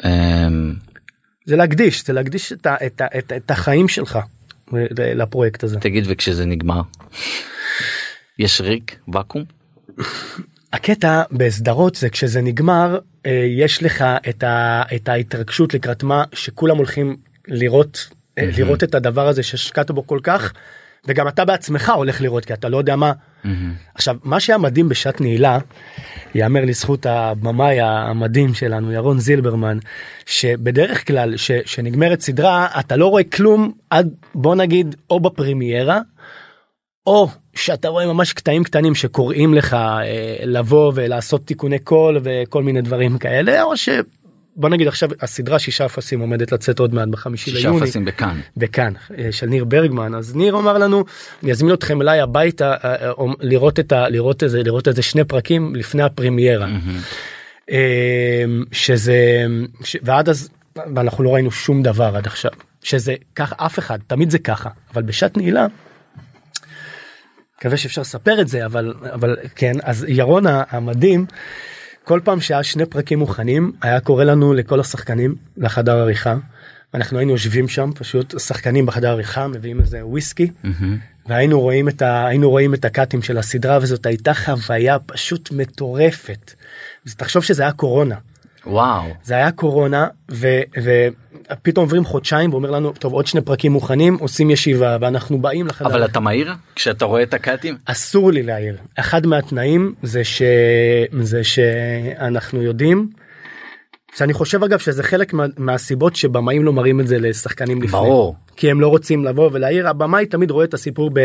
אמ, 0.05 0.74
זה 1.45 1.55
להקדיש 1.55 2.05
זה 2.05 2.14
להקדיש 2.14 2.53
את, 2.53 2.66
ה, 2.66 2.76
את, 2.86 3.01
ה, 3.01 3.05
את, 3.18 3.34
את 3.36 3.51
החיים 3.51 3.88
שלך 3.88 4.20
לפרויקט 4.97 5.64
הזה. 5.64 5.80
תגיד 5.80 6.03
וכשזה 6.07 6.45
נגמר 6.45 6.82
יש 8.39 8.61
ריק 8.61 8.99
ואקום. 9.14 9.43
הקטע 10.74 11.24
בסדרות 11.32 11.96
זה 11.96 12.10
כשזה 12.10 12.42
נגמר 12.42 13.00
אה, 13.26 13.46
יש 13.58 13.84
לך 13.84 14.04
את, 14.30 14.44
ה, 14.44 14.84
את 14.96 15.10
ההתרגשות 15.10 15.74
לקראת 15.74 16.04
מה 16.04 16.24
שכולם 16.34 16.78
הולכים 16.78 17.18
לראות 17.48 18.08
mm-hmm. 18.10 18.42
לראות 18.58 18.84
את 18.84 18.96
הדבר 18.96 19.28
הזה 19.28 19.44
שהשקעת 19.44 19.92
בו 19.92 20.08
כל 20.08 20.20
כך 20.24 20.54
וגם 21.08 21.28
אתה 21.28 21.46
בעצמך 21.46 21.92
הולך 21.96 22.22
לראות 22.22 22.46
כי 22.46 22.54
אתה 22.54 22.70
לא 22.70 22.78
יודע 22.78 22.96
מה. 22.96 23.12
Mm-hmm. 23.12 23.48
עכשיו 23.96 24.16
מה 24.24 24.40
שהיה 24.40 24.58
מדהים 24.58 24.90
בשעת 24.90 25.22
נעילה 25.22 25.58
יאמר 26.36 26.66
לזכות 26.66 27.06
הבמאי 27.06 27.82
המדהים 27.82 28.54
שלנו 28.54 28.92
ירון 28.92 29.20
זילברמן 29.20 29.78
שבדרך 30.26 31.08
כלל 31.08 31.38
ש, 31.38 31.52
שנגמרת 31.66 32.22
סדרה 32.22 32.68
אתה 32.80 32.96
לא 32.96 33.08
רואה 33.08 33.24
כלום 33.24 33.72
עד 33.90 34.10
בוא 34.36 34.56
נגיד 34.56 34.96
או 35.10 35.20
בפרימיירה 35.20 36.00
או 37.08 37.30
שאתה 37.56 37.88
רואה 37.88 38.06
ממש 38.06 38.34
קטעים 38.34 38.64
קטנים 38.64 38.95
שקוראים 38.95 39.54
לך 39.54 39.74
אה, 39.74 39.99
לבוא 40.43 40.91
ולעשות 40.95 41.45
תיקוני 41.45 41.80
קול 41.80 42.20
וכל 42.24 42.64
מיני 42.64 42.82
דברים 42.82 43.18
כאלה 43.18 43.64
או 43.64 43.78
ש... 43.78 43.89
בוא 44.56 44.70
נגיד 44.70 44.88
עכשיו 44.88 45.10
הסדרה 45.22 45.60
שישה 45.60 45.86
אפסים 45.86 46.20
עומדת 46.20 46.51
לצאת 46.51 46.80
עוד 46.80 46.93
מעט 46.93 47.08
בחמישי 47.08 47.51
שישה 47.51 47.70
ליוני. 47.70 47.86
אפסים 47.86 48.06
בכאן. 48.06 48.39
בכאן 48.58 48.93
אה, 49.18 49.32
של 49.32 49.47
ניר 49.47 49.66
ברגמן 49.66 50.16
אז 50.16 50.36
ניר 50.36 50.56
אמר 50.56 50.78
לנו 50.78 51.04
אני 51.43 51.51
אזמין 51.51 51.74
אתכם 51.74 52.01
אליי 52.01 52.20
הביתה 52.20 52.74
אה, 52.84 52.95
אה, 52.95 53.12
לראות 53.39 53.80
את 53.80 53.91
ה... 53.91 54.10
לראות 54.10 54.43
איזה 54.43 54.64
לראות 54.64 54.88
איזה 54.88 55.01
שני 55.01 55.24
פרקים 55.24 55.76
לפני 55.76 56.04
הפרמיירה. 56.04 56.68
אה, 57.72 58.45
שזה 58.72 59.45
ש... 59.84 59.97
ועד 60.01 60.30
אז 60.30 60.49
ואנחנו 60.95 61.24
לא 61.24 61.34
ראינו 61.34 61.51
שום 61.51 61.84
דבר 61.84 62.16
עד 62.16 62.28
עכשיו 62.28 62.51
שזה 62.84 63.16
ככה 63.36 63.56
אף 63.58 63.80
אחד 63.80 63.99
תמיד 64.08 64.30
זה 64.30 64.39
ככה 64.39 64.70
אבל 64.93 65.01
בשעת 65.01 65.38
נעילה. 65.38 65.68
מקווה 67.64 67.78
שאפשר 67.78 68.01
לספר 68.01 68.41
את 68.41 68.47
זה 68.47 68.66
אבל 68.66 68.93
אבל 69.14 69.36
כן 69.55 69.74
אז 69.84 70.05
ירון 70.07 70.43
המדהים 70.47 71.26
כל 72.03 72.20
פעם 72.24 72.41
שהיה 72.41 72.64
שני 72.64 72.86
פרקים 72.86 73.20
מוכנים 73.20 73.72
היה 73.82 73.99
קורא 73.99 74.24
לנו 74.24 74.53
לכל 74.53 74.80
השחקנים 74.80 75.36
לחדר 75.57 75.97
עריכה. 75.97 76.36
אנחנו 76.93 77.18
היינו 77.18 77.32
יושבים 77.32 77.68
שם 77.68 77.89
פשוט 77.95 78.39
שחקנים 78.39 78.86
בחדר 78.86 79.09
עריכה 79.09 79.47
מביאים 79.47 79.80
איזה 79.80 80.05
וויסקי 80.05 80.51
והיינו 81.26 81.61
רואים 81.61 81.89
את 81.89 82.01
ה... 82.01 82.28
היינו 82.28 82.49
רואים 82.49 82.74
את 82.74 82.86
הקאטים 82.86 83.22
של 83.22 83.38
הסדרה 83.38 83.80
וזאת 83.82 84.05
הייתה 84.05 84.34
חוויה 84.34 84.99
פשוט 84.99 85.51
מטורפת. 85.51 86.53
תחשוב 87.18 87.43
שזה 87.43 87.64
היה 87.64 87.72
קורונה 87.72 88.16
וואו. 88.66 89.03
זה 89.24 89.34
היה 89.34 89.51
קורונה 89.51 90.07
ו... 90.32 90.47
ופתאום 90.84 91.84
עוברים 91.84 92.05
חודשיים 92.05 92.53
ואומר 92.53 92.72
לנו 92.72 92.91
טוב 92.91 93.14
עוד 93.14 93.28
שני 93.28 93.41
פרקים 93.41 93.72
מוכנים 93.72 94.18
עושים 94.20 94.49
ישיבה 94.49 94.97
ואנחנו 95.01 95.41
באים 95.41 95.68
לחדר. 95.68 95.88
אבל 95.88 96.05
אתה 96.05 96.20
מהיר 96.20 96.53
כשאתה 96.76 97.05
רואה 97.05 97.24
את 97.24 97.34
הקאטים? 97.34 97.78
אסור 97.86 98.32
לי 98.32 98.43
להעיר 98.43 98.78
אחד 98.99 99.26
מהתנאים 99.26 99.93
זה 100.03 100.24
ש... 100.24 100.41
זה 101.22 101.43
שאנחנו 101.43 102.61
יודעים. 102.61 103.09
שאני 104.16 104.34
חושב 104.34 104.64
אגב 104.64 104.80
שזה 104.80 105.03
חלק 105.03 105.34
מה, 105.34 105.45
מהסיבות 105.57 106.16
שבמאים 106.16 106.64
לא 106.64 106.74
מראים 106.74 106.99
את 106.99 107.07
זה 107.07 107.20
לשחקנים 107.20 107.78
לפני. 107.82 107.91
ברור. 107.91 108.36
כי 108.55 108.72
הם 108.72 108.82
לא 108.82 108.88
רוצים 108.88 109.26
לבוא 109.26 109.49
ולהעיר 109.53 109.88
הבמאי 109.88 110.26
תמיד 110.26 110.51
רואה 110.51 110.66
את 110.66 110.74
הסיפור 110.74 111.09
ב, 111.14 111.20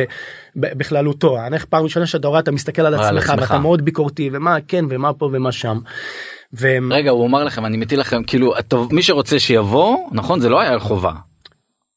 ב, 0.57 0.79
בכללותו. 0.79 1.37
איך 1.53 1.65
פעם 1.65 1.85
ראשונה 1.85 2.07
שאתה 2.07 2.29
רואה 2.29 2.41
אתה 2.41 2.51
מסתכל 2.51 2.83
על 2.83 2.95
על 2.95 3.01
עצמך 3.01 3.31
עצמך. 3.31 3.41
ואתה 3.41 3.59
מאוד 3.59 3.85
ביקורתי 3.85 4.31
ומה 4.33 4.57
כן 4.69 4.85
ומה 4.89 5.13
פה 5.13 5.31
ומה 5.33 5.53
שם. 5.53 5.79
והם- 6.53 6.93
רגע 6.93 7.11
הוא 7.11 7.27
אמר 7.27 7.45
לכם 7.45 7.67
אני 7.67 7.77
מטיל 7.77 8.01
לכם 8.01 8.23
כאילו 8.23 8.55
טוב 8.69 8.95
מי 8.95 9.03
שרוצה 9.03 9.39
שיבוא 9.39 9.97
נכון 10.13 10.41
זה 10.41 10.49
לא 10.49 10.61
היה 10.61 10.79
חובה. 10.79 11.13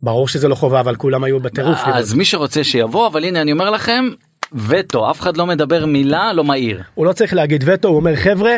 ברור 0.01 0.27
שזה 0.27 0.47
לא 0.47 0.55
חובה 0.55 0.79
אבל 0.79 0.95
כולם 0.95 1.23
היו 1.23 1.39
בטירוף. 1.39 1.79
אז 1.93 2.13
מי 2.13 2.25
שרוצה 2.25 2.63
שיבוא 2.63 3.07
אבל 3.07 3.23
הנה 3.25 3.41
אני 3.41 3.51
אומר 3.51 3.69
לכם 3.69 4.05
וטו 4.53 5.11
אף 5.11 5.19
אחד 5.21 5.37
לא 5.37 5.45
מדבר 5.45 5.85
מילה 5.85 6.33
לא 6.33 6.43
מעיר. 6.43 6.81
הוא 6.95 7.05
לא 7.05 7.13
צריך 7.13 7.33
להגיד 7.33 7.63
וטו 7.67 7.87
הוא 7.87 7.95
אומר 7.95 8.15
חבר'ה 8.15 8.51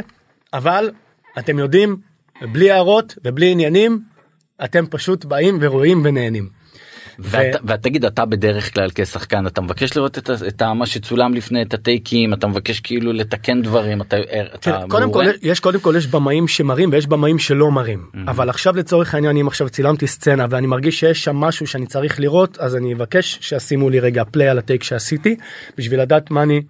אבל 0.53 0.91
אתם 1.39 1.59
יודעים 1.59 1.97
בלי 2.51 2.71
הערות 2.71 3.15
ובלי 3.25 3.51
עניינים 3.51 3.99
אתם 4.63 4.85
פשוט 4.89 5.25
באים 5.25 5.57
ורואים 5.61 6.01
ונהנים. 6.05 6.62
ותגיד 7.65 8.05
אתה 8.05 8.25
בדרך 8.25 8.73
כלל 8.73 8.89
כשחקן 8.95 9.47
אתה 9.47 9.61
מבקש 9.61 9.97
לראות 9.97 10.17
את, 10.17 10.29
את 10.47 10.61
מה 10.61 10.85
שצולם 10.85 11.33
לפני 11.33 11.61
את 11.61 11.73
הטייקים 11.73 12.33
אתה 12.33 12.47
מבקש 12.47 12.79
כאילו 12.79 13.13
לתקן 13.13 13.61
דברים 13.61 14.01
אתה, 14.01 14.17
אתה 14.55 14.83
קודם 14.89 15.13
כל? 15.13 15.25
יש 15.41 15.59
קודם 15.59 15.79
כל 15.79 15.93
יש 15.97 16.07
במאים 16.07 16.47
שמראים 16.47 16.89
ויש 16.91 17.07
במאים 17.07 17.39
שלא 17.39 17.71
מראים 17.71 18.05
אבל 18.27 18.49
עכשיו 18.49 18.75
לצורך 18.75 19.13
העניין 19.15 19.37
אם 19.37 19.47
עכשיו 19.47 19.69
צילמתי 19.69 20.07
סצנה 20.07 20.45
ואני 20.49 20.67
מרגיש 20.67 20.99
שיש 20.99 21.23
שם 21.23 21.35
משהו 21.35 21.67
שאני 21.67 21.85
צריך 21.85 22.19
לראות 22.19 22.57
אז 22.57 22.75
אני 22.75 22.93
אבקש 22.93 23.39
שישימו 23.41 23.89
לי 23.89 23.99
רגע 23.99 24.23
פליי 24.31 24.47
על 24.47 24.57
הטייק 24.57 24.83
שעשיתי 24.83 25.35
בשביל 25.77 26.01
לדעת 26.01 26.31
מה 26.31 26.43
אני 26.43 26.61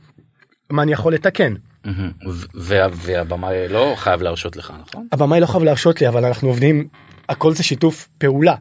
מה 0.69 0.83
אני 0.83 0.91
יכול 0.91 1.13
לתקן. 1.13 1.53
והבמאי 2.53 3.67
לא 3.67 3.93
חייב 3.97 4.21
להרשות 4.21 4.57
לך 4.57 4.73
נכון? 4.81 5.07
הבמאי 5.11 5.39
לא 5.39 5.45
חייב 5.45 5.63
להרשות 5.63 6.01
לי 6.01 6.07
אבל 6.07 6.25
אנחנו 6.25 6.47
עובדים 6.47 6.87
הכל 7.29 7.53
זה 7.53 7.63
שיתוף 7.63 8.07
פעולה 8.17 8.55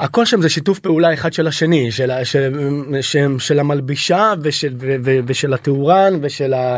הכל 0.00 0.24
שם 0.24 0.42
זה 0.42 0.48
שיתוף 0.48 0.78
פעולה 0.78 1.14
אחד 1.14 1.32
של 1.32 1.46
השני 1.46 1.92
של, 1.92 2.10
של, 2.24 2.52
של, 3.00 3.36
של 3.38 3.58
המלבישה 3.58 4.32
ושל, 4.42 4.74
ו, 4.80 4.94
ו, 5.04 5.18
ושל 5.26 5.54
התאורן 5.54 6.12
ושל, 6.22 6.54
ה, 6.54 6.76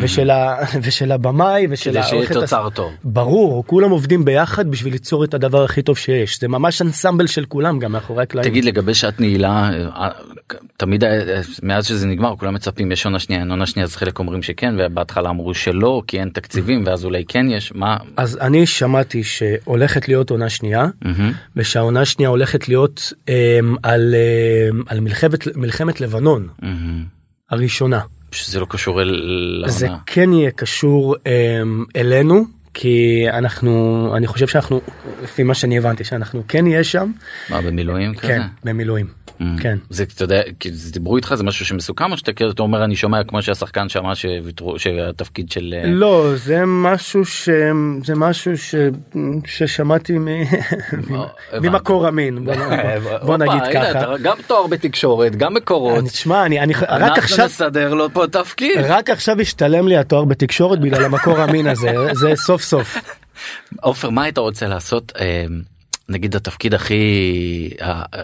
ושל, 0.00 0.30
ה, 0.30 0.56
ושל 0.82 1.12
הבמאי 1.12 1.66
ושל 1.70 1.90
כדי 1.90 2.02
שיהיה 2.02 2.12
העורכת 2.14 2.36
הס- 2.36 2.40
תוצר 2.42 2.68
טוב. 2.70 2.92
ברור 3.04 3.64
כולם 3.66 3.90
עובדים 3.90 4.24
ביחד 4.24 4.70
בשביל 4.70 4.92
ליצור 4.92 5.24
את 5.24 5.34
הדבר 5.34 5.64
הכי 5.64 5.82
טוב 5.82 5.98
שיש 5.98 6.40
זה 6.40 6.48
ממש 6.48 6.82
אנסמבל 6.82 7.26
של 7.26 7.44
כולם 7.44 7.78
גם 7.78 7.92
מאחורי 7.92 8.22
הקלעים. 8.22 8.50
תגיד 8.50 8.64
לגבי 8.64 8.94
שעת 8.94 9.20
נעילה 9.20 9.70
אה, 9.96 10.08
תמיד 10.76 11.04
אה, 11.04 11.40
מאז 11.62 11.86
שזה 11.86 12.06
נגמר 12.06 12.34
כולם 12.38 12.54
מצפים 12.54 12.92
יש 12.92 13.04
עונה 13.04 13.18
שנייה 13.18 13.40
אין 13.40 13.50
עונה 13.50 13.66
שנייה 13.66 13.84
אז 13.84 13.96
חלק 13.96 14.18
אומרים 14.18 14.42
שכן 14.42 14.74
ובהתחלה 14.78 15.30
אמרו 15.30 15.54
שלא 15.54 16.02
כי 16.06 16.20
אין 16.20 16.28
תקציבים 16.28 16.82
ואז 16.86 17.04
אולי 17.04 17.24
כן 17.28 17.46
יש 17.50 17.72
מה. 17.74 17.96
אז 18.16 18.38
אני 18.40 18.66
שמעתי 18.66 19.22
שהולכת 19.24 20.08
להיות 20.08 20.30
עונה 20.30 20.48
שנייה 20.48 20.75
מהמם. 21.02 21.32
ושהעונה 21.56 22.00
השנייה 22.00 22.28
הולכת 22.28 22.68
להיות 22.68 23.12
um, 23.20 23.30
על, 23.82 24.14
um, 24.70 24.82
על 24.86 25.00
מלחמת, 25.00 25.56
מלחמת 25.56 26.00
לבנון 26.00 26.48
מהמם. 26.62 27.04
הראשונה. 27.50 28.00
שזה 28.32 28.60
לא 28.60 28.66
קשור 28.68 29.02
אל 29.02 29.64
זה. 29.66 29.88
כן 30.06 30.32
יהיה 30.32 30.50
קשור 30.50 31.16
um, 31.16 31.28
אלינו 31.96 32.44
כי 32.74 33.26
אנחנו 33.32 34.12
אני 34.16 34.26
חושב 34.26 34.46
שאנחנו 34.46 34.80
לפי 35.22 35.42
מה 35.42 35.54
שאני 35.54 35.78
הבנתי 35.78 36.04
שאנחנו 36.04 36.42
כן 36.48 36.64
נהיה 36.64 36.84
שם 36.84 37.12
מה 37.50 37.60
במילואים 37.60 38.14
כזה? 38.14 38.28
כן 38.28 38.42
במילואים. 38.64 39.06
כן 39.60 39.78
זה 39.90 40.04
אתה 40.14 40.24
יודע 40.24 40.42
כי 40.60 40.72
זה 40.72 40.92
דיברו 40.92 41.16
איתך 41.16 41.34
זה 41.34 41.44
משהו 41.44 41.66
שמסוכם 41.66 42.12
או 42.12 42.16
שאתה 42.16 42.32
כאילו 42.32 42.50
אתה 42.50 42.62
אומר 42.62 42.84
אני 42.84 42.96
שומע 42.96 43.24
כמו 43.24 43.42
שהשחקן 43.42 43.88
שמע 43.88 44.14
שוויתרו 44.14 44.78
שהתפקיד 44.78 45.50
של 45.50 45.74
אה, 45.76 45.86
לא 45.86 46.32
זה 46.34 46.62
משהו 46.66 47.24
ש... 47.24 47.48
זה 48.04 48.14
משהו 48.14 48.58
ש... 48.58 48.74
ששמעתי 49.46 50.18
מ... 50.18 50.28
ממקור 51.62 52.08
אמין 52.08 52.44
בוא, 53.22 53.36
נגיד 53.36 53.62
ככה. 53.74 54.18
גם 54.22 54.36
תואר 54.46 54.66
בתקשורת 54.66 55.36
גם 55.36 55.54
מקורות. 55.54 55.98
אני 55.98 56.08
תשמע 56.08 56.46
אני, 56.46 56.60
אני 56.60 56.72
רק 56.88 57.18
עכשיו 57.18 57.46
נסדר 57.46 57.94
לו 57.94 58.08
פה 58.12 58.26
תפקיד. 58.26 58.78
רק 58.78 59.10
עכשיו 59.10 59.40
השתלם 59.40 59.88
לי 59.88 59.96
התואר 59.96 60.24
בתקשורת 60.24 60.80
בגלל 60.80 61.04
המקור 61.04 61.44
אמין 61.44 61.66
הזה 61.66 61.92
זה 62.12 62.32
סוף 62.36 62.62
סוף. 62.62 62.96
עופר 63.80 64.10
מה 64.10 64.22
היית 64.22 64.38
רוצה 64.38 64.66
לעשות 64.66 65.12
אה, 65.20 65.44
נגיד 66.08 66.36
התפקיד 66.36 66.74
הכי 66.74 67.70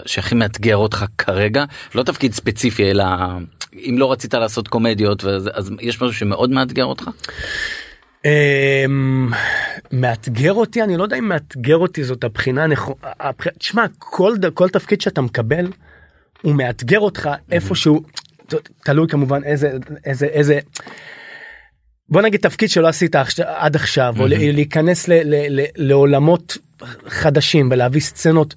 שהכי 0.05 0.35
מאתגר 0.35 0.77
אותך 0.77 1.05
כרגע 1.17 1.63
לא 1.95 2.03
תפקיד 2.03 2.33
ספציפי 2.33 2.91
אלא 2.91 3.05
אם 3.75 3.95
לא 3.97 4.11
רצית 4.11 4.33
לעשות 4.33 4.67
קומדיות 4.67 5.23
וזה, 5.23 5.49
אז 5.53 5.71
יש 5.81 6.01
משהו 6.01 6.13
שמאוד 6.13 6.49
מאתגר 6.49 6.85
אותך. 6.85 7.09
אמ, 8.25 9.31
מאתגר 9.91 10.53
אותי 10.53 10.83
אני 10.83 10.97
לא 10.97 11.03
יודע 11.03 11.17
אם 11.17 11.29
מאתגר 11.29 11.77
אותי 11.77 12.03
זאת 12.03 12.23
הבחינה 12.23 12.63
הנכונה 12.63 12.95
תשמע 13.57 13.85
כל 13.99 14.35
כל 14.53 14.69
תפקיד 14.69 15.01
שאתה 15.01 15.21
מקבל 15.21 15.67
הוא 16.41 16.55
מאתגר 16.55 16.99
אותך 16.99 17.29
איפשהו 17.51 18.01
תלוי 18.83 19.07
כמובן 19.07 19.43
איזה 19.43 19.71
איזה 20.05 20.25
איזה. 20.25 20.59
בוא 22.09 22.21
נגיד 22.21 22.39
תפקיד 22.39 22.69
שלא 22.69 22.87
עשית 22.87 23.15
עד 23.45 23.75
עכשיו 23.75 24.15
או 24.19 24.27
להיכנס 24.27 25.07
ל- 25.07 25.13
ל- 25.23 25.61
ל- 25.61 25.65
לעולמות 25.75 26.57
חדשים 27.07 27.69
ולהביא 27.71 28.01
סצנות 28.01 28.55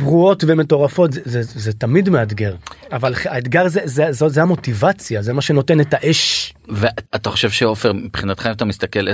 פרועות 0.00 0.44
ומטורפות 0.46 1.12
זה, 1.12 1.20
זה, 1.24 1.42
זה 1.42 1.72
תמיד 1.72 2.08
מאתגר. 2.08 2.54
אבל 2.92 3.14
האתגר 3.24 3.68
זה, 3.68 3.80
זה, 3.84 4.12
זה, 4.12 4.28
זה 4.28 4.42
המוטיבציה 4.42 5.22
זה 5.22 5.32
מה 5.32 5.40
שנותן 5.40 5.80
את 5.80 5.94
האש. 5.94 6.52
ואתה 6.68 7.30
חושב 7.30 7.50
שעופר 7.50 7.92
מבחינתך 7.92 8.46
אם 8.46 8.52
אתה 8.52 8.64
מסתכל 8.64 9.08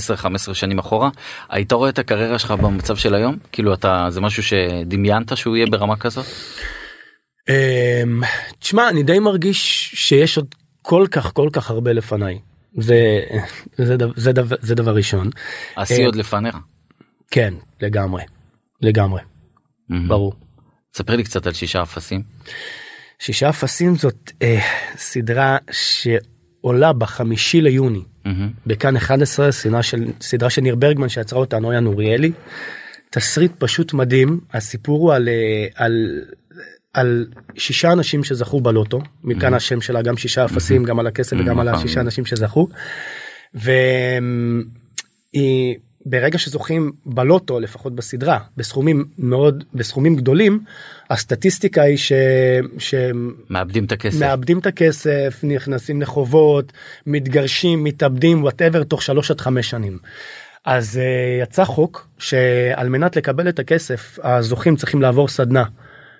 10-15 0.50 0.54
שנים 0.54 0.78
אחורה 0.78 1.10
היית 1.48 1.72
רואה 1.72 1.88
את 1.88 1.98
הקריירה 1.98 2.38
שלך 2.38 2.50
במצב 2.50 2.96
של 2.96 3.14
היום? 3.14 3.36
כאילו 3.52 3.74
אתה 3.74 4.06
זה 4.08 4.20
משהו 4.20 4.42
שדמיינת 4.42 5.36
שהוא 5.36 5.56
יהיה 5.56 5.66
ברמה 5.70 5.96
כזאת. 5.96 6.26
אמ, 7.48 8.22
תשמע 8.58 8.88
אני 8.88 9.02
די 9.02 9.18
מרגיש 9.18 9.90
שיש 9.94 10.36
עוד 10.36 10.54
כל 10.82 11.06
כך 11.10 11.32
כל 11.34 11.48
כך 11.52 11.70
הרבה 11.70 11.92
לפניי. 11.92 12.38
זה 12.78 13.20
זה 13.78 13.96
דבר 13.96 14.12
זה 14.16 14.32
דבר 14.32 14.56
זה 14.60 14.74
דבר 14.74 14.94
ראשון. 14.94 15.30
השיא 15.76 16.00
אה, 16.00 16.06
עוד 16.06 16.16
לפניך. 16.16 16.56
כן 17.30 17.54
לגמרי 17.80 18.22
לגמרי 18.82 19.20
מהמם. 19.88 20.08
ברור. 20.08 20.32
ספר 20.94 21.16
לי 21.16 21.24
קצת 21.24 21.46
על 21.46 21.52
שישה 21.52 21.82
אפסים. 21.82 22.22
שישה 23.18 23.48
אפסים 23.48 23.96
זאת 23.96 24.32
אה, 24.42 24.60
סדרה 24.96 25.58
שעולה 25.70 26.92
בחמישי 26.92 27.60
ליוני 27.60 28.02
מהמם. 28.24 28.50
בכאן 28.66 28.96
11 28.96 29.52
סדרה 29.52 29.82
של 29.82 30.04
סדרה 30.20 30.50
של 30.50 30.62
ניר 30.62 30.74
ברגמן 30.74 31.08
שיצרה 31.08 31.38
אותה 31.38 31.58
נויה 31.58 31.80
נוריאלי. 31.80 32.32
תסריט 33.10 33.52
פשוט 33.58 33.92
מדהים 33.92 34.40
הסיפור 34.52 34.98
הוא 34.98 35.14
על 35.14 35.28
אה, 35.28 35.66
על 35.74 36.22
על 36.92 37.26
שישה 37.56 37.92
אנשים 37.92 38.24
שזכו 38.24 38.60
בלוטו 38.60 39.00
מכאן 39.24 39.54
השם 39.54 39.80
שלה 39.80 40.02
גם 40.02 40.16
שישה 40.16 40.44
אפסים 40.44 40.84
גם 40.84 40.98
על 40.98 41.06
הכסף 41.06 41.36
וגם 41.40 41.60
על 41.60 41.70
נכון. 41.70 41.84
השישה 41.84 42.00
אנשים 42.00 42.24
שזכו. 42.24 42.68
וברגע 46.06 46.38
שזוכים 46.38 46.92
בלוטו 47.06 47.60
לפחות 47.60 47.94
בסדרה 47.94 48.38
בסכומים 48.56 49.04
מאוד 49.18 49.64
בסכומים 49.74 50.16
גדולים 50.16 50.60
הסטטיסטיקה 51.10 51.82
היא 51.82 51.96
ש... 51.96 52.12
שהם 52.78 53.34
מאבדים 53.50 53.84
את 53.84 53.92
הכסף. 53.92 54.20
מאבדים 54.20 54.58
את 54.58 54.66
הכסף 54.66 55.40
נכנסים 55.42 56.02
לחובות 56.02 56.72
מתגרשים 57.06 57.84
מתאבדים 57.84 58.42
וואטאבר 58.42 58.84
תוך 58.84 59.02
שלוש 59.02 59.30
עד 59.30 59.40
חמש 59.40 59.70
שנים. 59.70 59.98
אז 60.64 61.00
uh, 61.00 61.42
יצא 61.42 61.64
חוק 61.64 62.08
שעל 62.18 62.88
מנת 62.88 63.16
לקבל 63.16 63.48
את 63.48 63.58
הכסף 63.58 64.18
הזוכים 64.22 64.76
צריכים 64.76 65.02
לעבור 65.02 65.28
סדנה 65.28 65.64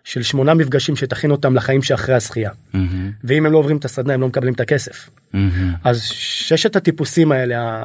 של 0.04 0.22
שמונה 0.22 0.54
מפגשים 0.54 0.96
שתכין 0.96 1.30
אותם 1.30 1.54
לחיים 1.54 1.82
שאחרי 1.82 2.14
הזכייה 2.14 2.50
Mm-hmm. 2.50 2.78
ואם 3.24 3.46
הם 3.46 3.52
לא 3.52 3.58
עוברים 3.58 3.76
את 3.76 3.84
הסדנה 3.84 4.14
הם 4.14 4.20
לא 4.20 4.28
מקבלים 4.28 4.54
את 4.54 4.60
הכסף. 4.60 5.10
Mm-hmm. 5.34 5.38
אז 5.84 6.02
ששת 6.02 6.76
הטיפוסים 6.76 7.32
האלה 7.32 7.80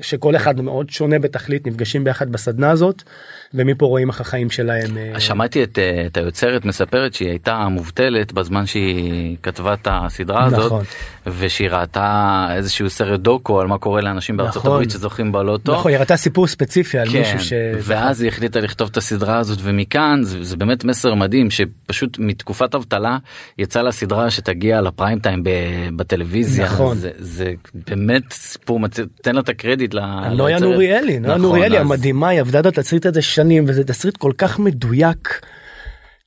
שכל 0.00 0.36
אחד 0.36 0.60
מאוד 0.60 0.90
שונה 0.90 1.18
בתכלית 1.18 1.66
נפגשים 1.66 2.04
ביחד 2.04 2.32
בסדנה 2.32 2.70
הזאת 2.70 3.02
ומפה 3.54 3.86
רואים 3.86 4.08
איך 4.08 4.20
החיים 4.20 4.50
שלהם. 4.50 4.98
אה, 5.14 5.20
שמעתי 5.20 5.62
את, 5.62 5.78
אה, 5.78 6.06
את 6.06 6.16
היוצרת 6.16 6.64
מספרת 6.64 7.14
שהיא 7.14 7.28
הייתה 7.28 7.68
מובטלת 7.68 8.32
בזמן 8.32 8.66
שהיא 8.66 9.36
כתבה 9.42 9.74
את 9.74 9.88
הסדרה 9.90 10.44
הזאת 10.44 10.66
נכון. 10.66 10.84
ושהיא 11.26 11.70
ראתה 11.70 12.46
איזשהו 12.56 12.90
סרט 12.90 13.20
דוקו 13.20 13.60
על 13.60 13.66
מה 13.66 13.78
קורה 13.78 14.00
לאנשים 14.00 14.36
בארצות 14.36 14.56
נכון. 14.56 14.72
הברית 14.72 14.90
שזוכים 14.90 15.32
בלוטו. 15.32 15.72
נכון, 15.72 15.90
היא 15.90 15.96
הראתה 15.96 16.16
סיפור 16.16 16.46
ספציפי 16.46 16.98
על 16.98 17.08
כן, 17.08 17.18
מישהו 17.18 17.40
ש... 17.40 17.52
ואז 17.82 18.20
היא 18.20 18.28
החליטה 18.28 18.60
לכתוב 18.60 18.88
את 18.92 18.96
הסדרה 18.96 19.38
הזאת 19.38 19.58
ומכאן 19.62 20.20
זה, 20.22 20.44
זה 20.44 20.56
באמת 20.56 20.84
מסר 20.84 21.14
מדהים 21.14 21.50
שפשוט 21.50 22.18
מתקופת 22.18 22.74
אבטלה 22.74 23.18
יצא 23.58 23.82
לה 23.82 23.92
סדרה 23.92 24.30
שתגיע 24.30 24.80
לפריים 24.80 25.18
טיים 25.18 25.42
בטלוויזיה 25.96 26.64
נכון. 26.64 26.79
זה, 26.94 27.10
זה 27.18 27.52
באמת 27.74 28.32
סיפור 28.32 28.80
מצ... 28.80 28.96
תן 29.22 29.34
לה 29.34 29.40
את 29.40 29.48
הקרדיט. 29.48 29.94
נויה 29.94 30.30
ליוצרת. 30.30 30.62
נוריאלי, 30.62 31.18
נויה 31.18 31.34
נכון, 31.34 31.42
נוריאלי 31.42 31.78
המדהימה, 31.78 32.28
היא 32.28 32.40
עבדה 32.40 32.58
על 32.58 32.66
התסריט 32.66 33.06
הזה 33.06 33.22
שנים 33.22 33.64
וזה 33.68 33.84
תסריט 33.84 34.16
כל 34.16 34.32
כך 34.38 34.58
מדויק. 34.58 35.40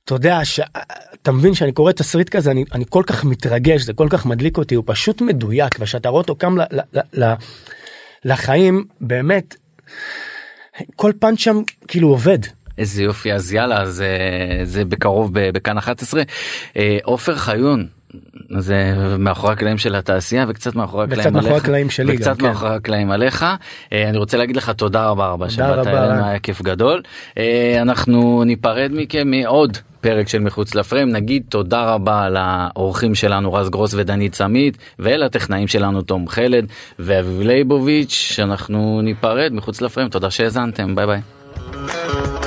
אתה 0.04 0.14
יודע, 0.14 0.44
ש... 0.44 0.60
אתה 1.22 1.32
מבין 1.32 1.54
שאני 1.54 1.72
קורא 1.72 1.92
תסריט 1.92 2.28
כזה 2.28 2.50
אני, 2.50 2.64
אני 2.72 2.84
כל 2.88 3.02
כך 3.06 3.24
מתרגש 3.24 3.82
זה 3.82 3.92
כל 3.92 4.08
כך 4.10 4.26
מדליק 4.26 4.58
אותי 4.58 4.74
הוא 4.74 4.84
פשוט 4.86 5.20
מדויק 5.20 5.76
ושאתה 5.80 6.08
רואה 6.08 6.20
אותו 6.20 6.36
קם 6.36 6.58
ל, 6.58 6.62
ל, 6.70 7.00
ל, 7.24 7.32
לחיים 8.24 8.84
באמת 9.00 9.56
כל 10.96 11.12
פאנץ' 11.18 11.38
שם 11.38 11.62
כאילו 11.88 12.08
עובד. 12.08 12.38
איזה 12.78 13.02
יופי 13.02 13.32
אז 13.32 13.52
יאללה 13.52 13.86
זה 13.90 14.08
זה 14.62 14.84
בקרוב 14.84 15.30
בכאן 15.32 15.78
11 15.78 16.22
אה, 16.76 16.98
עופר 17.02 17.36
חיון. 17.36 17.86
זה 18.58 18.94
מאחורי 19.18 19.52
הקלעים 19.52 19.78
של 19.78 19.94
התעשייה 19.94 20.44
וקצת 20.48 20.74
מאחורי 20.74 21.04
הקלעים 21.04 21.36
עליך. 21.36 21.52
הקלעים 21.52 21.90
שלי 21.90 22.12
גם, 22.12 22.18
וקצת 22.18 22.38
כן. 22.38 22.46
מאחורי 22.46 22.74
הקלעים 22.74 23.10
עליך. 23.10 23.46
אה, 23.92 24.08
אני 24.08 24.18
רוצה 24.18 24.36
להגיד 24.38 24.56
לך 24.56 24.70
תודה 24.70 25.08
רבה 25.08 25.26
רבה 25.26 25.50
שבאת 25.50 25.86
אלינו. 25.86 26.24
היה 26.24 26.38
כיף 26.38 26.62
גדול. 26.62 27.02
אה, 27.38 27.78
אנחנו 27.82 28.44
ניפרד 28.44 28.90
מכם 28.94 29.30
מעוד 29.30 29.78
פרק 30.00 30.28
של 30.28 30.38
מחוץ 30.38 30.74
לפריים. 30.74 31.08
נגיד 31.08 31.42
תודה 31.48 31.84
רבה 31.84 32.28
לאורחים 32.28 33.14
שלנו 33.14 33.52
רז 33.52 33.70
גרוס 33.70 33.94
ודנית 33.94 34.32
צמית 34.32 34.78
ולטכנאים 34.98 35.68
שלנו 35.68 36.02
תום 36.02 36.28
חלד 36.28 36.66
ואביב 36.98 37.40
ליבוביץ' 37.40 38.12
שאנחנו 38.12 39.00
ניפרד 39.02 39.52
מחוץ 39.52 39.80
לפריים. 39.80 40.08
תודה 40.08 40.30
שהאזנתם. 40.30 40.94
ביי 40.94 41.06
ביי. 41.06 42.43